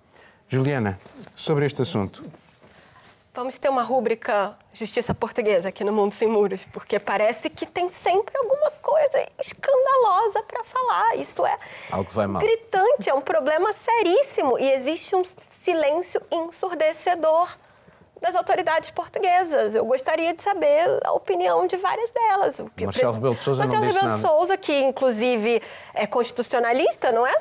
Juliana, 0.49 0.99
sobre 1.35 1.65
este 1.65 1.81
assunto, 1.81 2.23
Vamos 3.37 3.55
ter 3.59 3.69
uma 3.69 3.83
rúbrica 3.83 4.57
Justiça 4.73 5.13
Portuguesa 5.13 5.69
aqui 5.69 5.83
no 5.83 5.93
Mundo 5.93 6.11
Sem 6.11 6.27
Muros, 6.27 6.65
porque 6.73 6.97
parece 6.97 7.51
que 7.51 7.67
tem 7.67 7.87
sempre 7.91 8.35
alguma 8.35 8.71
coisa 8.81 9.27
escandalosa 9.39 10.41
para 10.41 10.63
falar. 10.63 11.15
Isso 11.17 11.45
é 11.45 11.55
Algo 11.91 12.09
vai 12.11 12.25
mal. 12.25 12.41
gritante, 12.41 13.07
é 13.07 13.13
um 13.13 13.21
problema 13.21 13.71
seríssimo 13.73 14.57
e 14.57 14.71
existe 14.71 15.15
um 15.15 15.21
silêncio 15.23 16.19
ensurdecedor 16.31 17.55
das 18.19 18.35
autoridades 18.35 18.89
portuguesas. 18.89 19.75
Eu 19.75 19.85
gostaria 19.85 20.33
de 20.33 20.41
saber 20.41 20.99
a 21.05 21.11
opinião 21.11 21.67
de 21.67 21.77
várias 21.77 22.09
delas. 22.09 22.59
Marcelo 22.81 23.13
Rebelo 23.13 23.35
de 23.35 23.43
Sousa 23.43 23.63
Marcelo 23.63 23.85
não 23.85 23.93
Rebelo 23.93 24.15
de 24.15 24.21
Sousa, 24.21 24.57
que 24.57 24.79
inclusive 24.79 25.61
é 25.93 26.07
constitucionalista, 26.07 27.11
não 27.11 27.27
é? 27.27 27.35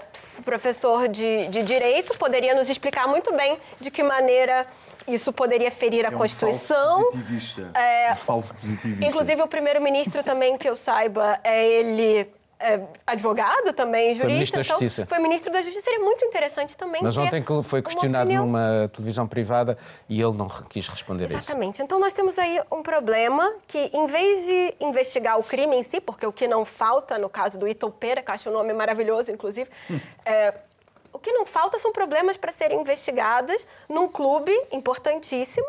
Professor 0.45 1.09
de, 1.09 1.49
de 1.49 1.63
Direito, 1.63 2.19
poderia 2.19 2.55
nos 2.55 2.69
explicar 2.69 3.09
muito 3.09 3.35
bem 3.35 3.59
de 3.81 3.91
que 3.91 4.03
maneira 4.03 4.67
isso 5.09 5.33
poderia 5.33 5.71
ferir 5.71 6.05
a 6.05 6.09
é 6.09 6.15
um 6.15 6.19
Constituição. 6.19 6.77
Falso 6.77 7.11
positivista. 7.11 7.71
É, 7.75 8.13
um 8.13 8.17
falso 8.17 8.55
positivista. 8.55 9.05
Inclusive, 9.05 9.43
o 9.43 9.49
primeiro-ministro 9.49 10.23
também, 10.23 10.57
que 10.59 10.69
eu 10.69 10.77
saiba, 10.77 11.39
é 11.45 11.67
ele 11.67 12.29
é, 12.59 12.81
advogado 13.07 13.73
também, 13.73 14.15
jurista. 14.15 14.23
Foi 14.25 14.33
ministro 14.33 14.57
da 14.57 14.63
então, 14.63 14.79
Justiça. 14.79 15.07
Foi 15.07 15.19
ministro 15.19 15.53
da 15.53 15.63
Justiça. 15.63 15.85
Seria 15.85 16.01
muito 16.01 16.25
interessante 16.25 16.77
também 16.77 17.03
Mas 17.03 17.17
ontem 17.19 17.43
que 17.43 17.63
foi 17.63 17.83
questionado 17.83 18.33
numa 18.33 18.91
televisão 18.95 19.27
privada 19.27 19.77
e 20.09 20.21
ele 20.21 20.33
não 20.33 20.49
quis 20.49 20.89
responder 20.89 21.25
Exatamente. 21.25 21.37
a 21.37 21.39
isso. 21.39 21.51
Exatamente. 21.51 21.83
Então 21.83 22.01
nós 22.01 22.15
temos 22.15 22.39
aí 22.39 22.61
um 22.73 22.83
problema 22.83 23.53
que, 23.67 23.91
em 23.93 24.07
vez 24.07 24.47
de 24.47 24.75
investigar 24.81 25.39
o 25.39 25.43
crime 25.43 25.77
em 25.77 25.83
si, 25.83 26.01
porque 26.01 26.27
o 26.27 26.33
que 26.33 26.49
não 26.49 26.65
falta, 26.65 27.19
no 27.19 27.29
caso 27.29 27.59
do 27.59 27.69
Ito 27.69 27.91
Pera, 27.91 28.23
que 28.23 28.31
eu 28.31 28.35
acho 28.35 28.49
um 28.49 28.53
nome 28.53 28.73
maravilhoso, 28.73 29.31
inclusive, 29.31 29.69
hum. 29.91 30.01
é, 30.25 30.55
o 31.17 31.19
que 31.19 31.33
não 31.33 31.47
falta 31.47 31.79
são 31.79 31.93
problemas 31.93 32.37
para 32.37 32.53
serem 32.53 32.79
investigados 32.79 33.67
num 33.89 34.07
clube 34.07 34.53
importantíssimo. 34.71 35.67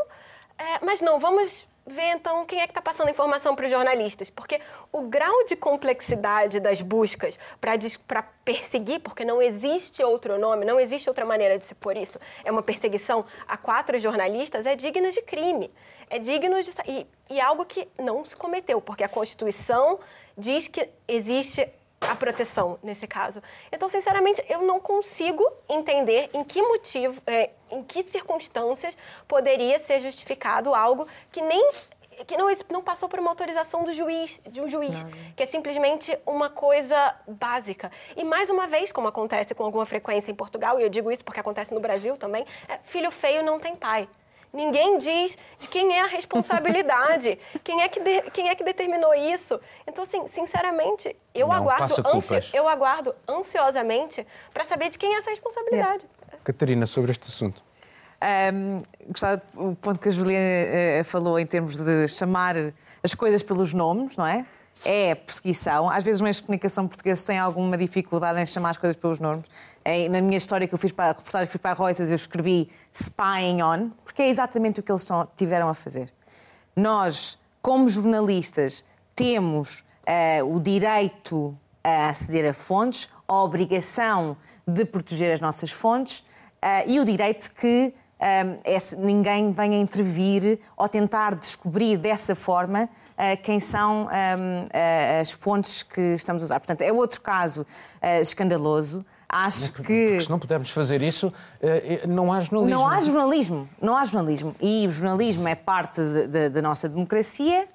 É, 0.58 0.86
mas 0.86 1.00
não, 1.00 1.20
vamos 1.20 1.66
ver 1.86 2.10
então 2.10 2.46
quem 2.46 2.60
é 2.60 2.68
que 2.68 2.72
está 2.72 2.82
passando 2.82 3.10
informação 3.10 3.56
para 3.56 3.64
os 3.64 3.72
jornalistas, 3.72 4.30
porque 4.30 4.60
o 4.92 5.04
grau 5.04 5.46
de 5.46 5.56
complexidade 5.56 6.60
das 6.60 6.82
buscas 6.82 7.40
para 7.62 8.24
perseguir, 8.44 9.00
porque 9.00 9.24
não 9.24 9.42
existe 9.42 10.04
outro 10.04 10.38
nome, 10.38 10.66
não 10.66 10.78
existe 10.78 11.08
outra 11.08 11.26
maneira 11.26 11.58
de 11.58 11.64
se 11.64 11.74
pôr 11.74 11.96
isso, 11.96 12.20
é 12.44 12.52
uma 12.52 12.62
perseguição 12.62 13.24
a 13.48 13.56
quatro 13.56 13.98
jornalistas, 14.00 14.66
é 14.66 14.76
digno 14.76 15.10
de 15.12 15.22
crime. 15.22 15.72
É 16.10 16.20
digno 16.20 16.62
de. 16.62 16.72
E, 16.88 17.08
e 17.30 17.40
algo 17.40 17.66
que 17.66 17.88
não 17.98 18.26
se 18.26 18.36
cometeu, 18.36 18.82
porque 18.82 19.04
a 19.04 19.10
Constituição 19.10 20.00
diz 20.38 20.68
que 20.68 20.90
existe 21.08 21.70
a 22.02 22.16
proteção 22.16 22.78
nesse 22.84 23.08
caso. 23.08 23.42
Então, 23.72 23.90
sinceramente, 23.90 24.44
eu 24.50 24.62
não 24.62 24.80
consigo 24.80 25.44
entender 25.68 26.30
em 26.34 26.44
que 26.44 26.62
motivo, 26.62 27.22
é, 27.26 27.52
em 27.72 27.84
que 27.84 28.04
circunstâncias 28.04 28.98
poderia 29.28 29.80
ser 29.80 30.02
justificado 30.02 30.74
algo 30.74 31.08
que 31.32 31.42
nem 31.42 31.70
que 32.26 32.36
não, 32.36 32.48
não 32.70 32.82
passou 32.82 33.08
por 33.08 33.20
uma 33.20 33.30
autorização 33.30 33.84
do 33.84 33.94
juiz, 33.94 34.40
de 34.50 34.60
um 34.60 34.68
juiz, 34.68 35.04
não. 35.04 35.12
que 35.36 35.44
é 35.44 35.46
simplesmente 35.46 36.18
uma 36.26 36.50
coisa 36.50 37.16
básica. 37.28 37.92
E 38.16 38.24
mais 38.24 38.50
uma 38.50 38.68
vez, 38.68 38.92
como 38.92 39.08
acontece 39.08 39.54
com 39.54 39.64
alguma 39.64 39.86
frequência 39.86 40.32
em 40.32 40.36
Portugal, 40.36 40.80
e 40.80 40.84
eu 40.84 40.90
digo 40.90 41.12
isso 41.12 41.24
porque 41.24 41.40
acontece 41.40 41.76
no 41.76 41.80
Brasil 41.80 42.18
também, 42.18 42.44
é, 42.68 42.80
filho 42.86 43.12
feio 43.12 43.44
não 43.44 43.60
tem 43.60 43.76
pai. 43.76 44.10
Ninguém 44.58 44.98
diz 44.98 45.38
de 45.60 45.68
quem 45.68 45.96
é 45.96 46.02
a 46.02 46.08
responsabilidade, 46.08 47.38
quem, 47.64 47.80
é 47.80 47.88
que 47.88 48.00
de, 48.00 48.22
quem 48.32 48.50
é 48.50 48.56
que 48.56 48.64
determinou 48.64 49.14
isso. 49.14 49.62
Então, 49.86 50.04
assim, 50.04 50.28
sinceramente, 50.30 51.16
eu, 51.36 51.52
aguardo, 51.52 51.94
ansi, 52.08 52.50
eu 52.52 52.68
aguardo 52.68 53.14
ansiosamente 53.30 54.26
para 54.52 54.66
saber 54.66 54.90
de 54.90 54.98
quem 54.98 55.14
é 55.14 55.20
essa 55.20 55.30
responsabilidade. 55.30 56.04
É. 56.32 56.38
Catarina, 56.44 56.88
sobre 56.88 57.12
este 57.12 57.28
assunto. 57.28 57.62
Um, 58.52 58.80
gostava 59.10 59.40
do 59.54 59.76
ponto 59.76 60.00
que 60.00 60.10
a 60.10 60.12
Juliana 60.12 61.02
uh, 61.02 61.06
falou 61.06 61.38
em 61.38 61.46
termos 61.46 61.78
de 61.78 62.08
chamar 62.08 62.56
as 63.04 63.14
coisas 63.14 63.44
pelos 63.44 63.76
nomes, 63.76 64.18
não 64.18 64.26
é? 64.26 64.44
é 64.84 65.16
perseguição. 65.16 65.90
Às 65.90 66.04
vezes, 66.04 66.18
os 66.18 66.22
meios 66.22 66.38
de 66.38 66.44
comunicação 66.44 66.88
portugueses 66.88 67.24
têm 67.26 67.38
alguma 67.38 67.78
dificuldade 67.78 68.40
em 68.42 68.46
chamar 68.46 68.72
as 68.72 68.78
coisas 68.78 68.96
pelos 68.96 69.20
nomes. 69.20 69.46
Em- 69.90 70.10
Na 70.10 70.20
minha 70.20 70.38
história 70.38 70.68
que 70.68 70.74
eu 70.74 70.78
fiz 70.78 70.92
para 70.92 71.06
a 71.06 71.08
reportagem 71.14 71.48
que 71.48 71.52
fiz 71.54 71.62
para 71.62 71.72
a 71.72 71.74
Reuters, 71.86 72.10
eu 72.10 72.16
escrevi 72.18 72.70
spying 72.94 73.62
on, 73.62 73.90
porque 74.04 74.22
é 74.22 74.28
exatamente 74.28 74.82
o 74.82 74.84
que 74.84 74.92
eles 74.92 75.04
estão- 75.04 75.26
tiveram 75.38 75.70
a 75.70 75.74
fazer. 75.74 76.12
Nós, 76.76 77.40
como 77.62 77.88
jornalistas, 77.88 78.84
temos 79.16 79.86
eh, 80.06 80.44
o 80.44 80.60
direito 80.60 81.58
a 81.84 82.10
aceder 82.10 82.50
a 82.50 82.54
fontes, 82.54 83.08
a 83.28 83.42
obrigação 83.44 84.36
de 84.68 84.84
proteger 84.86 85.34
as 85.34 85.40
nossas 85.42 85.72
fontes 85.72 86.22
eh, 86.62 86.84
e 86.88 87.00
o 87.00 87.06
direito 87.06 87.50
que 87.52 87.94
eh, 88.20 88.44
ninguém 88.98 89.52
venha 89.54 89.78
intervir 89.80 90.60
ou 90.76 90.88
tentar 90.90 91.36
descobrir 91.36 91.98
dessa 91.98 92.36
forma 92.36 92.90
eh, 93.18 93.36
quem 93.38 93.60
são 93.60 94.08
eh, 94.12 95.20
as 95.22 95.32
fontes 95.32 95.82
que 95.84 96.02
estamos 96.16 96.42
a 96.44 96.46
usar. 96.46 96.60
Portanto, 96.60 96.82
é 96.82 96.92
outro 96.92 97.22
caso 97.22 97.66
escandaloso. 98.22 99.06
Acho 99.30 99.72
que. 99.74 99.78
Porque 99.78 100.22
se 100.22 100.30
não 100.30 100.40
pudermos 100.40 100.70
fazer 100.70 101.02
isso, 101.02 101.34
eh, 101.62 102.00
eh, 102.04 102.08
não 102.08 102.32
há 102.32 102.40
jornalismo. 102.40 102.70
Não 102.80 102.88
há 102.88 103.00
jornalismo, 103.02 103.70
não 103.82 103.98
há 103.98 104.06
jornalismo. 104.06 104.56
E 104.62 104.88
o 104.88 104.92
jornalismo 104.92 105.48
é 105.48 105.56
parte 105.56 106.00
de- 106.02 106.28
de- 106.28 106.50
da 106.50 106.62
nossa 106.62 106.88
democracia, 106.88 107.68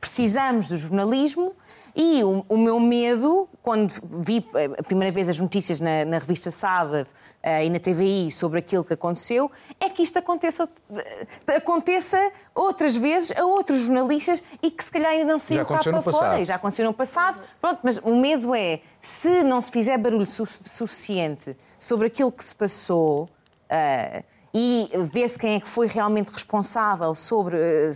precisamos 0.00 0.68
do 0.68 0.76
jornalismo. 0.76 1.54
E 1.94 2.24
o, 2.24 2.44
o 2.48 2.56
meu 2.56 2.80
medo, 2.80 3.46
quando 3.62 3.92
vi 4.20 4.44
eh, 4.54 4.70
a 4.78 4.82
primeira 4.82 5.12
vez 5.12 5.28
as 5.28 5.38
notícias 5.38 5.78
na, 5.78 6.04
na 6.06 6.18
revista 6.18 6.50
Sábado 6.50 7.06
eh, 7.42 7.66
e 7.66 7.70
na 7.70 7.78
TVI 7.78 8.30
sobre 8.30 8.60
aquilo 8.60 8.82
que 8.82 8.94
aconteceu, 8.94 9.50
é 9.78 9.90
que 9.90 10.02
isto 10.02 10.18
aconteça, 10.18 10.66
eh, 10.94 11.26
aconteça 11.56 12.32
outras 12.54 12.96
vezes 12.96 13.32
a 13.36 13.44
outros 13.44 13.80
jornalistas 13.80 14.42
e 14.62 14.70
que 14.70 14.82
se 14.82 14.90
calhar 14.90 15.10
ainda 15.10 15.32
não 15.32 15.38
saiu 15.38 15.66
cá 15.66 15.80
para 15.80 15.92
passado. 15.92 16.12
fora. 16.12 16.40
E 16.40 16.44
Já 16.46 16.54
aconteceu 16.54 16.86
no 16.86 16.94
passado. 16.94 17.40
Pronto, 17.60 17.80
mas 17.82 17.98
o 17.98 18.16
medo 18.16 18.54
é, 18.54 18.80
se 19.02 19.42
não 19.42 19.60
se 19.60 19.70
fizer 19.70 19.98
barulho 19.98 20.24
su- 20.26 20.46
suficiente 20.64 21.54
sobre 21.78 22.06
aquilo 22.06 22.32
que 22.32 22.42
se 22.44 22.54
passou 22.54 23.28
ah, 23.68 24.22
e 24.54 24.90
ver-se 25.12 25.38
quem 25.38 25.54
é 25.54 25.60
que 25.60 25.68
foi 25.68 25.86
realmente 25.86 26.28
responsável 26.30 27.14
sobre, 27.14 27.56
eh, 27.56 27.90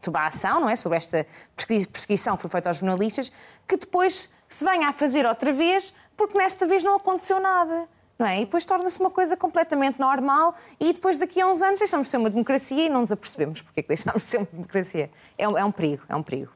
sobre 0.00 0.20
a 0.20 0.26
ação, 0.26 0.60
não 0.60 0.68
é? 0.68 0.76
Sobre 0.76 0.98
esta 0.98 1.26
persegui- 1.56 1.86
perseguição 1.88 2.36
que 2.36 2.42
foi 2.42 2.50
feita 2.50 2.68
aos 2.68 2.78
jornalistas, 2.78 3.30
que 3.66 3.76
depois 3.76 4.30
se 4.48 4.64
venha 4.64 4.88
a 4.88 4.92
fazer 4.92 5.26
outra 5.26 5.52
vez, 5.52 5.92
porque 6.16 6.38
nesta 6.38 6.66
vez 6.66 6.84
não 6.84 6.96
aconteceu 6.96 7.40
nada. 7.40 7.88
Não 8.18 8.24
é? 8.26 8.40
E 8.40 8.44
depois 8.46 8.64
torna-se 8.64 8.98
uma 8.98 9.10
coisa 9.10 9.36
completamente 9.36 10.00
normal 10.00 10.54
e 10.80 10.90
depois 10.94 11.18
daqui 11.18 11.38
a 11.38 11.46
uns 11.46 11.60
anos 11.60 11.80
deixamos 11.80 12.06
de 12.06 12.12
ser 12.12 12.16
uma 12.16 12.30
democracia 12.30 12.86
e 12.86 12.88
não 12.88 13.02
nos 13.02 13.12
apercebemos 13.12 13.60
porque 13.60 13.80
é 13.80 13.82
que 13.82 13.88
deixámos 13.88 14.22
de 14.22 14.28
ser 14.30 14.38
uma 14.38 14.48
democracia. 14.50 15.10
É 15.36 15.46
um, 15.46 15.58
é 15.58 15.62
um 15.62 15.70
perigo, 15.70 16.02
é 16.08 16.16
um 16.16 16.22
perigo. 16.22 16.50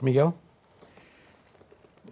Miguel? 0.00 0.32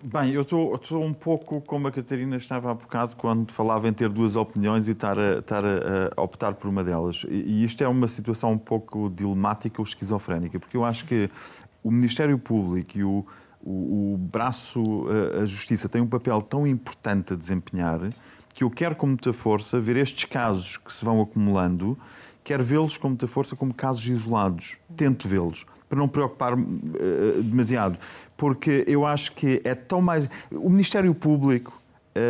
Bem, 0.07 0.33
eu 0.33 0.43
estou 0.43 1.03
um 1.03 1.15
pouco 1.15 1.63
como 1.63 1.89
a 1.89 1.91
Catarina 1.91 2.37
estava 2.37 2.71
há 2.71 2.75
bocado 2.75 3.17
quando 3.17 3.51
falava 3.51 3.89
em 3.89 3.93
ter 3.93 4.11
duas 4.11 4.37
opiniões 4.37 4.87
e 4.87 4.91
estar 4.91 5.19
a, 5.19 5.39
estar 5.39 5.65
a- 5.65 6.11
a 6.15 6.21
optar 6.23 6.53
por 6.55 6.69
uma 6.69 6.85
delas. 6.85 7.25
E, 7.27 7.33
e 7.37 7.65
isto 7.65 7.83
é 7.83 7.89
uma 7.89 8.07
situação 8.07 8.53
um 8.53 8.59
pouco 8.59 9.09
dilemática 9.09 9.81
ou 9.81 9.85
esquizofrénica, 9.87 10.61
porque 10.61 10.77
eu 10.77 10.85
acho 10.85 11.07
que 11.07 11.31
o 11.83 11.91
Ministério 11.91 12.39
Público 12.39 12.99
e 12.99 13.03
o, 13.03 13.25
o, 13.63 14.13
o 14.13 14.19
braço, 14.19 14.83
a, 15.39 15.41
a 15.43 15.47
Justiça, 15.47 15.89
têm 15.89 16.03
um 16.03 16.07
papel 16.07 16.43
tão 16.43 16.67
importante 16.67 17.33
a 17.33 17.37
desempenhar 17.37 18.01
que 18.53 18.63
eu 18.63 18.71
quero 18.71 18.95
com 18.95 19.07
muita 19.07 19.33
força 19.33 19.81
ver 19.81 19.97
estes 19.97 20.27
casos 20.27 20.77
que 20.77 20.93
se 20.93 21.03
vão 21.03 21.19
acumulando, 21.23 21.99
quero 22.45 22.63
vê-los 22.63 22.99
com 22.99 23.09
muita 23.09 23.27
força 23.27 23.57
como 23.57 23.73
casos 23.73 24.07
isolados. 24.07 24.77
Tento 24.95 25.27
vê-los 25.27 25.65
para 25.95 25.99
não 26.01 26.09
preocupar 26.09 26.55
eh, 26.55 27.41
demasiado, 27.43 27.97
porque 28.37 28.85
eu 28.89 29.07
acho 29.07 29.33
que 29.33 29.61
é 29.65 29.75
tão 29.75 30.03
mais. 30.03 30.29
O 30.51 30.69
Ministério 30.69 31.15
Público 31.15 31.81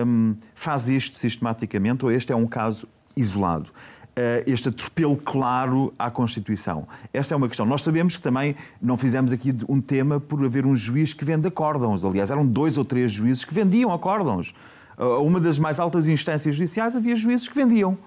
hum, 0.07 0.37
faz 0.55 0.89
isto 0.89 1.17
sistematicamente, 1.17 2.05
ou 2.05 2.12
este 2.12 2.31
é 2.31 2.37
um 2.37 2.47
caso 2.47 2.87
isolado. 3.17 3.71
Eh, 4.15 4.45
este 4.47 4.69
atropelo 4.69 5.17
claro 5.17 5.95
à 5.99 6.11
Constituição. 6.11 6.87
Essa 7.12 7.35
é 7.35 7.37
uma 7.37 7.49
questão. 7.49 7.65
Nós 7.65 7.83
sabemos 7.83 8.19
que 8.19 8.23
também 8.23 8.55
não 8.81 8.99
fizemos 8.99 9.33
aqui 9.33 9.57
um 9.67 9.81
tema 9.81 10.21
por 10.21 10.45
haver 10.45 10.67
um 10.67 10.77
juiz 10.77 11.15
que 11.15 11.25
vende 11.25 11.49
acórdãos. 11.49 12.05
Aliás, 12.05 12.31
eram 12.31 12.47
dois 12.47 12.77
ou 12.77 12.85
três 12.85 13.11
juízes 13.11 13.45
que 13.45 13.55
vendiam 13.55 13.91
acórdãos. 13.91 14.55
A 14.97 15.19
uma 15.19 15.41
das 15.41 15.59
mais 15.59 15.81
altas 15.81 16.07
instâncias 16.07 16.55
judiciais 16.55 16.95
havia 16.95 17.17
juízes 17.17 17.49
que 17.49 17.55
vendiam 17.55 17.99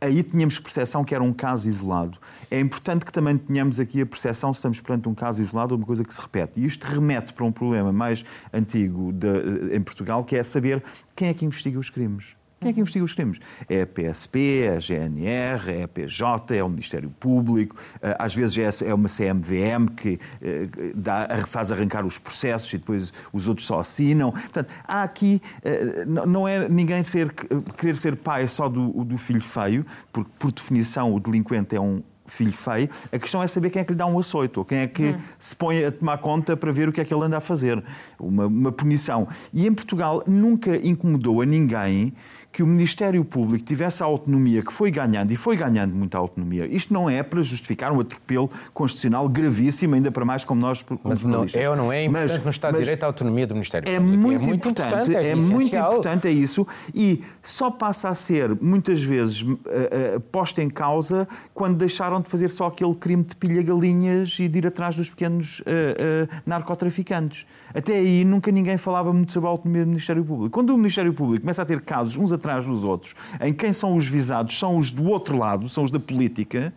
aí 0.00 0.22
tínhamos 0.22 0.58
percepção 0.58 1.04
que 1.04 1.14
era 1.14 1.22
um 1.24 1.32
caso 1.32 1.68
isolado. 1.68 2.18
É 2.50 2.60
importante 2.60 3.04
que 3.04 3.12
também 3.12 3.36
tenhamos 3.36 3.80
aqui 3.80 4.02
a 4.02 4.06
percepção 4.06 4.52
se 4.52 4.58
estamos 4.58 4.80
perante 4.80 5.08
um 5.08 5.14
caso 5.14 5.42
isolado 5.42 5.74
ou 5.74 5.78
uma 5.78 5.86
coisa 5.86 6.04
que 6.04 6.12
se 6.14 6.20
repete. 6.20 6.60
E 6.60 6.64
isto 6.64 6.84
remete 6.86 7.32
para 7.32 7.44
um 7.44 7.52
problema 7.52 7.92
mais 7.92 8.24
antigo 8.52 9.12
de- 9.12 9.74
em 9.74 9.80
Portugal, 9.80 10.22
que 10.24 10.36
é 10.36 10.42
saber 10.42 10.82
quem 11.14 11.28
é 11.28 11.34
que 11.34 11.44
investiga 11.44 11.78
os 11.78 11.90
crimes. 11.90 12.36
Quem 12.58 12.70
é 12.70 12.72
que 12.72 12.80
investiga 12.80 13.04
os 13.04 13.12
crimes? 13.12 13.38
É 13.68 13.82
a 13.82 13.86
PSP, 13.86 14.62
é 14.62 14.76
a 14.76 14.80
GNR, 14.80 15.70
é 15.70 15.82
a 15.82 15.88
PJ, 15.88 16.56
é 16.56 16.64
o 16.64 16.68
Ministério 16.70 17.10
Público, 17.20 17.76
eh, 18.00 18.16
às 18.18 18.34
vezes 18.34 18.80
é 18.80 18.94
uma 18.94 19.08
CMVM 19.10 19.88
que 19.94 20.18
eh, 20.40 20.66
dá- 20.94 21.28
faz 21.46 21.70
arrancar 21.70 22.06
os 22.06 22.18
processos 22.18 22.72
e 22.72 22.78
depois 22.78 23.12
os 23.30 23.46
outros 23.46 23.66
só 23.66 23.80
assinam. 23.80 24.32
Portanto, 24.32 24.70
há 24.88 25.02
aqui, 25.02 25.42
eh, 25.62 26.04
não 26.06 26.48
é 26.48 26.66
ninguém 26.66 27.04
ser, 27.04 27.30
querer 27.76 27.96
ser 27.98 28.16
pai 28.16 28.48
só 28.48 28.70
do, 28.70 29.04
do 29.04 29.18
filho 29.18 29.42
feio, 29.42 29.84
porque 30.10 30.30
por 30.38 30.50
definição 30.50 31.14
o 31.14 31.20
delinquente 31.20 31.76
é 31.76 31.80
um 31.80 32.02
filho 32.26 32.52
feio, 32.54 32.88
a 33.12 33.18
questão 33.18 33.40
é 33.42 33.46
saber 33.46 33.70
quem 33.70 33.82
é 33.82 33.84
que 33.84 33.92
lhe 33.92 33.98
dá 33.98 34.06
um 34.06 34.18
açoito, 34.18 34.58
ou 34.58 34.64
quem 34.64 34.78
é 34.78 34.88
que 34.88 35.14
se 35.38 35.54
põe 35.54 35.84
a 35.84 35.92
tomar 35.92 36.18
conta 36.18 36.56
para 36.56 36.72
ver 36.72 36.88
o 36.88 36.92
que 36.92 37.00
é 37.00 37.04
que 37.04 37.14
ele 37.14 37.22
anda 37.22 37.36
a 37.36 37.40
fazer. 37.40 37.84
Uma, 38.18 38.46
uma 38.46 38.72
punição. 38.72 39.28
E 39.54 39.64
em 39.66 39.72
Portugal 39.72 40.24
nunca 40.26 40.74
incomodou 40.76 41.40
a 41.42 41.46
ninguém 41.46 42.12
que 42.56 42.62
o 42.62 42.66
Ministério 42.66 43.22
Público 43.22 43.66
tivesse 43.66 44.02
a 44.02 44.06
autonomia 44.06 44.62
que 44.62 44.72
foi 44.72 44.90
ganhando, 44.90 45.30
e 45.30 45.36
foi 45.36 45.58
ganhando 45.58 45.94
muita 45.94 46.16
autonomia. 46.16 46.66
Isto 46.66 46.90
não 46.90 47.10
é 47.10 47.22
para 47.22 47.42
justificar 47.42 47.92
um 47.92 48.00
atropelo 48.00 48.50
constitucional 48.72 49.28
gravíssimo, 49.28 49.94
ainda 49.94 50.10
para 50.10 50.24
mais 50.24 50.42
como 50.42 50.58
nós, 50.58 50.80
como 50.80 50.98
Mas 51.04 51.22
não, 51.26 51.44
é 51.54 51.68
ou 51.68 51.76
não 51.76 51.92
é 51.92 52.06
importante 52.06 52.32
Mas- 52.32 52.44
no 52.44 52.48
Estado 52.48 52.74
de 52.76 52.80
Direito 52.80 53.02
a 53.02 53.06
autonomia 53.08 53.46
do 53.46 53.52
Ministério 53.52 53.86
é 53.86 53.98
Público? 53.98 54.16
muito, 54.18 54.48
importante, 54.48 55.14
é, 55.14 55.34
muito 55.34 55.60
essencial. 55.64 55.90
importante, 55.90 56.28
é 56.28 56.30
isso. 56.30 56.66
E 56.94 57.22
só 57.42 57.70
passa 57.70 58.08
a 58.08 58.14
ser, 58.14 58.56
muitas 58.58 59.02
vezes, 59.02 59.44
eh, 59.66 60.14
eh, 60.14 60.18
posta 60.32 60.62
em 60.62 60.70
causa 60.70 61.28
quando 61.52 61.76
deixaram 61.76 62.22
de 62.22 62.30
fazer 62.30 62.48
só 62.48 62.68
aquele 62.68 62.94
crime 62.94 63.22
de 63.22 63.36
pilha-galinhas 63.36 64.38
e 64.40 64.48
de 64.48 64.56
ir 64.56 64.66
atrás 64.66 64.96
dos 64.96 65.10
pequenos 65.10 65.62
eh, 65.66 66.26
narcotraficantes. 66.46 67.46
Até 67.74 67.96
aí 67.96 68.24
nunca 68.24 68.50
ninguém 68.50 68.78
falava 68.78 69.12
muito 69.12 69.32
sobre 69.32 69.48
a 69.48 69.50
autonomia 69.50 69.84
do 69.84 69.88
Ministério 69.88 70.24
Público. 70.24 70.50
Quando 70.50 70.70
o 70.70 70.78
Ministério 70.78 71.12
Público 71.12 71.42
começa 71.42 71.60
a 71.60 71.66
ter 71.66 71.82
casos 71.82 72.16
uns 72.16 72.32
atrás 72.32 72.45
dos 72.64 72.84
outros, 72.84 73.14
em 73.40 73.52
quem 73.52 73.72
são 73.72 73.96
os 73.96 74.08
visados 74.08 74.58
são 74.58 74.78
os 74.78 74.90
do 74.90 75.04
outro 75.04 75.36
lado, 75.36 75.68
são 75.68 75.84
os 75.84 75.90
da 75.90 75.98
política, 75.98 76.72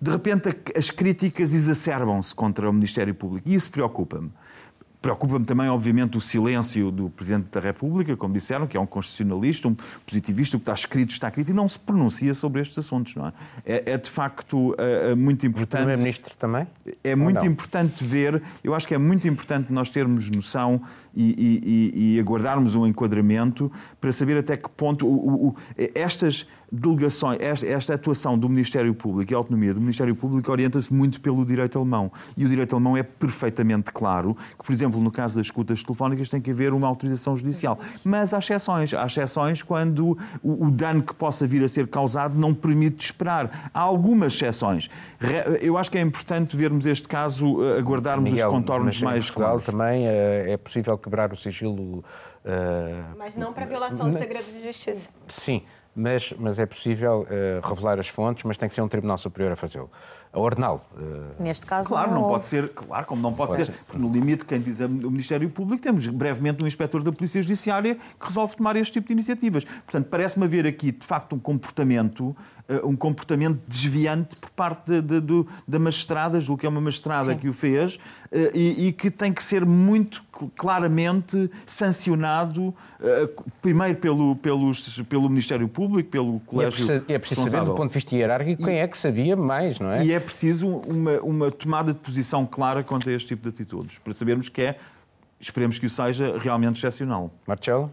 de 0.00 0.10
repente 0.10 0.48
as 0.76 0.90
críticas 0.90 1.52
exacerbam-se 1.52 2.34
contra 2.34 2.68
o 2.68 2.72
Ministério 2.72 3.14
Público. 3.14 3.48
E 3.48 3.54
isso 3.54 3.70
preocupa-me. 3.70 4.30
Preocupa-me 5.00 5.46
também, 5.46 5.66
obviamente, 5.66 6.18
o 6.18 6.20
silêncio 6.20 6.90
do 6.90 7.08
Presidente 7.08 7.46
da 7.50 7.58
República, 7.58 8.14
como 8.18 8.34
disseram, 8.34 8.66
que 8.66 8.76
é 8.76 8.80
um 8.80 8.84
constitucionalista, 8.84 9.66
um 9.66 9.74
positivista, 10.04 10.58
o 10.58 10.60
que 10.60 10.64
está 10.64 10.74
escrito 10.74 11.10
está 11.10 11.28
escrito, 11.28 11.50
e 11.50 11.54
não 11.54 11.66
se 11.66 11.78
pronuncia 11.78 12.34
sobre 12.34 12.60
estes 12.60 12.78
assuntos. 12.78 13.14
Não 13.14 13.28
é? 13.28 13.32
é, 13.64 13.92
é, 13.92 13.98
de 13.98 14.10
facto 14.10 14.74
eh, 14.76 15.12
eh, 15.12 15.14
muito 15.14 15.44
O 15.44 15.46
importante. 15.46 15.80
Primeiro-Ministro 15.80 16.36
também? 16.36 16.66
É 17.02 17.16
muito 17.16 17.46
importante 17.46 18.04
ver, 18.04 18.42
eu 18.62 18.74
acho 18.74 18.86
que 18.86 18.94
é 18.94 18.98
muito 18.98 19.26
importante 19.26 19.72
nós 19.72 19.88
termos 19.88 20.28
noção 20.28 20.82
e, 21.14 21.24
e- 21.94 22.14
e- 22.16 22.20
aguardarmos 22.20 22.74
um 22.74 22.86
enquadramento 22.86 23.70
para 24.00 24.12
saber 24.12 24.36
até 24.38 24.56
que 24.56 24.68
ponto 24.68 25.06
o- 25.06 25.48
o- 25.48 25.54
estas 25.94 26.46
delegações, 26.72 27.38
esta, 27.40 27.66
esta 27.66 27.94
atuação 27.94 28.38
do 28.38 28.48
Ministério 28.48 28.94
Público 28.94 29.32
e 29.32 29.34
a 29.34 29.38
autonomia 29.38 29.74
do 29.74 29.80
Ministério 29.80 30.14
Público 30.14 30.52
orienta-se 30.52 30.92
muito 30.94 31.20
pelo 31.20 31.44
direito 31.44 31.76
alemão. 31.76 32.12
E 32.36 32.44
o 32.44 32.48
direito 32.48 32.74
alemão 32.76 32.96
é 32.96 33.02
perfeitamente 33.02 33.90
claro 33.92 34.36
que, 34.56 34.64
por 34.64 34.72
exemplo, 34.72 35.00
no 35.00 35.10
caso 35.10 35.36
das 35.36 35.48
escutas 35.48 35.82
telefónicas 35.82 36.28
tem 36.28 36.40
que 36.40 36.50
haver 36.52 36.72
uma 36.72 36.86
autorização 36.86 37.36
judicial. 37.36 37.76
Mas 38.04 38.32
há 38.32 38.38
exceções. 38.38 38.94
Há 38.94 39.04
exceções 39.04 39.64
quando 39.64 40.16
o, 40.42 40.66
o 40.66 40.70
dano 40.70 41.02
que 41.02 41.12
possa 41.12 41.44
vir 41.44 41.64
a 41.64 41.68
ser 41.68 41.88
causado 41.88 42.38
não 42.38 42.54
permite 42.54 43.04
esperar. 43.04 43.70
Há 43.74 43.80
algumas 43.80 44.34
exceções. 44.34 44.88
Eu 45.60 45.76
acho 45.76 45.90
que 45.90 45.98
é 45.98 46.00
importante 46.00 46.56
vermos 46.56 46.86
este 46.86 47.08
caso, 47.08 47.64
eh, 47.64 47.78
aguardarmos 47.80 48.30
Miguel, 48.30 48.46
os 48.46 48.54
contornos 48.54 49.02
mais 49.02 49.24
Portugal 49.26 49.60
claros. 49.60 49.66
também 49.66 50.06
eh, 50.06 50.52
é 50.52 50.56
possível 50.56 50.96
quebrar 51.00 51.32
o 51.32 51.36
sigilo. 51.36 52.04
eh, 52.44 53.02
Mas 53.18 53.34
não 53.36 53.52
para 53.52 53.66
violação 53.66 54.10
do 54.10 54.18
segredo 54.18 54.44
de 54.52 54.62
justiça. 54.62 55.08
Sim, 55.28 55.62
mas, 55.94 56.32
mas 56.38 56.58
é 56.58 56.66
possível 56.66 57.26
eh, 57.28 57.60
revelar 57.62 57.98
as 57.98 58.06
fontes, 58.08 58.44
mas 58.44 58.56
tem 58.56 58.68
que 58.68 58.74
ser 58.74 58.80
um 58.82 58.88
Tribunal 58.88 59.18
Superior 59.18 59.52
a 59.52 59.56
fazê-lo. 59.56 59.90
A 60.32 60.38
Ordinal. 60.38 60.86
eh, 60.96 61.42
Neste 61.42 61.66
caso, 61.66 61.88
Claro, 61.88 62.12
não 62.12 62.20
houve. 62.22 62.34
pode 62.34 62.46
ser, 62.46 62.68
claro, 62.68 63.04
como 63.04 63.20
não 63.20 63.32
pode, 63.34 63.50
Pode 63.50 63.66
ser. 63.66 63.72
ser. 63.72 63.78
Porque 63.84 64.00
no 64.00 64.12
limite, 64.12 64.44
quem 64.44 64.60
diz 64.60 64.80
é 64.80 64.86
o 64.86 64.88
Ministério 64.88 65.50
Público, 65.50 65.82
temos 65.82 66.06
brevemente 66.06 66.62
um 66.62 66.66
inspetor 66.68 67.02
da 67.02 67.10
Polícia 67.10 67.42
Judiciária 67.42 67.96
que 67.96 68.26
resolve 68.26 68.54
tomar 68.54 68.76
este 68.76 68.92
tipo 68.92 69.08
de 69.08 69.12
iniciativas. 69.14 69.64
Portanto, 69.64 70.06
parece-me 70.08 70.44
haver 70.44 70.66
aqui, 70.68 70.92
de 70.92 71.04
facto, 71.04 71.34
um 71.34 71.38
comportamento 71.40 72.26
uh, 72.28 72.36
um 72.84 72.94
comportamento 72.94 73.60
desviante 73.66 74.36
por 74.36 74.50
parte 74.50 75.00
de, 75.00 75.20
de, 75.20 75.44
da 75.66 75.78
magistrada, 75.78 76.40
julgo 76.40 76.60
que 76.60 76.66
é 76.66 76.68
uma 76.68 76.80
magistrada 76.80 77.32
Sim. 77.32 77.38
que 77.38 77.48
o 77.48 77.52
fez, 77.52 77.96
uh, 77.96 77.98
e, 78.54 78.88
e, 78.88 78.92
que 78.92 79.10
tem 79.10 79.32
que 79.32 79.42
ser 79.42 79.64
muito 79.66 80.22
claramente 80.56 81.50
sancionado, 81.66 82.68
uh, 82.68 83.44
primeiro 83.60 83.98
pelo, 83.98 84.36
pelos, 84.36 85.02
pelo 85.02 85.28
Ministério 85.28 85.68
Público, 85.68 86.10
pelo 86.10 86.40
Colégio. 86.40 86.80
E 86.80 86.82
é 86.82 86.86
preciso, 86.86 87.12
é 87.12 87.18
preciso 87.18 87.48
saber, 87.48 87.66
do 87.66 87.74
ponto 87.74 87.88
de 87.88 87.94
vista 87.94 88.14
hierárquico, 88.14 88.64
quem 88.64 88.76
e, 88.76 88.78
é 88.78 88.86
que 88.86 88.98
sabia 88.98 89.36
mais, 89.36 89.78
não 89.80 89.90
é? 89.90 90.04
E 90.04 90.12
é 90.12 90.20
preciso 90.20 90.68
uma, 90.68 91.18
uma 91.20 91.50
tomada 91.50 91.92
de 91.92 91.98
posição 91.98 92.46
clara 92.46 92.84
quanto 92.84 93.08
a 93.08 93.12
este 93.12 93.28
tipo 93.28 93.42
de 93.42 93.48
atitudes, 93.48 93.98
para 93.98 94.12
sabermos 94.12 94.48
que 94.48 94.62
é, 94.62 94.78
esperemos 95.40 95.78
que 95.78 95.86
o 95.86 95.90
seja, 95.90 96.38
realmente 96.38 96.76
excepcional. 96.76 97.32
Marcelo? 97.46 97.92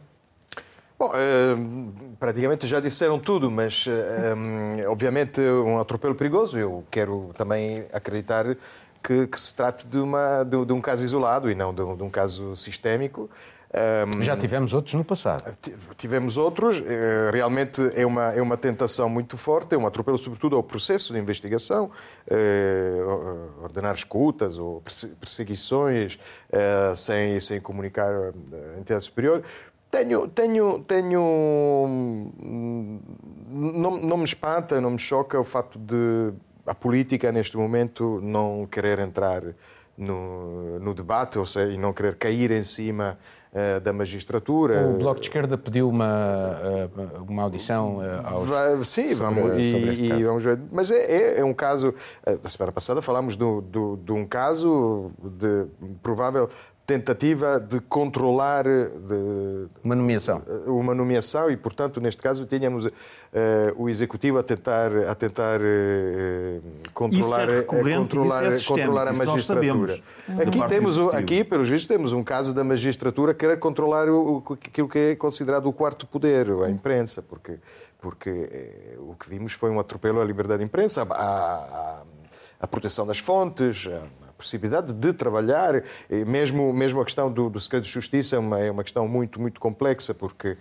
Bom, 0.99 1.11
uh, 1.11 2.15
praticamente 2.19 2.65
já 2.65 2.79
disseram 2.79 3.19
tudo, 3.19 3.51
mas 3.51 3.85
uh, 3.85 3.91
um, 4.35 4.89
obviamente 4.89 5.39
um 5.39 5.79
atropelo 5.79 6.15
perigoso. 6.15 6.57
Eu 6.57 6.83
quero 6.89 7.29
também 7.37 7.85
acreditar 7.93 8.57
que, 9.03 9.27
que 9.27 9.39
se 9.39 9.53
trate 9.53 9.85
de, 9.85 9.99
uma, 9.99 10.43
de, 10.43 10.65
de, 10.65 10.73
um 10.73 10.81
caso 10.81 11.05
isolado 11.05 11.51
e 11.51 11.55
não 11.55 11.71
de, 11.71 11.83
de 11.95 12.03
um 12.03 12.09
caso 12.09 12.55
sistémico. 12.55 13.29
Já 14.21 14.35
tivemos 14.35 14.73
outros 14.73 14.95
no 14.95 15.03
passado. 15.03 15.55
Tivemos 15.97 16.37
outros. 16.37 16.81
Eh, 16.83 17.29
realmente 17.31 17.81
é 17.95 18.05
uma, 18.05 18.31
é 18.31 18.41
uma 18.41 18.55
tentação 18.55 19.09
muito 19.09 19.37
forte, 19.37 19.75
é 19.75 19.77
um 19.77 19.85
atropelo, 19.85 20.17
sobretudo, 20.17 20.55
ao 20.55 20.63
processo 20.63 21.13
de 21.13 21.19
investigação, 21.19 21.91
ordenar 23.61 23.93
escutas 23.93 24.57
ou 24.57 24.81
perseguições 25.19 26.17
sem, 26.95 27.39
sem 27.41 27.59
comunicar 27.59 28.09
a 28.09 28.79
entidade 28.79 29.03
superior. 29.03 29.43
Tenho, 29.89 30.27
tenho, 30.27 30.79
tenho. 30.79 32.31
Não, 33.49 33.97
não 33.97 34.17
me 34.17 34.25
espanta, 34.25 34.81
não 34.81 34.91
me 34.91 34.99
choca 34.99 35.39
o 35.39 35.43
facto 35.43 35.79
de 35.79 36.33
a 36.67 36.75
política, 36.75 37.31
neste 37.31 37.55
momento, 37.55 38.19
não 38.21 38.67
querer 38.69 38.99
entrar 38.99 39.41
no, 39.97 40.79
no 40.79 40.93
debate, 40.93 41.39
ou 41.39 41.45
seja, 41.45 41.71
e 41.71 41.77
não 41.77 41.93
querer 41.93 42.15
cair 42.15 42.51
em 42.51 42.61
cima 42.61 43.17
uh, 43.53 43.79
da 43.79 43.93
magistratura. 43.93 44.85
O 44.85 44.97
Bloco 44.97 45.21
de 45.21 45.27
Esquerda 45.27 45.57
pediu 45.57 45.89
uma, 45.89 46.59
uh, 46.93 47.23
uma 47.23 47.43
audição 47.43 47.97
uh, 47.97 48.27
aos. 48.27 48.49
Vai, 48.49 48.83
sim, 48.83 49.13
vamos, 49.15 49.43
sobre, 49.43 49.61
e, 49.61 49.71
sobre 49.71 50.19
e 50.19 50.23
vamos 50.23 50.43
ver. 50.43 50.59
Mas 50.71 50.91
é, 50.91 51.05
é, 51.05 51.39
é, 51.39 51.43
um 51.43 51.53
caso. 51.53 51.93
A 52.43 52.49
semana 52.49 52.73
passada 52.73 53.01
falámos 53.01 53.37
do, 53.37 53.61
do, 53.61 53.97
de 53.97 54.11
um 54.11 54.25
caso 54.25 55.09
de 55.23 55.65
provável 56.03 56.49
tentativa 56.87 57.59
de 57.59 57.81
controlar 57.81 58.63
de, 58.63 59.67
uma 59.83 59.93
nomeação. 59.93 60.41
uma 60.67 60.95
nomeação 60.95 61.51
e 61.51 61.57
portanto 61.57 61.99
neste 61.99 62.21
caso 62.21 62.45
tínhamos 62.45 62.85
uh, 62.85 62.91
o 63.75 63.89
executivo 63.89 64.39
a 64.39 64.43
tentar 64.43 64.95
a 64.95 65.13
tentar 65.13 65.59
uh, 65.59 66.61
controlar 66.93 67.49
é 67.49 67.61
controlar 67.63 68.45
é 68.45 68.63
controlar 68.65 69.07
a 69.09 69.13
magistratura. 69.13 69.99
aqui 70.39 70.67
temos 70.69 70.97
aqui 71.13 71.43
pelos 71.43 71.67
vistos 71.67 71.89
temos 71.89 72.13
um 72.13 72.23
caso 72.23 72.53
da 72.53 72.63
magistratura 72.63 73.33
que 73.33 73.41
querer 73.41 73.59
controlar 73.59 74.07
o, 74.07 74.41
aquilo 74.49 74.87
que 74.87 74.97
é 74.97 75.15
considerado 75.17 75.65
o 75.67 75.73
quarto 75.73 76.07
poder 76.07 76.49
a 76.63 76.69
imprensa 76.69 77.21
porque 77.21 77.59
porque 77.99 78.29
eh, 78.29 78.95
o 78.99 79.13
que 79.15 79.27
vimos 79.27 79.51
foi 79.51 79.69
um 79.71 79.79
atropelo 79.79 80.21
à 80.21 80.23
liberdade 80.23 80.59
de 80.59 80.65
imprensa 80.65 81.05
a, 81.09 81.15
a, 81.15 82.03
a 82.61 82.67
proteção 82.67 83.05
das 83.05 83.19
fontes 83.19 83.87
a, 83.87 84.26
possibilidade 84.37 84.93
de 84.93 85.13
trabalhar, 85.13 85.83
mesmo, 86.27 86.71
mesmo 86.71 87.01
a 87.01 87.05
questão 87.05 87.31
do, 87.31 87.49
do 87.49 87.59
segredo 87.59 87.83
de 87.83 87.89
justiça 87.89 88.35
é 88.35 88.39
uma, 88.39 88.59
é 88.59 88.71
uma 88.71 88.83
questão 88.83 89.07
muito, 89.07 89.41
muito 89.41 89.59
complexa, 89.59 90.13
porque 90.13 90.57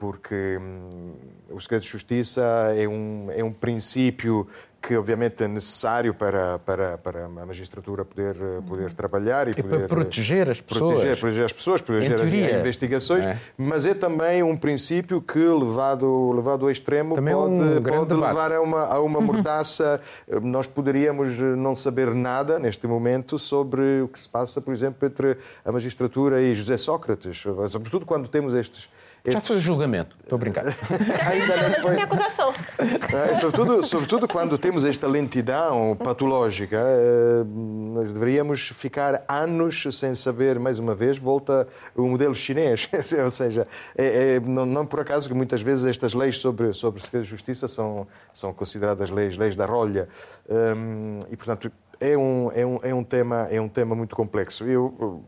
porque 0.00 0.58
hum, 0.58 1.12
o 1.50 1.60
segredo 1.60 1.82
de 1.82 1.88
justiça 1.88 2.42
é 2.74 2.88
um, 2.88 3.30
é 3.30 3.44
um 3.44 3.52
princípio 3.52 4.48
que 4.80 4.96
obviamente 4.96 5.44
é 5.44 5.48
necessário 5.48 6.14
para, 6.14 6.58
para, 6.60 6.96
para 6.98 7.26
a 7.26 7.28
magistratura 7.28 8.04
poder, 8.04 8.36
eh, 8.36 8.60
poder 8.66 8.92
trabalhar 8.92 9.46
e, 9.46 9.50
e 9.50 9.62
poder 9.62 9.78
para 9.80 9.88
proteger 9.88 10.48
as 10.48 10.60
pessoas. 10.60 10.92
Proteger, 10.92 11.18
proteger 11.18 11.44
as 11.44 11.52
pessoas, 11.52 11.82
proteger 11.82 12.20
as 12.20 12.32
investigações, 12.32 13.24
é? 13.26 13.38
mas 13.58 13.84
é 13.84 13.92
também 13.92 14.42
um 14.42 14.56
princípio 14.56 15.20
que, 15.20 15.38
levado, 15.38 16.32
levado 16.32 16.64
ao 16.64 16.70
extremo, 16.70 17.14
também 17.14 17.34
pode, 17.34 17.52
um 17.52 17.82
pode 17.82 18.14
levar 18.14 18.52
a 18.52 18.60
uma, 18.60 18.82
a 18.86 19.00
uma 19.00 19.20
mordaça. 19.20 20.00
Nós 20.42 20.66
poderíamos 20.66 21.38
não 21.38 21.74
saber 21.74 22.14
nada, 22.14 22.58
neste 22.58 22.86
momento, 22.86 23.38
sobre 23.38 24.02
o 24.02 24.08
que 24.08 24.18
se 24.18 24.28
passa, 24.28 24.60
por 24.60 24.72
exemplo, 24.72 25.06
entre 25.06 25.36
a 25.64 25.70
magistratura 25.70 26.40
e 26.40 26.54
José 26.54 26.78
Sócrates, 26.78 27.44
sobretudo 27.68 28.06
quando 28.06 28.28
temos 28.28 28.54
estes 28.54 28.88
estes... 29.24 29.34
Já 29.34 29.40
foi 29.40 29.56
o 29.56 29.60
julgamento, 29.60 30.16
estou 30.22 30.36
a 30.36 30.38
brincar. 30.38 30.64
Ainda 31.30 31.68
não 31.68 31.82
foi. 31.82 31.90
Minha 31.92 32.04
acusação. 32.04 32.52
É, 32.78 33.36
sobretudo, 33.36 33.84
sobretudo 33.84 34.28
quando 34.28 34.56
temos 34.56 34.84
esta 34.84 35.06
lentidão 35.06 35.96
patológica, 35.96 36.76
eh, 36.76 37.44
nós 37.44 38.12
deveríamos 38.12 38.68
ficar 38.68 39.22
anos 39.28 39.86
sem 39.92 40.14
saber, 40.14 40.58
mais 40.58 40.78
uma 40.78 40.94
vez, 40.94 41.18
volta 41.18 41.68
o 41.94 42.02
modelo 42.02 42.34
chinês. 42.34 42.88
Ou 43.22 43.30
seja, 43.30 43.66
é, 43.96 44.36
é, 44.36 44.40
não, 44.40 44.64
não, 44.64 44.86
por 44.86 45.00
acaso 45.00 45.28
que 45.28 45.34
muitas 45.34 45.60
vezes 45.60 45.84
estas 45.84 46.14
leis 46.14 46.38
sobre, 46.38 46.72
sobre 46.72 47.02
segredo 47.02 47.24
de 47.24 47.30
justiça 47.30 47.68
são, 47.68 48.06
são 48.32 48.54
consideradas 48.54 49.10
leis, 49.10 49.36
leis 49.36 49.54
da 49.54 49.66
rolha. 49.66 50.08
Um, 50.48 51.20
e, 51.30 51.36
portanto, 51.36 51.70
é 52.00 52.16
um, 52.16 52.50
é, 52.54 52.64
um, 52.64 52.78
é, 52.82 52.94
um 52.94 53.04
tema, 53.04 53.48
é 53.50 53.60
um 53.60 53.68
tema 53.68 53.94
muito 53.94 54.16
complexo. 54.16 54.64
Eu, 54.64 54.94
eu 54.98 55.24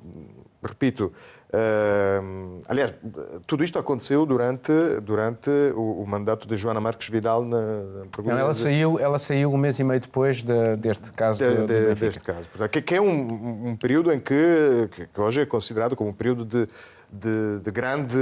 repito, 0.63 1.13
Uh, 1.53 2.63
aliás, 2.67 2.95
tudo 3.47 3.63
isto 3.63 3.79
aconteceu 3.79 4.25
durante, 4.25 4.73
durante 5.03 5.51
o, 5.77 6.01
o, 6.03 6.07
mandato 6.07 6.49
de 6.49 6.57
Joana 6.57 6.81
Marques 6.81 7.11
Vidal 7.11 7.45
na, 7.45 7.61
na 7.61 8.05
Não, 8.25 8.39
ela 8.39 8.55
saiu, 8.55 8.99
ela 8.99 9.19
saiu 9.19 9.53
um 9.53 9.59
mês 9.59 9.79
e 9.79 9.85
meio 9.85 10.01
depois 10.01 10.43
de, 10.43 10.77
deste 10.77 11.13
caso. 11.13 11.45
De, 11.45 11.67
de, 11.67 11.95
deste 11.95 12.21
caso. 12.21 12.49
Que, 12.71 12.81
que 12.81 12.95
é 12.95 13.01
um, 13.03 13.69
um, 13.69 13.77
período 13.77 14.11
em 14.11 14.19
que, 14.19 14.89
que 15.13 15.21
hoje 15.21 15.43
é 15.43 15.47
considerado 15.47 15.95
como 15.95 16.09
um 16.09 16.15
período 16.15 16.47
de, 16.47 16.67
de, 17.13 17.61
de, 17.63 17.71
grande, 17.71 18.17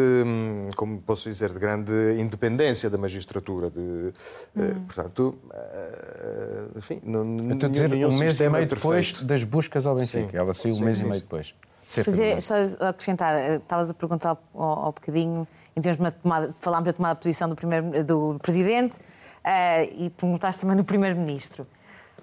como 0.74 1.01
posso 1.01 1.30
dizer, 1.30 1.51
de 1.51 1.59
grande 1.61 1.93
independência 2.18 2.91
da 2.91 2.99
magistratura. 2.99 3.70
De, 3.70 4.12
eh, 4.57 4.61
hum. 4.61 4.84
Portanto, 4.86 5.38
eh, 5.55 6.64
enfim, 6.74 7.01
não, 7.05 7.22
nenhum, 7.22 7.59
dizer, 7.59 7.88
nenhum 7.88 8.09
um 8.09 8.18
mês 8.18 8.41
e 8.41 8.49
meio 8.49 8.66
depois 8.66 9.12
das 9.22 9.45
buscas 9.45 9.86
ao 9.86 9.95
Benfica. 9.95 10.32
Sim. 10.32 10.36
Ela 10.36 10.53
saiu 10.53 10.74
sim, 10.74 10.82
um 10.82 10.84
mês 10.84 10.99
sim, 10.99 11.05
e 11.05 11.09
meio 11.09 11.20
depois. 11.20 11.55
Fazer, 11.91 12.41
só 12.41 12.55
acrescentar, 12.88 13.34
eh, 13.34 13.57
estavas 13.57 13.91
a 13.91 13.95
perguntar 13.95 14.38
ao, 14.55 14.62
ao 14.62 14.93
bocadinho, 14.93 15.47
em 15.76 15.80
termos 15.80 16.12
de 16.12 16.18
tomada, 16.18 16.55
falámos 16.61 16.86
da 16.86 16.93
tomada 16.93 17.14
de 17.16 17.20
posição 17.20 17.49
do, 17.49 17.57
primeiro, 17.57 18.05
do 18.05 18.38
Presidente 18.41 18.95
uh, 18.95 19.93
e 19.97 20.09
perguntaste 20.11 20.61
também 20.61 20.76
do 20.76 20.84
Primeiro-Ministro. 20.84 21.66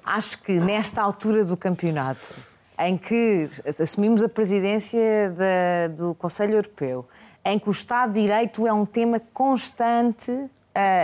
Acho 0.04 0.42
que 0.42 0.54
nesta 0.54 1.02
altura 1.02 1.44
do 1.44 1.58
campeonato, 1.58 2.34
em 2.80 2.98
que 2.98 3.48
assumimos 3.78 4.24
a 4.24 4.30
presidência 4.30 5.32
da, 5.32 5.94
do 5.94 6.16
Conselho 6.16 6.54
Europeu, 6.54 7.06
em 7.44 7.60
que 7.60 7.68
o 7.68 7.72
Estado 7.72 8.14
de 8.14 8.22
Direito 8.22 8.66
é 8.66 8.72
um 8.72 8.86
tema 8.86 9.20
constante 9.34 10.50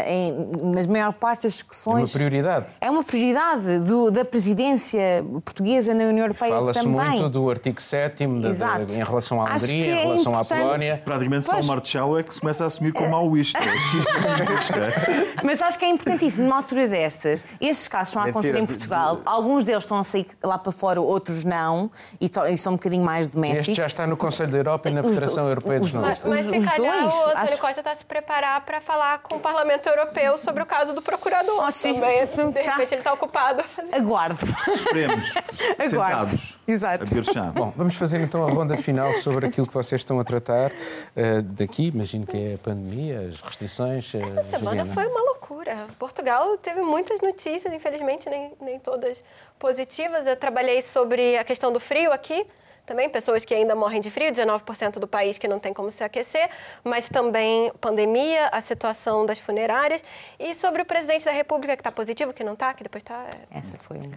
em, 0.08 0.72
nas 0.74 0.86
maior 0.86 1.14
parte 1.14 1.44
das 1.44 1.54
discussões. 1.54 2.10
É 2.10 2.14
uma 2.14 2.20
prioridade. 2.20 2.66
É 2.80 2.92
uma 2.92 3.04
prioridade 3.04 3.80
do, 3.80 4.12
da 4.12 4.24
presidência 4.24 5.26
portuguesa 5.44 5.94
na 5.94 6.06
União 6.06 6.26
Europeia 6.26 6.52
Fala 6.52 6.74
também. 6.74 6.94
Fala-se 6.94 7.20
muito 7.20 7.30
do 7.30 7.50
artigo 7.50 7.82
7 7.82 8.24
em 8.24 9.04
relação 9.04 9.42
à 9.42 9.56
Hungria, 9.56 9.86
em 9.86 9.90
é 9.90 10.04
relação 10.04 10.34
à 10.34 10.46
Polónia. 10.46 11.02
Praticamente 11.04 11.48
pois... 11.48 11.66
só 11.66 11.72
o 11.72 11.76
Marcelo 11.76 12.20
é 12.20 12.24
que 12.24 12.34
se 12.34 12.40
começa 12.40 12.64
a 12.64 12.68
assumir 12.68 12.94
como 12.94 13.10
maoísta. 13.10 13.60
Mas 15.44 15.62
acho 15.62 15.80
que 15.80 15.86
é 15.86 15.90
importantíssimo, 15.90 16.48
numa 16.48 16.58
altura 16.58 16.88
destas, 16.88 17.46
estes 17.60 17.88
casos 17.88 18.10
estão 18.10 18.22
a 18.22 18.26
acontecer 18.26 18.58
em 18.58 18.66
Portugal, 18.66 19.20
alguns 19.26 19.66
deles 19.66 19.84
estão 19.84 19.98
a 19.98 20.04
sair 20.04 20.28
lá 20.44 20.58
para 20.58 20.72
fora, 20.72 21.02
outros 21.02 21.44
não, 21.44 21.90
e, 22.22 22.30
e 22.52 22.58
são 22.58 22.74
um 22.74 22.76
bocadinho 22.76 23.04
mais 23.04 23.28
domésticos. 23.28 23.70
Este 23.70 23.82
já 23.82 23.88
está 23.88 24.08
no 24.08 24.16
Conselho 24.16 24.52
da 24.52 24.58
Europa 24.58 24.90
e 24.90 24.94
na 24.94 25.04
Federação 25.04 25.46
os, 25.46 25.50
Europeia 25.50 25.80
dos 25.80 25.90
Jornalistas. 25.90 26.30
Mas, 26.30 26.48
mas 26.48 26.64
se 26.64 26.70
calhar 26.70 27.04
o 27.04 27.08
Antônio 27.08 27.38
acho... 27.38 27.58
Costa 27.58 27.80
está 27.80 27.92
a 27.92 27.96
se 27.96 28.06
preparar 28.06 28.62
para 28.62 28.82
falar 28.82 29.20
com 29.20 29.36
o 29.36 29.40
Parlamento 29.40 29.63
Parlamento 29.64 29.88
Europeu 29.88 30.38
sobre 30.38 30.62
o 30.62 30.66
caso 30.66 30.92
do 30.92 31.02
procurador. 31.02 31.64
Oh, 31.66 31.72
sim, 31.72 31.94
Também, 31.94 32.26
sim, 32.26 32.52
de 32.52 32.62
repente 32.62 32.94
ele 32.94 32.96
está 32.96 33.14
ocupado. 33.14 33.64
Aguardo. 33.94 34.46
Esperemos. 34.68 35.34
Aguardo. 35.80 36.30
Sentados. 36.32 36.58
Exato. 36.68 37.34
Chá. 37.34 37.44
Bom, 37.56 37.72
vamos 37.74 37.96
fazer 37.96 38.20
então 38.20 38.46
a 38.46 38.52
ronda 38.52 38.76
final 38.76 39.14
sobre 39.16 39.48
aquilo 39.48 39.66
que 39.66 39.74
vocês 39.74 40.02
estão 40.02 40.20
a 40.20 40.24
tratar 40.26 40.70
uh, 40.70 41.42
daqui. 41.42 41.88
Imagino 41.88 42.26
que 42.26 42.36
é 42.36 42.56
a 42.56 42.58
pandemia, 42.58 43.30
as 43.32 43.40
restrições. 43.40 44.14
Uh, 44.14 44.18
Essa 44.18 44.44
semana 44.44 44.84
Juliana. 44.84 44.94
foi 44.94 45.08
uma 45.08 45.22
loucura. 45.22 45.88
Portugal 45.98 46.58
teve 46.58 46.82
muitas 46.82 47.22
notícias, 47.22 47.74
infelizmente 47.74 48.30
nem, 48.30 48.52
nem 48.60 48.80
todas 48.80 49.24
positivas. 49.58 50.28
Eu 50.28 50.36
trabalhei 50.36 50.82
sobre 50.82 51.38
a 51.38 51.44
questão 51.46 51.72
do 51.72 51.80
frio 51.80 52.12
aqui 52.12 52.46
também, 52.86 53.10
pessoas 53.10 53.46
que 53.46 53.54
ainda 53.54 53.76
morrem 53.76 54.02
de 54.02 54.12
frio, 54.12 54.32
19% 54.32 55.00
do 55.00 55.08
país 55.08 55.38
que 55.38 55.48
não 55.48 55.60
tem 55.60 55.74
como 55.74 55.90
se 55.90 56.04
aquecer, 56.04 56.50
mas 56.84 57.08
também 57.08 57.72
pandemia, 57.80 58.48
a 58.48 58.62
situação 58.62 59.26
das 59.26 59.40
funerárias 59.40 60.04
e 60.40 60.54
sobre 60.54 60.82
o 60.82 60.86
presidente 60.86 61.26
da 61.26 61.32
República 61.32 61.76
que 61.76 61.82
está 61.82 61.92
positivo, 61.92 62.34
que 62.34 62.44
não 62.44 62.54
está, 62.54 62.74
que 62.74 62.84
depois 62.84 63.02
está. 63.02 63.26
É... 63.52 63.60
Essa 63.60 63.78
foi 63.78 63.98
uma. 63.98 64.12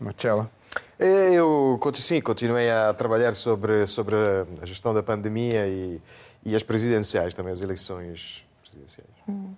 Marcela. 0.00 0.50
É, 0.98 1.32
eu 1.32 1.78
sim, 1.94 2.20
continuei 2.20 2.70
a 2.70 2.92
trabalhar 2.94 3.34
sobre, 3.34 3.86
sobre 3.86 4.16
a 4.60 4.66
gestão 4.66 4.94
da 4.94 5.02
pandemia 5.02 5.66
e, 5.66 6.00
e 6.44 6.54
as 6.54 6.62
presidenciais, 6.62 7.34
também 7.34 7.52
as 7.52 7.60
eleições 7.60 8.44
presidenciais. 8.62 9.10
Hum. 9.28 9.54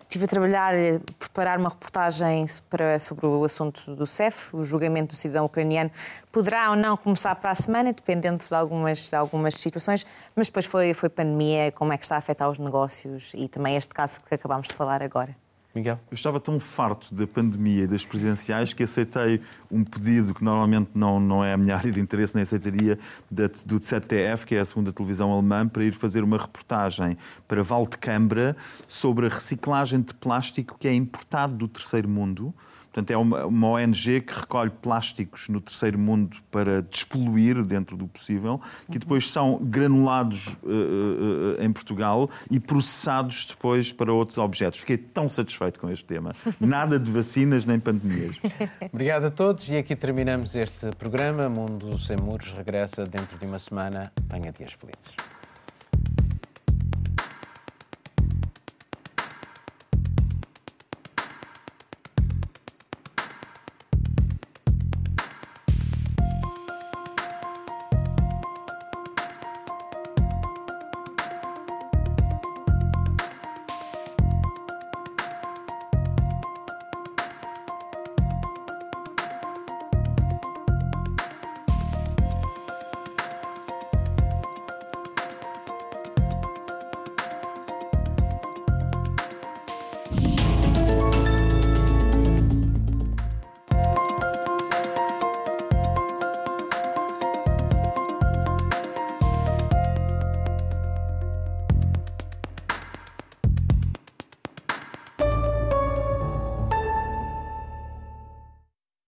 Estive 0.00 0.26
a 0.26 0.28
trabalhar, 0.28 0.74
a 0.74 1.00
preparar 1.18 1.58
uma 1.58 1.68
reportagem 1.68 2.46
para, 2.70 3.00
sobre 3.00 3.26
o 3.26 3.42
assunto 3.42 3.96
do 3.96 4.06
CEF, 4.06 4.54
o 4.54 4.64
julgamento 4.64 5.08
do 5.08 5.16
cidadão 5.16 5.44
ucraniano. 5.44 5.90
Poderá 6.30 6.70
ou 6.70 6.76
não 6.76 6.96
começar 6.96 7.34
para 7.34 7.50
a 7.50 7.54
semana, 7.54 7.92
dependendo 7.92 8.44
de 8.46 8.54
algumas, 8.54 9.08
de 9.08 9.16
algumas 9.16 9.54
situações, 9.54 10.06
mas 10.36 10.46
depois 10.46 10.66
foi, 10.66 10.94
foi 10.94 11.08
pandemia, 11.08 11.72
como 11.72 11.92
é 11.92 11.96
que 11.96 12.04
está 12.04 12.14
a 12.14 12.18
afetar 12.18 12.48
os 12.48 12.58
negócios 12.58 13.32
e 13.34 13.48
também 13.48 13.76
este 13.76 13.92
caso 13.92 14.20
que 14.20 14.34
acabámos 14.34 14.68
de 14.68 14.74
falar 14.74 15.02
agora. 15.02 15.34
Miguel? 15.74 15.98
Eu 16.10 16.14
estava 16.14 16.38
tão 16.38 16.60
farto 16.60 17.14
da 17.14 17.26
pandemia 17.26 17.84
e 17.84 17.86
das 17.86 18.04
presenciais 18.04 18.72
que 18.72 18.82
aceitei 18.82 19.40
um 19.70 19.82
pedido 19.82 20.32
que 20.32 20.44
normalmente 20.44 20.90
não, 20.94 21.18
não 21.18 21.44
é 21.44 21.52
a 21.52 21.56
minha 21.56 21.74
área 21.76 21.90
de 21.90 22.00
interesse, 22.00 22.34
nem 22.34 22.42
aceitaria, 22.42 22.98
do 23.30 23.78
ZDF, 23.82 24.46
que 24.46 24.54
é 24.54 24.60
a 24.60 24.64
segunda 24.64 24.92
televisão 24.92 25.32
alemã, 25.32 25.66
para 25.66 25.84
ir 25.84 25.94
fazer 25.94 26.22
uma 26.22 26.38
reportagem 26.38 27.18
para 27.48 27.62
Valdecambra 27.62 28.56
sobre 28.86 29.26
a 29.26 29.28
reciclagem 29.28 30.00
de 30.00 30.14
plástico 30.14 30.76
que 30.78 30.86
é 30.86 30.94
importado 30.94 31.56
do 31.56 31.68
terceiro 31.68 32.08
mundo 32.08 32.54
Portanto, 32.94 33.10
é 33.10 33.16
uma, 33.16 33.44
uma, 33.44 33.68
ONG 33.70 34.20
que 34.20 34.32
recolhe 34.32 34.70
plásticos 34.70 35.48
no 35.48 35.60
terceiro 35.60 35.98
mundo 35.98 36.36
para 36.48 36.80
despoluir 36.80 37.60
dentro 37.64 37.96
do 37.96 38.06
possível, 38.06 38.60
que 38.88 39.00
depois 39.00 39.28
são 39.28 39.58
granulados 39.60 40.56
uh, 40.62 40.68
uh, 40.68 41.62
em 41.62 41.72
Portugal 41.72 42.30
e 42.48 42.60
processados 42.60 43.46
depois 43.46 43.90
para 43.90 44.12
outros 44.12 44.38
objetos. 44.38 44.78
Fiquei 44.78 44.96
tão 44.96 45.28
satisfeito 45.28 45.80
com 45.80 45.90
este 45.90 46.04
tema. 46.04 46.30
Nada 46.60 46.96
de 46.96 47.10
vacinas 47.10 47.64
nem 47.64 47.80
pandemias. 47.80 48.36
Obrigado 48.92 49.24
a 49.24 49.30
todos 49.30 49.68
e 49.68 49.76
aqui 49.76 49.96
terminamos 49.96 50.54
este 50.54 50.92
programa. 50.96 51.48
Mundo 51.48 51.98
Sem 51.98 52.16
Muros 52.16 52.52
regressa 52.52 53.04
dentro 53.04 53.36
de 53.36 53.44
uma 53.44 53.58
semana. 53.58 54.12
Tenha 54.28 54.52
dias 54.52 54.72
felizes. 54.72 55.33